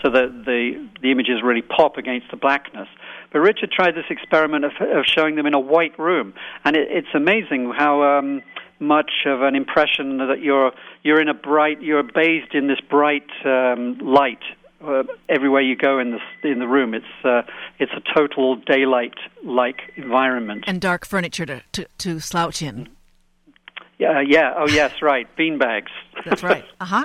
so 0.02 0.10
that 0.10 0.44
the 0.44 0.88
the 1.02 1.10
images 1.10 1.42
really 1.42 1.62
pop 1.62 1.96
against 1.96 2.30
the 2.30 2.36
blackness. 2.36 2.88
But 3.32 3.40
Richard 3.40 3.70
tried 3.70 3.94
this 3.94 4.06
experiment 4.10 4.64
of, 4.64 4.72
of 4.80 5.04
showing 5.06 5.36
them 5.36 5.46
in 5.46 5.54
a 5.54 5.60
white 5.60 5.98
room, 5.98 6.34
and 6.64 6.76
it, 6.76 6.88
it's 6.90 7.14
amazing 7.14 7.72
how. 7.76 8.02
Um, 8.02 8.42
much 8.82 9.10
of 9.26 9.42
an 9.42 9.54
impression 9.54 10.16
that 10.16 10.40
you're 10.40 10.72
you're 11.02 11.20
in 11.20 11.28
a 11.28 11.34
bright 11.34 11.82
you're 11.82 12.02
bathed 12.02 12.54
in 12.54 12.66
this 12.66 12.80
bright 12.88 13.28
um, 13.44 13.98
light 13.98 14.40
uh, 14.84 15.02
everywhere 15.28 15.62
you 15.62 15.76
go 15.76 15.98
in 15.98 16.12
the 16.12 16.48
in 16.50 16.58
the 16.58 16.68
room. 16.68 16.94
It's 16.94 17.24
uh, 17.24 17.42
it's 17.78 17.92
a 17.92 18.14
total 18.14 18.56
daylight 18.56 19.14
like 19.44 19.92
environment 19.96 20.64
and 20.66 20.80
dark 20.80 21.06
furniture 21.06 21.46
to, 21.46 21.62
to, 21.72 21.86
to 21.98 22.20
slouch 22.20 22.62
in. 22.62 22.88
Yeah, 23.98 24.22
yeah. 24.26 24.54
Oh, 24.56 24.66
yes, 24.66 25.02
right. 25.02 25.28
Bean 25.36 25.58
bags. 25.58 25.92
That's 26.24 26.42
right. 26.42 26.64
Uh 26.80 26.86
huh. 26.86 27.04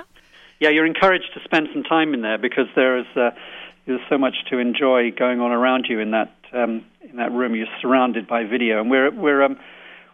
yeah, 0.60 0.70
you're 0.70 0.86
encouraged 0.86 1.34
to 1.34 1.40
spend 1.44 1.68
some 1.74 1.82
time 1.82 2.14
in 2.14 2.22
there 2.22 2.38
because 2.38 2.66
there 2.74 2.98
is 2.98 3.06
uh, 3.14 3.30
there's 3.86 4.00
so 4.08 4.16
much 4.16 4.34
to 4.50 4.58
enjoy 4.58 5.10
going 5.10 5.40
on 5.40 5.52
around 5.52 5.86
you 5.88 6.00
in 6.00 6.12
that 6.12 6.34
um, 6.54 6.84
in 7.02 7.16
that 7.16 7.32
room. 7.32 7.54
You're 7.54 7.66
surrounded 7.82 8.26
by 8.26 8.44
video, 8.44 8.80
and 8.80 8.90
we're 8.90 9.10
we're 9.10 9.42
um, 9.42 9.58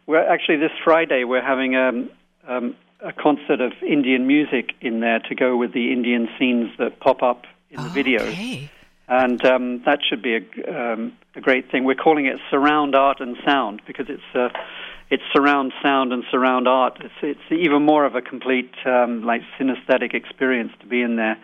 we're 0.07 0.27
actually 0.29 0.57
this 0.57 0.73
Friday 0.83 1.23
we're 1.23 1.45
having 1.45 1.77
um, 1.77 2.11
um, 2.49 2.75
a 3.01 3.13
concert 3.13 3.61
of 3.61 3.73
Indian 3.89 4.27
music 4.27 4.73
in 4.81 4.99
there 5.01 5.21
to 5.21 5.35
go 5.37 5.57
with 5.57 5.73
the 5.73 5.93
Indian 5.93 6.29
scenes 6.39 6.71
that 6.79 6.99
pop 6.99 7.23
up 7.23 7.45
in 7.73 7.83
the 7.83 7.91
okay. 7.91 8.03
videos. 8.03 8.69
And 9.09 9.45
um, 9.45 9.83
that 9.85 9.99
should 10.09 10.23
be 10.23 10.37
a, 10.37 10.93
um, 10.93 11.13
a 11.35 11.41
great 11.41 11.71
thing. 11.71 11.85
We're 11.85 11.95
calling 11.95 12.27
it 12.27 12.39
surround 12.51 12.95
art 12.95 13.21
and 13.21 13.37
sound 13.45 13.83
because 13.87 14.07
it's 14.09 14.23
uh, 14.35 14.49
it's 15.11 15.23
surround 15.35 15.73
sound 15.83 16.13
and 16.13 16.25
surround 16.31 16.69
art. 16.69 16.99
It's 17.01 17.15
it's 17.23 17.53
even 17.63 17.83
more 17.83 18.07
of 18.07 18.15
a 18.15 18.23
complete 18.23 18.73
um, 18.87 19.23
like 19.25 19.43
synesthetic 19.59 20.15
experience 20.15 20.73
to 20.81 20.87
be 20.87 21.03
in 21.03 21.17
there 21.17 21.37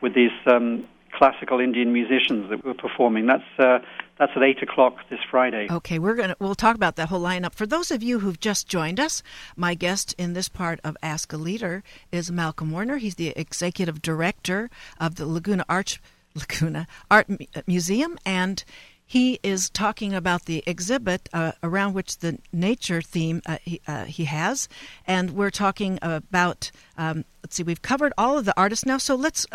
with 0.00 0.14
these 0.14 0.30
um, 0.46 0.86
classical 1.12 1.60
Indian 1.60 1.92
musicians 1.92 2.50
that 2.50 2.64
we're 2.64 2.74
performing. 2.74 3.26
That's 3.26 3.58
uh, 3.58 3.78
that's 4.18 4.32
at 4.34 4.42
eight 4.42 4.62
o'clock 4.62 4.96
this 5.10 5.20
Friday. 5.30 5.68
Okay, 5.70 5.98
we're 5.98 6.14
gonna 6.14 6.36
we'll 6.38 6.54
talk 6.54 6.76
about 6.76 6.96
that 6.96 7.08
whole 7.08 7.20
lineup. 7.20 7.54
For 7.54 7.66
those 7.66 7.90
of 7.90 8.02
you 8.02 8.20
who've 8.20 8.38
just 8.38 8.68
joined 8.68 9.00
us, 9.00 9.22
my 9.56 9.74
guest 9.74 10.14
in 10.18 10.32
this 10.32 10.48
part 10.48 10.80
of 10.84 10.96
Ask 11.02 11.32
a 11.32 11.36
Leader 11.36 11.82
is 12.12 12.30
Malcolm 12.30 12.70
Warner. 12.70 12.96
He's 12.96 13.14
the 13.14 13.32
executive 13.36 14.02
director 14.02 14.70
of 15.00 15.16
the 15.16 15.26
Laguna 15.26 15.64
Arch 15.68 16.00
Laguna 16.34 16.86
Art 17.10 17.28
Museum, 17.66 18.18
and 18.24 18.64
he 19.04 19.40
is 19.42 19.70
talking 19.70 20.12
about 20.12 20.44
the 20.44 20.62
exhibit 20.66 21.30
uh, 21.32 21.52
around 21.62 21.94
which 21.94 22.18
the 22.18 22.38
nature 22.52 23.00
theme 23.00 23.40
uh, 23.46 23.56
he, 23.62 23.80
uh, 23.86 24.04
he, 24.04 24.26
has, 24.26 24.68
and 25.06 25.30
we're 25.30 25.50
talking 25.50 25.98
about. 26.02 26.70
Um, 26.96 27.24
let's 27.42 27.56
see, 27.56 27.62
we've 27.62 27.82
covered 27.82 28.12
all 28.18 28.36
of 28.36 28.44
the 28.44 28.54
artists 28.58 28.84
now, 28.84 28.98
so 28.98 29.14
let's 29.14 29.46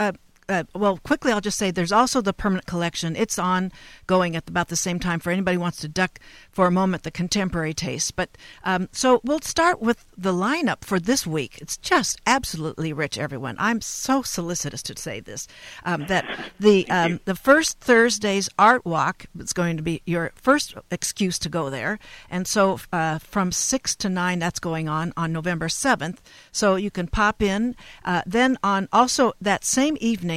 uh, 0.50 0.64
well, 0.76 0.98
quickly, 0.98 1.32
I'll 1.32 1.42
just 1.42 1.58
say 1.58 1.72
there's 1.72 1.92
also 1.92 2.22
the 2.22 2.34
permanent 2.34 2.66
collection. 2.66 3.16
It's 3.16 3.40
on 3.40 3.72
going 4.08 4.36
at 4.36 4.50
about 4.50 4.68
the 4.68 4.76
same 4.76 5.00
time 5.00 5.20
for 5.20 5.32
anybody 5.32 5.56
who 5.56 5.62
wants 5.62 5.80
to 5.82 5.88
duck 5.88 6.20
for 6.52 6.68
a 6.68 6.72
moment 6.72 7.04
the 7.04 7.12
contemporary 7.12 7.74
taste. 7.74 8.16
But 8.16 8.30
um, 8.64 8.90
so 8.92 9.22
we'll 9.24 9.42
start 9.42 9.82
with 9.82 10.06
the 10.18 10.34
lineup 10.34 10.84
for 10.84 11.00
this 11.00 11.26
week. 11.26 11.60
It's 11.62 11.78
just 11.78 12.20
absolutely 12.28 12.94
rich, 12.94 13.18
everyone. 13.18 13.56
I'm 13.60 13.82
so 13.82 14.22
solicitous 14.22 14.84
to 14.84 14.98
say 14.98 15.20
this 15.20 15.48
um, 15.86 16.08
that 16.08 16.26
the 16.60 16.90
um, 16.90 17.20
the 17.26 17.36
first 17.36 17.80
Thursday's 17.80 18.50
art 18.60 18.86
walk 18.86 19.26
is 19.40 19.54
going 19.54 19.78
to 19.78 19.84
be 19.84 20.02
your 20.06 20.32
first 20.36 20.76
excuse 20.92 21.40
to 21.40 21.50
go 21.50 21.70
there, 21.70 22.00
and 22.30 22.48
so 22.48 22.80
uh, 22.92 23.20
from 23.20 23.52
six 23.52 23.96
to 23.98 24.10
nine 24.10 24.40
that's 24.40 24.60
going 24.60 24.90
on 24.90 25.14
on 25.16 25.32
November 25.32 25.70
seventh. 25.70 26.22
So 26.52 26.76
you 26.76 26.92
can 26.92 27.08
pop 27.08 27.42
in. 27.42 27.76
Uh, 28.04 28.22
then 28.26 28.58
on 28.64 28.88
also 28.92 29.34
that 29.42 29.64
same 29.64 29.98
evening 30.00 30.33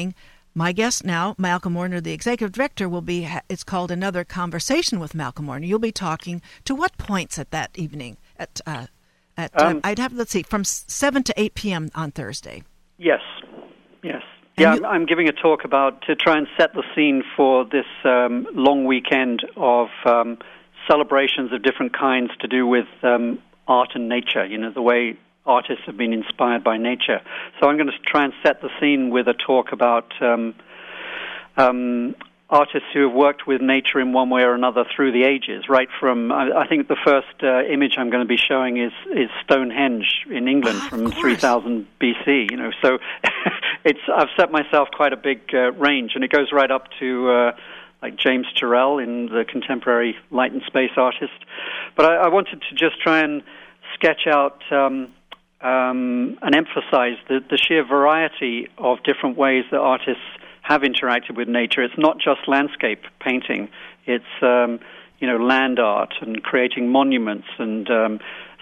my 0.55 0.72
guest 0.72 1.05
now, 1.05 1.34
Malcolm 1.36 1.74
Warner, 1.74 2.01
the 2.01 2.12
executive 2.12 2.53
director, 2.53 2.88
will 2.88 3.03
be. 3.03 3.28
It's 3.49 3.62
called 3.62 3.90
another 3.90 4.24
conversation 4.24 4.99
with 4.99 5.14
Malcolm 5.14 5.47
Warner. 5.47 5.66
You'll 5.66 5.78
be 5.78 5.92
talking 5.92 6.40
to 6.64 6.74
what 6.74 6.97
points 6.97 7.38
at 7.38 7.51
that 7.51 7.70
evening? 7.74 8.16
At 8.38 8.62
uh, 8.66 8.86
at 9.36 9.51
uh, 9.55 9.66
um, 9.66 9.76
uh, 9.76 9.80
I'd 9.84 9.99
have 9.99 10.14
let's 10.14 10.30
see 10.30 10.42
from 10.42 10.64
seven 10.64 11.22
to 11.24 11.34
eight 11.36 11.55
p.m. 11.55 11.90
on 11.94 12.11
Thursday. 12.11 12.62
Yes, 12.97 13.20
yes. 14.03 14.22
And 14.57 14.64
yeah, 14.64 14.74
you, 14.76 14.84
I'm 14.86 15.05
giving 15.05 15.28
a 15.28 15.32
talk 15.32 15.64
about 15.64 16.01
to 16.07 16.16
try 16.16 16.38
and 16.38 16.47
set 16.59 16.72
the 16.72 16.84
scene 16.94 17.22
for 17.36 17.66
this 17.66 17.84
um, 18.05 18.47
long 18.55 18.86
weekend 18.86 19.42
of 19.57 19.88
um, 20.07 20.38
celebrations 20.88 21.53
of 21.53 21.62
different 21.62 21.92
kinds 21.92 22.30
to 22.40 22.49
do 22.49 22.66
with 22.66 22.88
um, 23.03 23.38
art 23.68 23.90
and 23.94 24.09
nature. 24.09 24.47
You 24.47 24.57
know, 24.57 24.72
the 24.72 24.80
way 24.80 25.18
artists 25.47 25.84
have 25.86 25.97
been 25.97 26.12
inspired 26.12 26.64
by 26.64 26.76
nature. 26.76 27.20
So 27.61 27.68
I'm 27.68 27.76
going 27.76 27.88
to 27.88 27.99
try 28.05 28.24
and 28.24 28.32
set 28.42 28.61
the 28.61 28.70
scene 28.80 29.11
with 29.11 29.28
a 29.28 29.34
talk 29.34 29.72
about 29.72 30.12
um, 30.20 30.55
um, 31.57 32.14
artists 32.49 32.88
who 32.92 33.07
have 33.09 33.12
worked 33.12 33.47
with 33.47 33.61
nature 33.61 34.01
in 34.01 34.12
one 34.12 34.30
way 34.30 34.42
or 34.42 34.55
another 34.55 34.84
through 34.94 35.12
the 35.12 35.24
ages. 35.24 35.64
Right 35.68 35.88
from, 35.99 36.30
I, 36.30 36.51
I 36.61 36.66
think 36.66 36.88
the 36.88 36.97
first 37.05 37.42
uh, 37.42 37.64
image 37.64 37.94
I'm 37.97 38.11
going 38.11 38.22
to 38.22 38.28
be 38.28 38.36
showing 38.36 38.76
is 38.76 38.92
is 39.14 39.30
Stonehenge 39.44 40.26
in 40.30 40.49
England 40.49 40.78
oh, 40.82 40.88
from 40.88 41.12
3000 41.12 41.86
BC. 42.01 42.51
You 42.51 42.57
know, 42.57 42.70
so 42.82 42.99
it's 43.84 44.01
I've 44.14 44.28
set 44.36 44.51
myself 44.51 44.88
quite 44.92 45.12
a 45.12 45.16
big 45.16 45.40
uh, 45.53 45.72
range, 45.72 46.12
and 46.14 46.24
it 46.24 46.30
goes 46.30 46.53
right 46.53 46.70
up 46.70 46.88
to. 47.01 47.30
Uh, 47.30 47.53
like 48.03 48.16
James 48.16 48.47
Turrell 48.55 49.03
in 49.03 49.26
the 49.26 49.47
contemporary 49.51 50.16
light 50.30 50.53
and 50.53 50.61
space 50.66 50.90
artist, 50.99 51.32
but 51.97 52.05
I, 52.05 52.16
I 52.16 52.28
wanted 52.28 52.62
to 52.68 52.74
just 52.74 53.01
try 53.01 53.20
and 53.20 53.42
sketch 53.94 54.26
out 54.26 54.61
um, 54.70 55.12
um, 55.61 56.38
and 56.42 56.54
emphasize 56.54 57.16
the, 57.28 57.40
the 57.50 57.57
sheer 57.57 57.84
variety 57.86 58.68
of 58.78 59.02
different 59.04 59.36
ways 59.36 59.64
that 59.70 59.78
artists 59.78 60.22
have 60.62 60.82
interacted 60.82 61.36
with 61.36 61.48
nature. 61.48 61.82
It's 61.82 61.96
not 61.96 62.18
just 62.18 62.46
landscape 62.46 63.02
painting; 63.20 63.68
it's 64.04 64.24
um, 64.42 64.80
you 65.18 65.26
know 65.26 65.38
land 65.38 65.78
art 65.78 66.14
and 66.20 66.42
creating 66.42 66.90
monuments 66.90 67.46
and 67.59 67.88
um, 67.90 68.18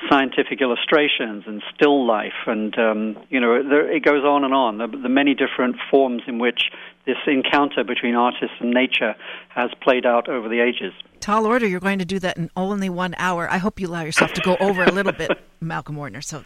scientific 0.09 0.61
illustrations 0.61 1.45
and 1.47 1.63
still 1.75 2.07
life, 2.07 2.47
and 2.47 2.79
um, 2.79 3.17
you 3.31 3.41
know 3.41 3.63
there, 3.69 3.91
it 3.91 4.05
goes 4.05 4.25
on 4.25 4.45
and 4.45 4.55
on. 4.55 4.79
The, 4.79 4.87
the 4.87 5.09
many 5.09 5.35
different 5.35 5.77
forms 5.91 6.23
in 6.27 6.39
which 6.39 6.71
this 7.07 7.17
encounter 7.27 7.85
between 7.85 8.15
artists 8.15 8.57
and 8.61 8.71
nature 8.71 9.15
has 9.49 9.71
played 9.83 10.07
out 10.07 10.29
over 10.29 10.49
the 10.49 10.61
ages. 10.61 10.93
Tall 11.21 11.47
order! 11.47 11.67
You're 11.67 11.81
going 11.81 11.99
to 11.99 12.05
do 12.05 12.19
that 12.21 12.37
in 12.37 12.51
only 12.57 12.89
one 12.89 13.15
hour. 13.19 13.51
I 13.51 13.59
hope 13.59 13.81
you 13.81 13.89
allow 13.89 14.03
yourself 14.03 14.33
to 14.35 14.41
go 14.43 14.57
over 14.61 14.85
a 14.85 14.93
little 14.93 15.13
bit, 15.13 15.31
Malcolm 15.61 15.97
Warner. 15.97 16.21
So 16.21 16.45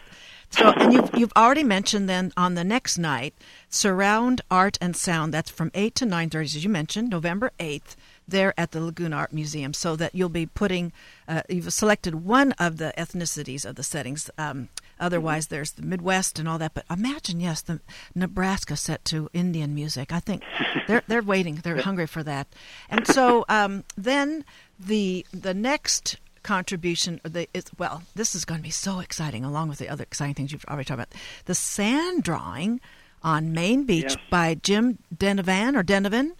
so, 0.49 0.71
and 0.71 0.91
you've, 0.91 1.09
you've 1.15 1.33
already 1.35 1.63
mentioned 1.63 2.09
then 2.09 2.33
on 2.35 2.55
the 2.55 2.63
next 2.63 2.97
night, 2.97 3.33
Surround 3.69 4.41
Art 4.49 4.77
and 4.81 4.95
Sound. 4.95 5.33
That's 5.33 5.51
from 5.51 5.71
8 5.73 5.93
to 5.95 6.05
9.30, 6.05 6.43
as 6.43 6.63
you 6.63 6.69
mentioned, 6.69 7.09
November 7.09 7.51
8th, 7.59 7.95
there 8.27 8.53
at 8.57 8.71
the 8.71 8.81
Laguna 8.81 9.15
Art 9.15 9.31
Museum. 9.31 9.73
So 9.73 9.95
that 9.95 10.15
you'll 10.15 10.29
be 10.29 10.47
putting, 10.47 10.91
uh, 11.27 11.43
you've 11.49 11.71
selected 11.71 12.25
one 12.25 12.53
of 12.53 12.77
the 12.77 12.93
ethnicities 12.97 13.63
of 13.63 13.75
the 13.75 13.83
settings. 13.83 14.29
Um, 14.37 14.69
otherwise, 14.99 15.47
there's 15.47 15.71
the 15.71 15.83
Midwest 15.83 16.39
and 16.39 16.47
all 16.47 16.57
that. 16.57 16.73
But 16.73 16.85
imagine, 16.89 17.39
yes, 17.39 17.61
the 17.61 17.79
Nebraska 18.15 18.75
set 18.75 19.05
to 19.05 19.29
Indian 19.33 19.75
music. 19.75 20.11
I 20.11 20.19
think 20.19 20.43
they're, 20.87 21.03
they're 21.07 21.21
waiting. 21.21 21.55
They're 21.55 21.81
hungry 21.81 22.07
for 22.07 22.23
that. 22.23 22.47
And 22.89 23.05
so 23.05 23.45
um, 23.49 23.83
then 23.95 24.45
the 24.79 25.25
the 25.33 25.53
next 25.53 26.17
contribution 26.43 27.19
or 27.23 27.29
the 27.29 27.47
it's 27.53 27.71
well 27.77 28.03
this 28.15 28.35
is 28.35 28.45
going 28.45 28.59
to 28.59 28.63
be 28.63 28.69
so 28.71 28.99
exciting 28.99 29.43
along 29.43 29.69
with 29.69 29.79
the 29.79 29.89
other 29.89 30.03
exciting 30.03 30.35
things 30.35 30.51
you've 30.51 30.65
already 30.65 30.85
talked 30.85 30.99
about 30.99 31.13
the 31.45 31.55
sand 31.55 32.23
drawing 32.23 32.79
on 33.21 33.53
Main 33.53 33.85
Beach 33.85 34.05
yes. 34.09 34.17
by 34.29 34.55
Jim 34.55 34.97
Denevan 35.15 35.75
or 35.75 35.83
Denovan 35.83 36.31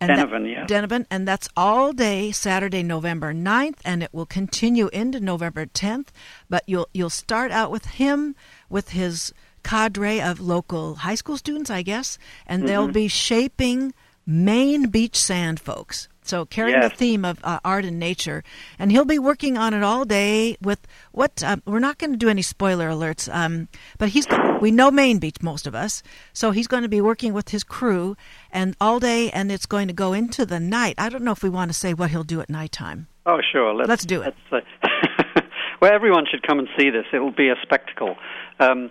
and 0.00 0.10
Denovan, 0.10 0.50
yeah. 0.50 0.66
Denovan, 0.66 1.06
and 1.10 1.28
that's 1.28 1.48
all 1.56 1.92
day 1.92 2.32
Saturday, 2.32 2.82
November 2.82 3.34
9th, 3.34 3.78
and 3.84 4.02
it 4.02 4.08
will 4.12 4.24
continue 4.24 4.88
into 4.94 5.20
November 5.20 5.66
10th. 5.66 6.08
But 6.48 6.64
you'll 6.66 6.88
you'll 6.94 7.10
start 7.10 7.52
out 7.52 7.70
with 7.70 7.84
him 7.84 8.34
with 8.70 8.90
his 8.90 9.34
cadre 9.62 10.20
of 10.20 10.40
local 10.40 10.96
high 10.96 11.16
school 11.16 11.36
students, 11.36 11.70
I 11.70 11.82
guess, 11.82 12.16
and 12.46 12.60
mm-hmm. 12.60 12.68
they'll 12.68 12.88
be 12.88 13.08
shaping 13.08 13.92
Main 14.26 14.88
Beach 14.88 15.16
sand, 15.16 15.60
folks. 15.60 16.08
So 16.30 16.46
carrying 16.46 16.80
Yes. 16.80 16.92
the 16.92 16.96
theme 16.96 17.24
of 17.24 17.40
uh, 17.42 17.58
art 17.64 17.84
and 17.84 17.98
nature, 17.98 18.44
and 18.78 18.92
he'll 18.92 19.04
be 19.04 19.18
working 19.18 19.58
on 19.58 19.74
it 19.74 19.82
all 19.82 20.04
day. 20.04 20.56
With 20.62 20.86
what 21.10 21.42
um, 21.42 21.60
we're 21.66 21.80
not 21.80 21.98
going 21.98 22.12
to 22.12 22.16
do 22.16 22.28
any 22.28 22.42
spoiler 22.42 22.88
alerts, 22.88 23.28
um, 23.34 23.66
but 23.98 24.10
he's 24.10 24.28
we 24.60 24.70
know 24.70 24.90
Main 24.92 25.18
Beach 25.18 25.42
most 25.42 25.66
of 25.66 25.74
us, 25.74 26.02
so 26.32 26.52
he's 26.52 26.68
going 26.68 26.84
to 26.84 26.88
be 26.88 27.00
working 27.00 27.32
with 27.32 27.48
his 27.48 27.64
crew 27.64 28.16
and 28.52 28.76
all 28.80 29.00
day, 29.00 29.30
and 29.32 29.50
it's 29.50 29.66
going 29.66 29.88
to 29.88 29.94
go 29.94 30.12
into 30.12 30.46
the 30.46 30.60
night. 30.60 30.94
I 30.98 31.08
don't 31.08 31.24
know 31.24 31.32
if 31.32 31.42
we 31.42 31.50
want 31.50 31.70
to 31.72 31.76
say 31.76 31.94
what 31.94 32.10
he'll 32.10 32.22
do 32.24 32.40
at 32.40 32.48
nighttime. 32.48 33.08
Oh, 33.26 33.40
sure. 33.52 33.74
Let's, 33.74 33.88
Let's 33.88 34.04
do 34.06 34.22
it. 34.22 34.34
let's, 34.52 34.64
uh, 34.86 35.40
well, 35.82 35.92
everyone 35.92 36.24
should 36.30 36.46
come 36.46 36.58
and 36.60 36.68
see 36.78 36.90
this. 36.90 37.06
It 37.12 37.18
will 37.18 37.32
be 37.32 37.48
a 37.48 37.56
spectacle. 37.62 38.16
Um, 38.60 38.90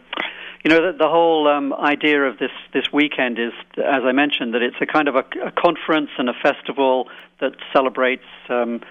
you 0.64 0.70
know, 0.70 0.92
the, 0.92 0.98
the 0.98 1.08
whole 1.08 1.48
um, 1.48 1.74
idea 1.74 2.24
of 2.24 2.38
this, 2.38 2.52
this 2.74 2.92
weekend 2.92 3.40
is, 3.40 3.54
as 3.78 4.04
I 4.04 4.12
mentioned, 4.12 4.54
that 4.54 4.62
it's 4.62 4.76
a 4.82 4.86
kind 4.86 5.08
of 5.08 5.16
a, 5.16 5.24
a 5.46 5.52
conference 5.52 6.10
and 6.18 6.30
a 6.30 6.34
festival 6.34 7.08
that 7.40 7.54
celebrates 7.74 8.26
um, 8.50 8.82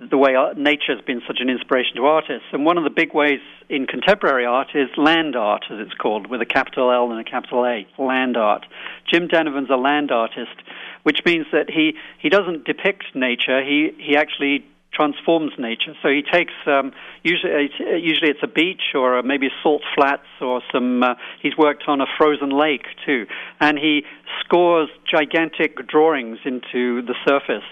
the 0.00 0.16
way 0.16 0.34
nature 0.56 0.94
has 0.94 1.04
been 1.04 1.20
such 1.26 1.38
an 1.40 1.50
inspiration 1.50 1.96
to 1.96 2.04
artists. 2.06 2.46
And 2.52 2.64
one 2.64 2.78
of 2.78 2.84
the 2.84 2.90
big 2.90 3.12
ways 3.14 3.40
in 3.68 3.86
contemporary 3.86 4.46
art 4.46 4.68
is 4.74 4.88
land 4.96 5.34
art, 5.36 5.64
as 5.70 5.80
it's 5.80 5.94
called, 5.94 6.28
with 6.28 6.40
a 6.40 6.46
capital 6.46 6.92
L 6.92 7.10
and 7.10 7.20
a 7.20 7.28
capital 7.28 7.66
A, 7.66 7.86
land 8.00 8.36
art. 8.36 8.64
Jim 9.12 9.28
Denevan's 9.28 9.70
a 9.70 9.76
land 9.76 10.10
artist, 10.10 10.54
which 11.02 11.20
means 11.26 11.46
that 11.52 11.68
he, 11.68 11.94
he 12.20 12.28
doesn't 12.28 12.64
depict 12.64 13.04
nature, 13.14 13.62
he, 13.62 13.90
he 13.98 14.16
actually 14.16 14.64
transforms 14.92 15.52
nature. 15.58 15.94
So 16.02 16.08
he 16.08 16.22
takes 16.22 16.52
um, 16.66 16.92
usually 17.22 17.70
usually 18.02 18.30
it's 18.30 18.42
a 18.42 18.48
beach 18.48 18.94
or 18.94 19.22
maybe 19.22 19.48
salt 19.62 19.82
flats 19.94 20.26
or 20.40 20.62
some. 20.72 21.02
Uh, 21.02 21.14
he's 21.42 21.56
worked 21.56 21.84
on 21.88 22.00
a 22.00 22.06
frozen 22.16 22.50
lake 22.50 22.86
too, 23.06 23.26
and 23.60 23.78
he 23.78 24.04
scores 24.40 24.88
gigantic 25.10 25.86
drawings 25.86 26.38
into 26.44 27.02
the 27.02 27.14
surface 27.26 27.68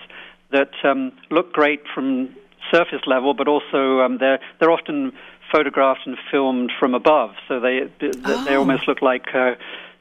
that 0.52 0.70
um, 0.84 1.12
look 1.30 1.52
great 1.52 1.80
from 1.94 2.28
surface 2.72 3.02
level, 3.06 3.34
but 3.34 3.48
also 3.48 4.00
um, 4.00 4.18
they're 4.18 4.38
they're 4.60 4.70
often 4.70 5.12
photographed 5.50 6.00
and 6.06 6.16
filmed 6.30 6.70
from 6.78 6.94
above, 6.94 7.30
so 7.48 7.60
they 7.60 7.80
they, 8.00 8.10
they 8.44 8.54
Oh. 8.54 8.58
almost 8.58 8.86
look 8.88 9.02
like. 9.02 9.34
Uh, 9.34 9.52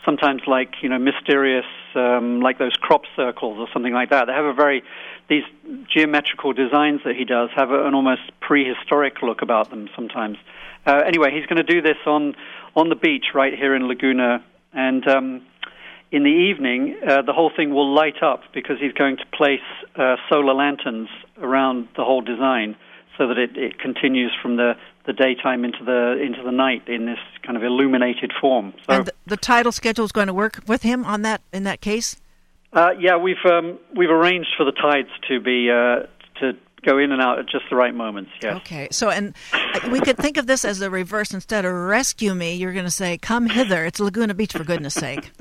Sometimes, 0.06 0.44
like 0.46 0.76
you 0.82 0.90
know, 0.90 1.00
mysterious, 1.00 1.66
um, 1.96 2.40
like 2.40 2.60
those 2.60 2.76
crop 2.76 3.02
circles 3.16 3.58
or 3.58 3.68
something 3.74 3.94
like 3.94 4.12
that. 4.12 4.26
They 4.28 4.34
have 4.34 4.46
a 4.46 4.54
very 4.54 4.84
these 5.28 5.44
geometrical 5.92 6.54
designs 6.54 7.02
that 7.06 7.16
he 7.16 7.26
does 7.26 7.50
have 7.56 7.72
an 7.72 7.96
almost 7.96 8.22
prehistoric 8.40 9.22
look 9.24 9.42
about 9.42 9.72
them 9.72 9.90
sometimes. 9.96 10.38
Uh, 10.86 11.02
anyway, 11.06 11.32
he's 11.34 11.48
going 11.48 11.66
to 11.66 11.74
do 11.74 11.82
this 11.82 11.98
on 12.06 12.36
on 12.76 12.90
the 12.90 12.96
beach 12.96 13.26
right 13.34 13.54
here 13.54 13.76
in 13.76 13.88
Laguna, 13.88 14.44
and 14.74 15.08
um, 15.08 15.42
in 16.12 16.24
the 16.24 16.30
evening, 16.30 16.98
uh, 17.06 17.22
the 17.24 17.34
whole 17.34 17.52
thing 17.56 17.74
will 17.74 17.94
light 17.94 18.22
up 18.22 18.44
because 18.54 18.78
he's 18.80 18.94
going 18.94 19.18
to 19.18 19.26
place 19.36 19.60
uh, 19.96 20.16
solar 20.30 20.54
lanterns 20.54 21.10
around 21.42 21.88
the 21.98 22.04
whole 22.04 22.22
design, 22.22 22.76
so 23.18 23.28
that 23.28 23.38
it, 23.38 23.58
it 23.58 23.80
continues 23.80 24.32
from 24.42 24.58
the, 24.58 24.74
the 25.06 25.14
daytime 25.14 25.64
into 25.64 25.84
the 25.84 26.22
into 26.22 26.44
the 26.44 26.52
night 26.52 26.88
in 26.88 27.06
this 27.06 27.20
kind 27.44 27.58
of 27.58 27.64
illuminated 27.64 28.32
form. 28.40 28.74
So. 28.86 28.94
and 28.94 29.06
the, 29.06 29.14
the 29.26 29.38
title 29.38 29.72
schedule 29.72 30.06
is 30.06 30.12
going 30.12 30.28
to 30.28 30.34
work 30.34 30.62
with 30.68 30.84
him 30.84 31.06
on 31.06 31.22
that 31.24 31.42
in 31.54 31.64
that 31.64 31.82
case. 31.82 32.18
Uh, 32.74 32.92
yeah, 33.00 33.16
we've 33.16 33.44
um, 33.50 33.80
we've 33.96 34.10
arranged 34.10 34.50
for 34.58 34.66
the 34.66 34.74
tides 34.74 35.10
to 35.30 35.40
be 35.40 35.70
uh, 35.70 36.08
to 36.42 36.58
go 36.86 36.98
in 36.98 37.12
and 37.12 37.22
out 37.22 37.40
at 37.40 37.46
just 37.48 37.66
the 37.70 37.76
right 37.76 37.96
moments. 37.96 38.32
Yes. 38.42 38.58
Okay, 38.58 38.88
so 38.92 39.10
and 39.10 39.34
uh, 39.54 39.90
we 39.92 40.00
could 40.00 40.18
think 40.18 40.38
of 40.38 40.46
this 40.46 40.66
as 40.66 40.80
the 40.80 40.90
reverse. 40.90 41.34
Instead 41.34 41.66
of 41.66 41.74
rescue 41.74 42.36
me, 42.36 42.56
you're 42.56 42.74
going 42.74 42.86
to 42.86 42.92
say, 42.92 43.18
"Come 43.18 43.48
hither." 43.48 43.86
It's 43.86 44.00
Laguna 44.00 44.34
Beach, 44.34 44.52
for 44.52 44.64
goodness 44.64 44.94
sake. 44.94 45.32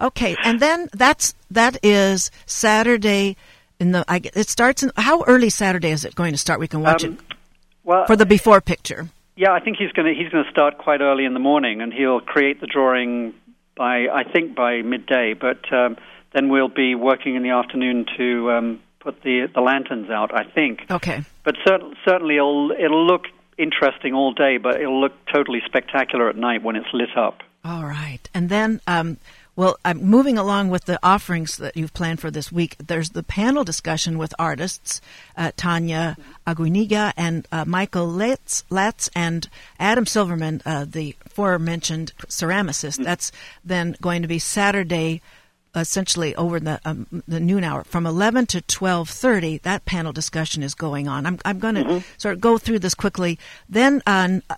Okay, 0.00 0.36
and 0.44 0.60
then 0.60 0.88
that's 0.92 1.34
that 1.50 1.78
is 1.82 2.30
Saturday. 2.46 3.36
In 3.82 3.90
the 3.90 4.04
I, 4.06 4.20
it 4.42 4.48
starts 4.48 4.82
in 4.84 4.92
how 4.96 5.24
early 5.24 5.50
Saturday 5.50 5.90
is 5.90 6.04
it 6.04 6.14
going 6.14 6.32
to 6.32 6.38
start? 6.38 6.60
We 6.60 6.68
can 6.68 6.82
watch 6.82 7.02
Um, 7.04 7.14
it 7.14 7.36
Well, 7.82 8.06
for 8.06 8.14
the 8.14 8.24
before 8.36 8.60
picture. 8.60 9.08
yeah, 9.34 9.50
I 9.52 9.60
think 9.64 9.76
he's 9.76 9.90
going 9.96 10.06
to 10.10 10.14
he's 10.20 10.30
going 10.30 10.44
to 10.44 10.50
start 10.50 10.78
quite 10.78 11.00
early 11.00 11.24
in 11.24 11.34
the 11.34 11.40
morning, 11.50 11.82
and 11.82 11.92
he'll 11.92 12.20
create 12.20 12.60
the 12.60 12.68
drawing 12.68 13.34
by 13.76 13.94
I 14.20 14.22
think 14.32 14.54
by 14.54 14.82
midday. 14.82 15.34
But 15.34 15.60
um, 15.72 15.96
then 16.34 16.48
we'll 16.48 16.68
be 16.86 16.94
working 16.94 17.34
in 17.34 17.42
the 17.42 17.50
afternoon 17.50 18.06
to 18.18 18.26
um, 18.52 18.80
put 19.00 19.20
the 19.22 19.48
the 19.52 19.60
lanterns 19.60 20.08
out. 20.10 20.30
I 20.32 20.44
think. 20.44 20.74
Okay, 20.88 21.18
But 21.42 21.56
cer- 21.66 21.92
certainly 22.08 22.36
it'll 22.36 22.70
it'll 22.84 23.04
look 23.12 23.24
interesting 23.58 24.14
all 24.14 24.32
day, 24.32 24.58
but 24.58 24.80
it'll 24.80 25.00
look 25.00 25.14
totally 25.36 25.60
spectacular 25.66 26.28
at 26.28 26.36
night 26.36 26.62
when 26.62 26.76
it's 26.76 26.92
lit 26.92 27.16
up. 27.16 27.36
all 27.64 27.84
right, 27.84 28.22
and 28.32 28.48
then. 28.48 28.80
Um, 28.86 29.16
well, 29.54 29.76
I'm 29.84 30.02
moving 30.02 30.38
along 30.38 30.70
with 30.70 30.86
the 30.86 30.98
offerings 31.02 31.58
that 31.58 31.76
you've 31.76 31.92
planned 31.92 32.20
for 32.20 32.30
this 32.30 32.50
week. 32.50 32.76
There's 32.78 33.10
the 33.10 33.22
panel 33.22 33.64
discussion 33.64 34.16
with 34.16 34.32
artists, 34.38 35.00
uh, 35.36 35.52
Tanya 35.56 36.16
Aguiniga 36.46 37.12
and 37.16 37.46
uh, 37.52 37.66
Michael 37.66 38.06
Latz, 38.06 38.64
Latz 38.70 39.10
and 39.14 39.48
Adam 39.78 40.06
Silverman, 40.06 40.62
uh, 40.64 40.86
the 40.88 41.14
aforementioned 41.26 42.12
ceramicist. 42.28 43.04
That's 43.04 43.30
then 43.62 43.94
going 44.00 44.22
to 44.22 44.28
be 44.28 44.38
Saturday, 44.38 45.20
essentially 45.74 46.34
over 46.36 46.58
the 46.58 46.80
um, 46.86 47.22
the 47.28 47.40
noon 47.40 47.62
hour 47.62 47.84
from 47.84 48.06
11 48.06 48.46
to 48.46 48.62
12:30. 48.62 49.60
That 49.62 49.84
panel 49.84 50.12
discussion 50.12 50.62
is 50.62 50.74
going 50.74 51.08
on. 51.08 51.26
I'm 51.26 51.38
I'm 51.44 51.58
going 51.58 51.74
to 51.74 52.02
sort 52.16 52.34
of 52.34 52.40
go 52.40 52.56
through 52.56 52.78
this 52.78 52.94
quickly. 52.94 53.38
Then 53.68 54.02
on 54.06 54.42
uh, 54.48 54.54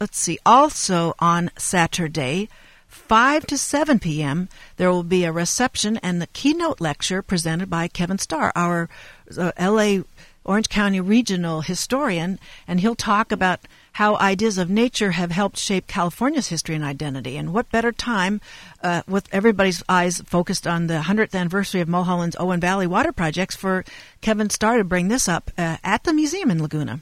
let's 0.00 0.18
see, 0.18 0.38
also 0.46 1.14
on 1.18 1.50
Saturday. 1.56 2.48
5 2.94 3.46
to 3.48 3.58
7 3.58 3.98
p.m., 3.98 4.48
there 4.76 4.90
will 4.90 5.02
be 5.02 5.24
a 5.24 5.32
reception 5.32 5.98
and 5.98 6.22
the 6.22 6.28
keynote 6.28 6.80
lecture 6.80 7.22
presented 7.22 7.68
by 7.68 7.88
Kevin 7.88 8.18
Starr, 8.18 8.52
our 8.54 8.88
uh, 9.36 9.52
LA 9.60 10.04
Orange 10.44 10.68
County 10.68 11.00
regional 11.00 11.62
historian, 11.62 12.38
and 12.68 12.80
he'll 12.80 12.94
talk 12.94 13.32
about 13.32 13.60
how 13.92 14.16
ideas 14.18 14.58
of 14.58 14.70
nature 14.70 15.12
have 15.12 15.32
helped 15.32 15.58
shape 15.58 15.86
California's 15.86 16.48
history 16.48 16.74
and 16.74 16.84
identity. 16.84 17.36
And 17.36 17.52
what 17.52 17.70
better 17.70 17.92
time, 17.92 18.40
uh, 18.82 19.02
with 19.08 19.28
everybody's 19.32 19.82
eyes 19.88 20.20
focused 20.20 20.66
on 20.66 20.86
the 20.86 21.00
100th 21.00 21.34
anniversary 21.34 21.80
of 21.80 21.88
Mulholland's 21.88 22.36
Owen 22.38 22.60
Valley 22.60 22.86
water 22.86 23.12
projects, 23.12 23.56
for 23.56 23.84
Kevin 24.20 24.50
Starr 24.50 24.78
to 24.78 24.84
bring 24.84 25.08
this 25.08 25.28
up 25.28 25.50
uh, 25.58 25.78
at 25.82 26.04
the 26.04 26.12
museum 26.12 26.50
in 26.50 26.62
Laguna. 26.62 27.00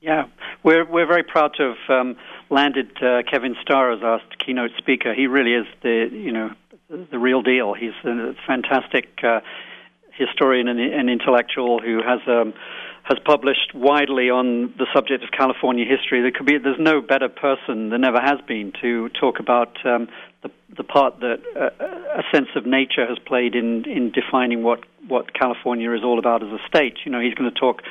Yeah, 0.00 0.26
we're 0.62 0.84
we're 0.84 1.06
very 1.06 1.22
proud 1.22 1.52
to 1.56 1.74
have 1.74 2.00
um, 2.00 2.16
landed 2.54 2.90
uh, 3.02 3.22
Kevin 3.30 3.56
Starr 3.60 3.92
as 3.92 4.02
our 4.02 4.20
keynote 4.38 4.70
speaker. 4.78 5.12
He 5.12 5.26
really 5.26 5.54
is 5.54 5.66
the 5.82 6.08
you 6.10 6.32
know 6.32 6.50
the 6.88 7.18
real 7.18 7.42
deal. 7.42 7.74
He's 7.74 7.92
a 8.04 8.34
fantastic 8.46 9.18
uh, 9.22 9.40
historian 10.12 10.68
and, 10.68 10.80
and 10.80 11.10
intellectual 11.10 11.80
who 11.80 12.00
has 12.02 12.20
um, 12.28 12.54
has 13.02 13.18
published 13.24 13.74
widely 13.74 14.30
on 14.30 14.72
the 14.78 14.86
subject 14.94 15.22
of 15.24 15.30
California 15.30 15.84
history. 15.84 16.22
There 16.22 16.30
could 16.30 16.46
be 16.46 16.56
there's 16.58 16.78
no 16.78 17.00
better 17.00 17.28
person 17.28 17.90
than 17.90 18.04
ever 18.04 18.20
has 18.20 18.40
been 18.46 18.72
to 18.80 19.10
talk 19.20 19.40
about 19.40 19.76
um, 19.84 20.08
the 20.42 20.50
the 20.76 20.84
part 20.84 21.20
that 21.20 21.40
uh, 21.58 22.20
a 22.20 22.22
sense 22.32 22.48
of 22.56 22.64
nature 22.64 23.06
has 23.06 23.18
played 23.18 23.54
in 23.54 23.84
in 23.84 24.12
defining 24.12 24.62
what 24.62 24.80
what 25.08 25.34
California 25.34 25.92
is 25.92 26.02
all 26.02 26.18
about 26.18 26.42
as 26.42 26.48
a 26.48 26.62
state. 26.68 26.98
You 27.04 27.12
know, 27.12 27.20
he's 27.20 27.34
going 27.34 27.50
to 27.52 27.60
talk 27.60 27.82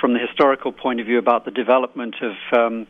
from 0.00 0.12
the 0.12 0.18
historical 0.18 0.72
point 0.72 1.00
of 1.00 1.06
view 1.06 1.18
about 1.18 1.44
the 1.44 1.52
development 1.52 2.16
of 2.20 2.34
um, 2.52 2.86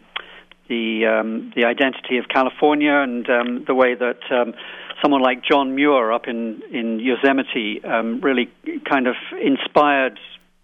the 0.69 1.07
um, 1.07 1.53
the 1.55 1.64
identity 1.64 2.19
of 2.19 2.29
California 2.29 2.93
and 2.93 3.29
um, 3.29 3.64
the 3.67 3.75
way 3.75 3.95
that 3.95 4.21
um, 4.31 4.55
someone 5.03 5.23
like 5.23 5.43
John 5.43 5.75
Muir 5.75 6.12
up 6.12 6.27
in 6.29 6.62
in 6.71 7.01
Yosemite 7.01 7.83
um, 7.85 8.21
really 8.21 8.51
kind 8.89 9.07
of 9.07 9.17
inspired 9.41 10.19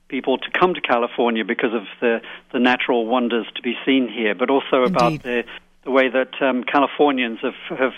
people 0.09 0.37
to 0.39 0.51
come 0.59 0.75
to 0.75 0.81
California 0.81 1.45
because 1.45 1.75
of 1.75 1.85
the 2.01 2.21
the 2.53 2.59
natural 2.59 3.07
wonders 3.07 3.47
to 3.57 3.63
be 3.63 3.75
seen 3.85 4.09
here, 4.09 4.35
but 4.35 4.51
also 4.51 4.85
about 4.85 5.23
the 5.23 5.45
the 5.85 5.91
way 5.91 6.09
that 6.09 6.41
um, 6.41 6.65
Californians 6.65 7.39
have 7.43 7.79
have 7.79 7.95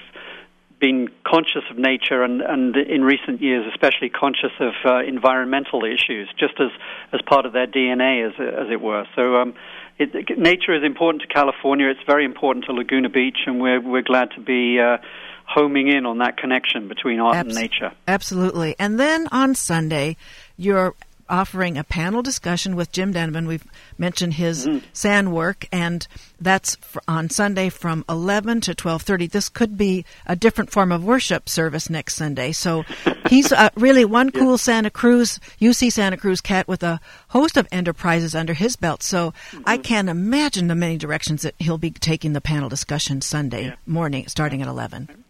been 0.80 1.08
conscious 1.26 1.62
of 1.70 1.78
nature 1.78 2.22
and, 2.22 2.42
and 2.42 2.76
in 2.76 3.02
recent 3.02 3.40
years 3.40 3.64
especially 3.72 4.10
conscious 4.10 4.50
of 4.60 4.74
uh, 4.84 4.98
environmental 5.02 5.84
issues 5.84 6.28
just 6.38 6.54
as, 6.60 6.70
as 7.12 7.20
part 7.22 7.46
of 7.46 7.52
their 7.52 7.66
DNA 7.66 8.26
as, 8.28 8.34
as 8.38 8.70
it 8.70 8.80
were. 8.82 9.06
So 9.16 9.36
um, 9.36 9.54
it, 9.98 10.38
nature 10.38 10.74
is 10.74 10.82
important 10.84 11.22
to 11.22 11.28
California. 11.28 11.88
It's 11.88 12.04
very 12.06 12.24
important 12.24 12.64
to 12.66 12.72
Laguna 12.72 13.08
Beach 13.08 13.38
and 13.46 13.60
we're, 13.60 13.80
we're 13.80 14.02
glad 14.02 14.30
to 14.32 14.40
be 14.40 14.78
uh, 14.80 14.98
homing 15.46 15.88
in 15.88 16.06
on 16.06 16.18
that 16.18 16.36
connection 16.36 16.88
between 16.88 17.20
art 17.20 17.36
Abs- 17.36 17.56
and 17.56 17.62
nature. 17.62 17.92
Absolutely. 18.08 18.74
And 18.78 18.98
then 18.98 19.28
on 19.30 19.54
Sunday, 19.54 20.16
you're 20.56 20.94
offering 21.34 21.76
a 21.76 21.82
panel 21.82 22.22
discussion 22.22 22.76
with 22.76 22.92
Jim 22.92 23.12
Denman. 23.12 23.48
We've 23.48 23.66
mentioned 23.98 24.34
his 24.34 24.68
sand 24.92 25.32
work, 25.32 25.66
and 25.72 26.06
that's 26.40 26.76
fr- 26.76 27.00
on 27.08 27.28
Sunday 27.28 27.70
from 27.70 28.04
11 28.08 28.60
to 28.62 28.74
12:30. 28.74 29.30
This 29.30 29.48
could 29.48 29.76
be 29.76 30.04
a 30.26 30.36
different 30.36 30.70
form 30.70 30.92
of 30.92 31.04
worship 31.04 31.48
service 31.48 31.90
next 31.90 32.14
Sunday. 32.14 32.52
So 32.52 32.84
he's 33.28 33.50
uh, 33.50 33.70
really 33.74 34.04
one 34.04 34.30
cool 34.30 34.56
Santa 34.58 34.90
Cruz, 34.90 35.40
UC 35.60 35.90
Santa 35.90 36.16
Cruz 36.16 36.40
cat 36.40 36.68
with 36.68 36.84
a 36.84 37.00
host 37.28 37.56
of 37.56 37.66
enterprises 37.72 38.36
under 38.36 38.54
his 38.54 38.76
belt. 38.76 39.02
So 39.02 39.34
I 39.66 39.76
can't 39.76 40.08
imagine 40.08 40.68
the 40.68 40.76
many 40.76 40.96
directions 40.96 41.42
that 41.42 41.56
he'll 41.58 41.78
be 41.78 41.90
taking 41.90 42.32
the 42.32 42.40
panel 42.40 42.68
discussion 42.68 43.20
Sunday 43.20 43.74
morning, 43.86 44.28
starting 44.28 44.62
at 44.62 44.68
11. 44.68 45.24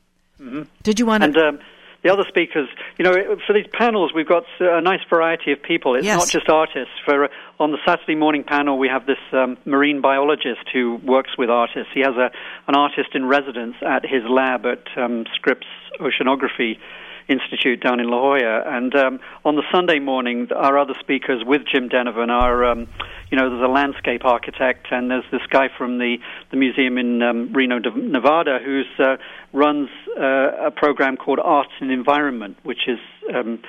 Did 0.82 1.00
you 1.00 1.07
want 1.07 1.22
to? 1.22 1.28
And 1.28 1.36
um, 1.38 1.59
the 2.05 2.12
other 2.12 2.24
speakers, 2.28 2.68
you 2.98 3.05
know, 3.05 3.14
for 3.46 3.55
these 3.55 3.66
panels, 3.72 4.12
we've 4.14 4.28
got 4.28 4.44
a 4.61 4.80
nice 4.82 5.00
variety 5.09 5.52
of 5.52 5.62
people. 5.62 5.94
It's 5.96 6.05
Yes. 6.05 6.18
not 6.18 6.28
just 6.28 6.48
artists. 6.50 6.92
For 7.05 7.28
on 7.59 7.72
the 7.72 7.78
Saturday 7.86 8.14
morning 8.14 8.44
panel, 8.44 8.78
we 8.78 8.88
have 8.88 9.07
this 9.07 9.18
um, 9.32 9.57
marine 9.64 10.00
biologist 10.02 10.68
who 10.72 10.96
works 11.02 11.30
with 11.38 11.48
artists. 11.48 11.90
He 11.94 12.00
has 12.00 12.14
a 12.16 12.30
an 12.68 12.74
artist 12.76 13.09
in 13.14 13.24
residence 13.26 13.76
at 13.82 14.05
his 14.05 14.22
lab 14.28 14.66
at 14.66 14.84
um, 14.96 15.24
Scripps 15.34 15.66
Oceanography 16.00 16.78
Institute 17.29 17.81
down 17.83 18.01
in 18.01 18.09
La 18.09 18.18
Jolla. 18.18 18.62
And 18.66 18.95
um, 18.95 19.20
on 19.45 19.57
the 19.57 19.62
Sunday 19.72 19.99
morning, 19.99 20.49
our 20.55 20.79
other 20.79 20.95
speakers 21.01 21.43
with 21.45 21.62
Jim 21.70 21.89
Denevan 21.89 22.29
are, 22.31 22.64
um, 22.64 22.87
you 23.31 23.39
know, 23.39 23.49
there's 23.51 23.62
a 23.62 23.72
landscape 23.72 24.25
architect, 24.25 24.89
and 24.91 25.11
there's 25.11 25.25
this 25.31 25.41
guy 25.49 25.68
from 25.77 25.99
the, 25.99 26.16
the 26.51 26.57
museum 26.57 26.99
in 26.99 27.22
um, 27.22 27.53
Reno, 27.53 27.79
Nevada, 27.79 28.59
who 28.64 28.83
uh, 28.99 29.16
runs 29.53 29.89
uh, 30.18 30.66
a 30.66 30.70
program 30.70 31.16
called 31.16 31.41
Art 31.43 31.68
and 31.81 31.91
Environment, 31.91 32.57
which 32.62 32.87
is 32.87 32.99
um, 33.35 33.61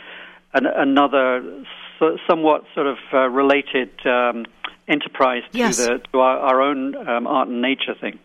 an, 0.53 0.65
another 0.65 1.63
so, 1.99 2.17
somewhat 2.27 2.63
sort 2.73 2.87
of 2.87 2.97
uh, 3.13 3.29
related 3.29 3.89
um, 4.05 4.45
enterprise 4.87 5.43
to, 5.51 5.57
Yes. 5.57 5.77
the, 5.77 5.99
to 6.11 6.19
our, 6.19 6.37
our 6.39 6.61
own 6.61 6.95
um, 7.07 7.25
art 7.25 7.47
and 7.47 7.61
nature 7.61 7.95
thing. 7.99 8.19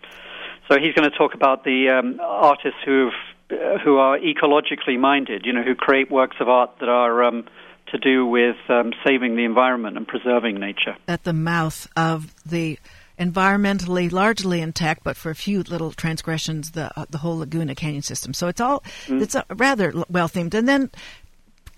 So 0.68 0.78
he's 0.78 0.94
going 0.94 1.10
to 1.10 1.16
talk 1.16 1.34
about 1.34 1.64
the 1.64 1.88
um, 1.88 2.20
artists 2.20 2.78
who've 2.84 3.12
uh, 3.50 3.78
who 3.78 3.98
are 3.98 4.18
ecologically 4.18 4.98
minded, 4.98 5.44
you 5.44 5.52
know, 5.52 5.62
who 5.62 5.74
create 5.74 6.10
works 6.10 6.36
of 6.40 6.48
art 6.48 6.70
that 6.80 6.88
are 6.88 7.24
um, 7.24 7.44
to 7.88 7.98
do 7.98 8.26
with 8.26 8.56
um, 8.68 8.92
saving 9.04 9.36
the 9.36 9.44
environment 9.44 9.96
and 9.96 10.06
preserving 10.06 10.58
nature. 10.58 10.96
At 11.08 11.24
the 11.24 11.32
mouth 11.32 11.88
of 11.96 12.34
the 12.44 12.78
environmentally 13.18 14.10
largely 14.10 14.62
intact, 14.62 15.04
but 15.04 15.16
for 15.16 15.30
a 15.30 15.34
few 15.34 15.62
little 15.62 15.92
transgressions, 15.92 16.70
the 16.70 16.90
uh, 16.98 17.04
the 17.10 17.18
whole 17.18 17.38
Laguna 17.38 17.74
Canyon 17.74 18.02
system. 18.02 18.32
So 18.32 18.48
it's 18.48 18.60
all 18.60 18.82
it's 19.08 19.34
uh 19.34 19.42
rather 19.54 19.92
well 20.08 20.28
themed. 20.28 20.54
And 20.54 20.66
then 20.66 20.90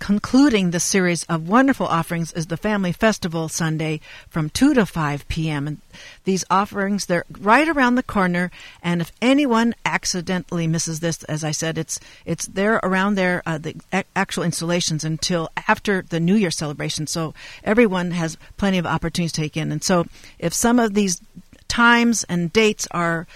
concluding 0.03 0.73
the 0.73 0.81
series 0.81 1.23
of 1.29 1.49
wonderful 1.49 1.87
offerings 1.87 2.33
is 2.33 2.49
the 2.49 2.57
Family 2.57 2.91
Festival 2.91 3.49
Sunday 3.49 4.01
from 4.29 4.51
2 4.51 4.75
to 4.75 4.85
5 4.85 5.29
p.m. 5.29 5.69
And 5.69 5.81
these 6.25 6.45
offerings, 6.51 7.07
they're 7.07 7.25
right 7.41 7.69
around 7.69 7.95
the 7.95 8.03
corner. 8.03 8.51
And 8.83 9.01
if 9.01 9.13
anyone 9.23 9.77
accidentally 9.87 10.67
misses 10.67 10.99
this, 10.99 11.23
as 11.25 11.45
I 11.45 11.53
said, 11.53 11.79
it's 11.79 12.01
it's 12.25 12.49
there 12.49 12.81
around 12.83 13.15
there, 13.15 13.45
uh, 13.47 13.59
the 13.59 13.77
a- 13.93 14.03
actual 14.17 14.43
installations 14.43 15.05
until 15.05 15.51
after 15.69 16.03
the 16.03 16.19
New 16.19 16.35
Year 16.35 16.51
celebration. 16.51 17.07
So 17.07 17.33
everyone 17.63 18.11
has 18.11 18.37
plenty 18.57 18.79
of 18.79 18.87
opportunities 18.87 19.31
to 19.33 19.41
take 19.43 19.57
in. 19.57 19.71
And 19.71 19.85
so 19.85 20.07
if 20.41 20.53
some 20.53 20.81
of 20.81 20.95
these 20.95 21.21
times 21.69 22.25
and 22.25 22.53
dates 22.53 22.89
are 22.91 23.29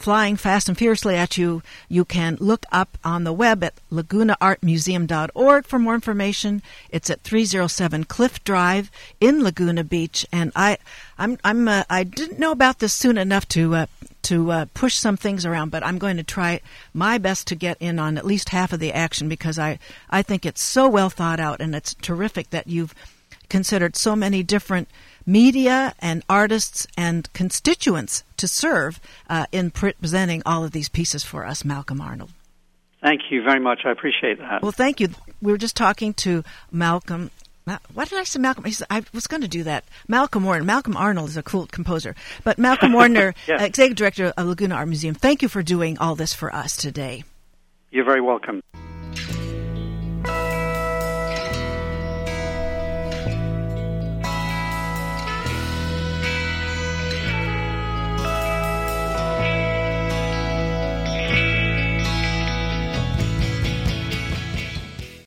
flying 0.00 0.34
fast 0.34 0.66
and 0.66 0.78
furiously 0.78 1.14
at 1.14 1.36
you, 1.36 1.62
you 1.88 2.06
can 2.06 2.36
look 2.40 2.64
up 2.72 2.96
on 3.04 3.24
the 3.24 3.32
web 3.34 3.62
at 3.62 3.74
lagunaartmuseum.org 3.92 5.66
for 5.66 5.78
more 5.78 5.94
information. 5.94 6.62
It's 6.88 7.10
at 7.10 7.20
307 7.20 8.04
Cliff 8.04 8.42
Drive 8.42 8.90
in 9.20 9.42
Laguna 9.44 9.84
Beach, 9.84 10.26
and 10.32 10.52
I, 10.56 10.78
I'm, 11.18 11.38
I'm, 11.44 11.68
uh, 11.68 11.84
I 11.90 12.04
didn't 12.04 12.38
know 12.38 12.50
about 12.50 12.78
this 12.78 12.94
soon 12.94 13.18
enough 13.18 13.46
to. 13.48 13.74
Uh, 13.74 13.86
to 14.22 14.52
uh, 14.52 14.66
push 14.74 14.96
some 14.96 15.16
things 15.16 15.46
around, 15.46 15.70
but 15.70 15.82
I'm 15.82 15.96
going 15.96 16.18
to 16.18 16.22
try 16.22 16.60
my 16.92 17.16
best 17.16 17.46
to 17.46 17.54
get 17.54 17.78
in 17.80 17.98
on 17.98 18.18
at 18.18 18.26
least 18.26 18.50
half 18.50 18.70
of 18.70 18.78
the 18.78 18.92
action 18.92 19.30
because 19.30 19.58
I, 19.58 19.78
I 20.10 20.20
think 20.20 20.44
it's 20.44 20.60
so 20.60 20.90
well 20.90 21.08
thought 21.08 21.40
out 21.40 21.62
and 21.62 21.74
it's 21.74 21.94
terrific 21.94 22.50
that 22.50 22.66
you've 22.66 22.94
considered 23.48 23.96
so 23.96 24.14
many 24.14 24.42
different 24.42 24.88
media 25.26 25.94
and 26.00 26.22
artists 26.28 26.86
and 26.96 27.32
constituents 27.32 28.24
to 28.36 28.48
serve 28.48 29.00
uh, 29.28 29.46
in 29.52 29.70
presenting 29.70 30.42
all 30.46 30.64
of 30.64 30.72
these 30.72 30.88
pieces 30.88 31.22
for 31.24 31.46
us, 31.46 31.64
Malcolm 31.64 32.00
Arnold. 32.00 32.30
Thank 33.02 33.22
you 33.30 33.42
very 33.42 33.60
much. 33.60 33.80
I 33.86 33.90
appreciate 33.92 34.38
that. 34.38 34.62
Well, 34.62 34.72
thank 34.72 35.00
you. 35.00 35.08
We 35.40 35.52
were 35.52 35.58
just 35.58 35.76
talking 35.76 36.12
to 36.14 36.44
Malcolm. 36.70 37.30
Ma- 37.66 37.78
What 37.94 38.08
did 38.10 38.18
I 38.18 38.24
say, 38.24 38.38
Malcolm? 38.38 38.64
I 38.90 39.02
was 39.14 39.26
going 39.26 39.40
to 39.42 39.48
do 39.48 39.62
that. 39.64 39.84
Malcolm 40.06 40.44
Warner. 40.44 40.64
Malcolm 40.64 40.96
Arnold 40.96 41.30
is 41.30 41.36
a 41.38 41.42
cool 41.42 41.66
composer, 41.66 42.14
but 42.44 42.58
Malcolm 42.58 42.92
Warner, 42.98 43.34
Yes. 43.48 43.62
executive 43.62 43.96
director 43.96 44.32
of 44.36 44.46
Laguna 44.46 44.74
Art 44.74 44.88
Museum. 44.88 45.14
Thank 45.14 45.40
you 45.42 45.48
for 45.48 45.62
doing 45.62 45.96
all 45.98 46.14
this 46.14 46.34
for 46.34 46.54
us 46.54 46.76
today. 46.76 47.24
You're 47.90 48.04
very 48.04 48.20
welcome. 48.20 48.60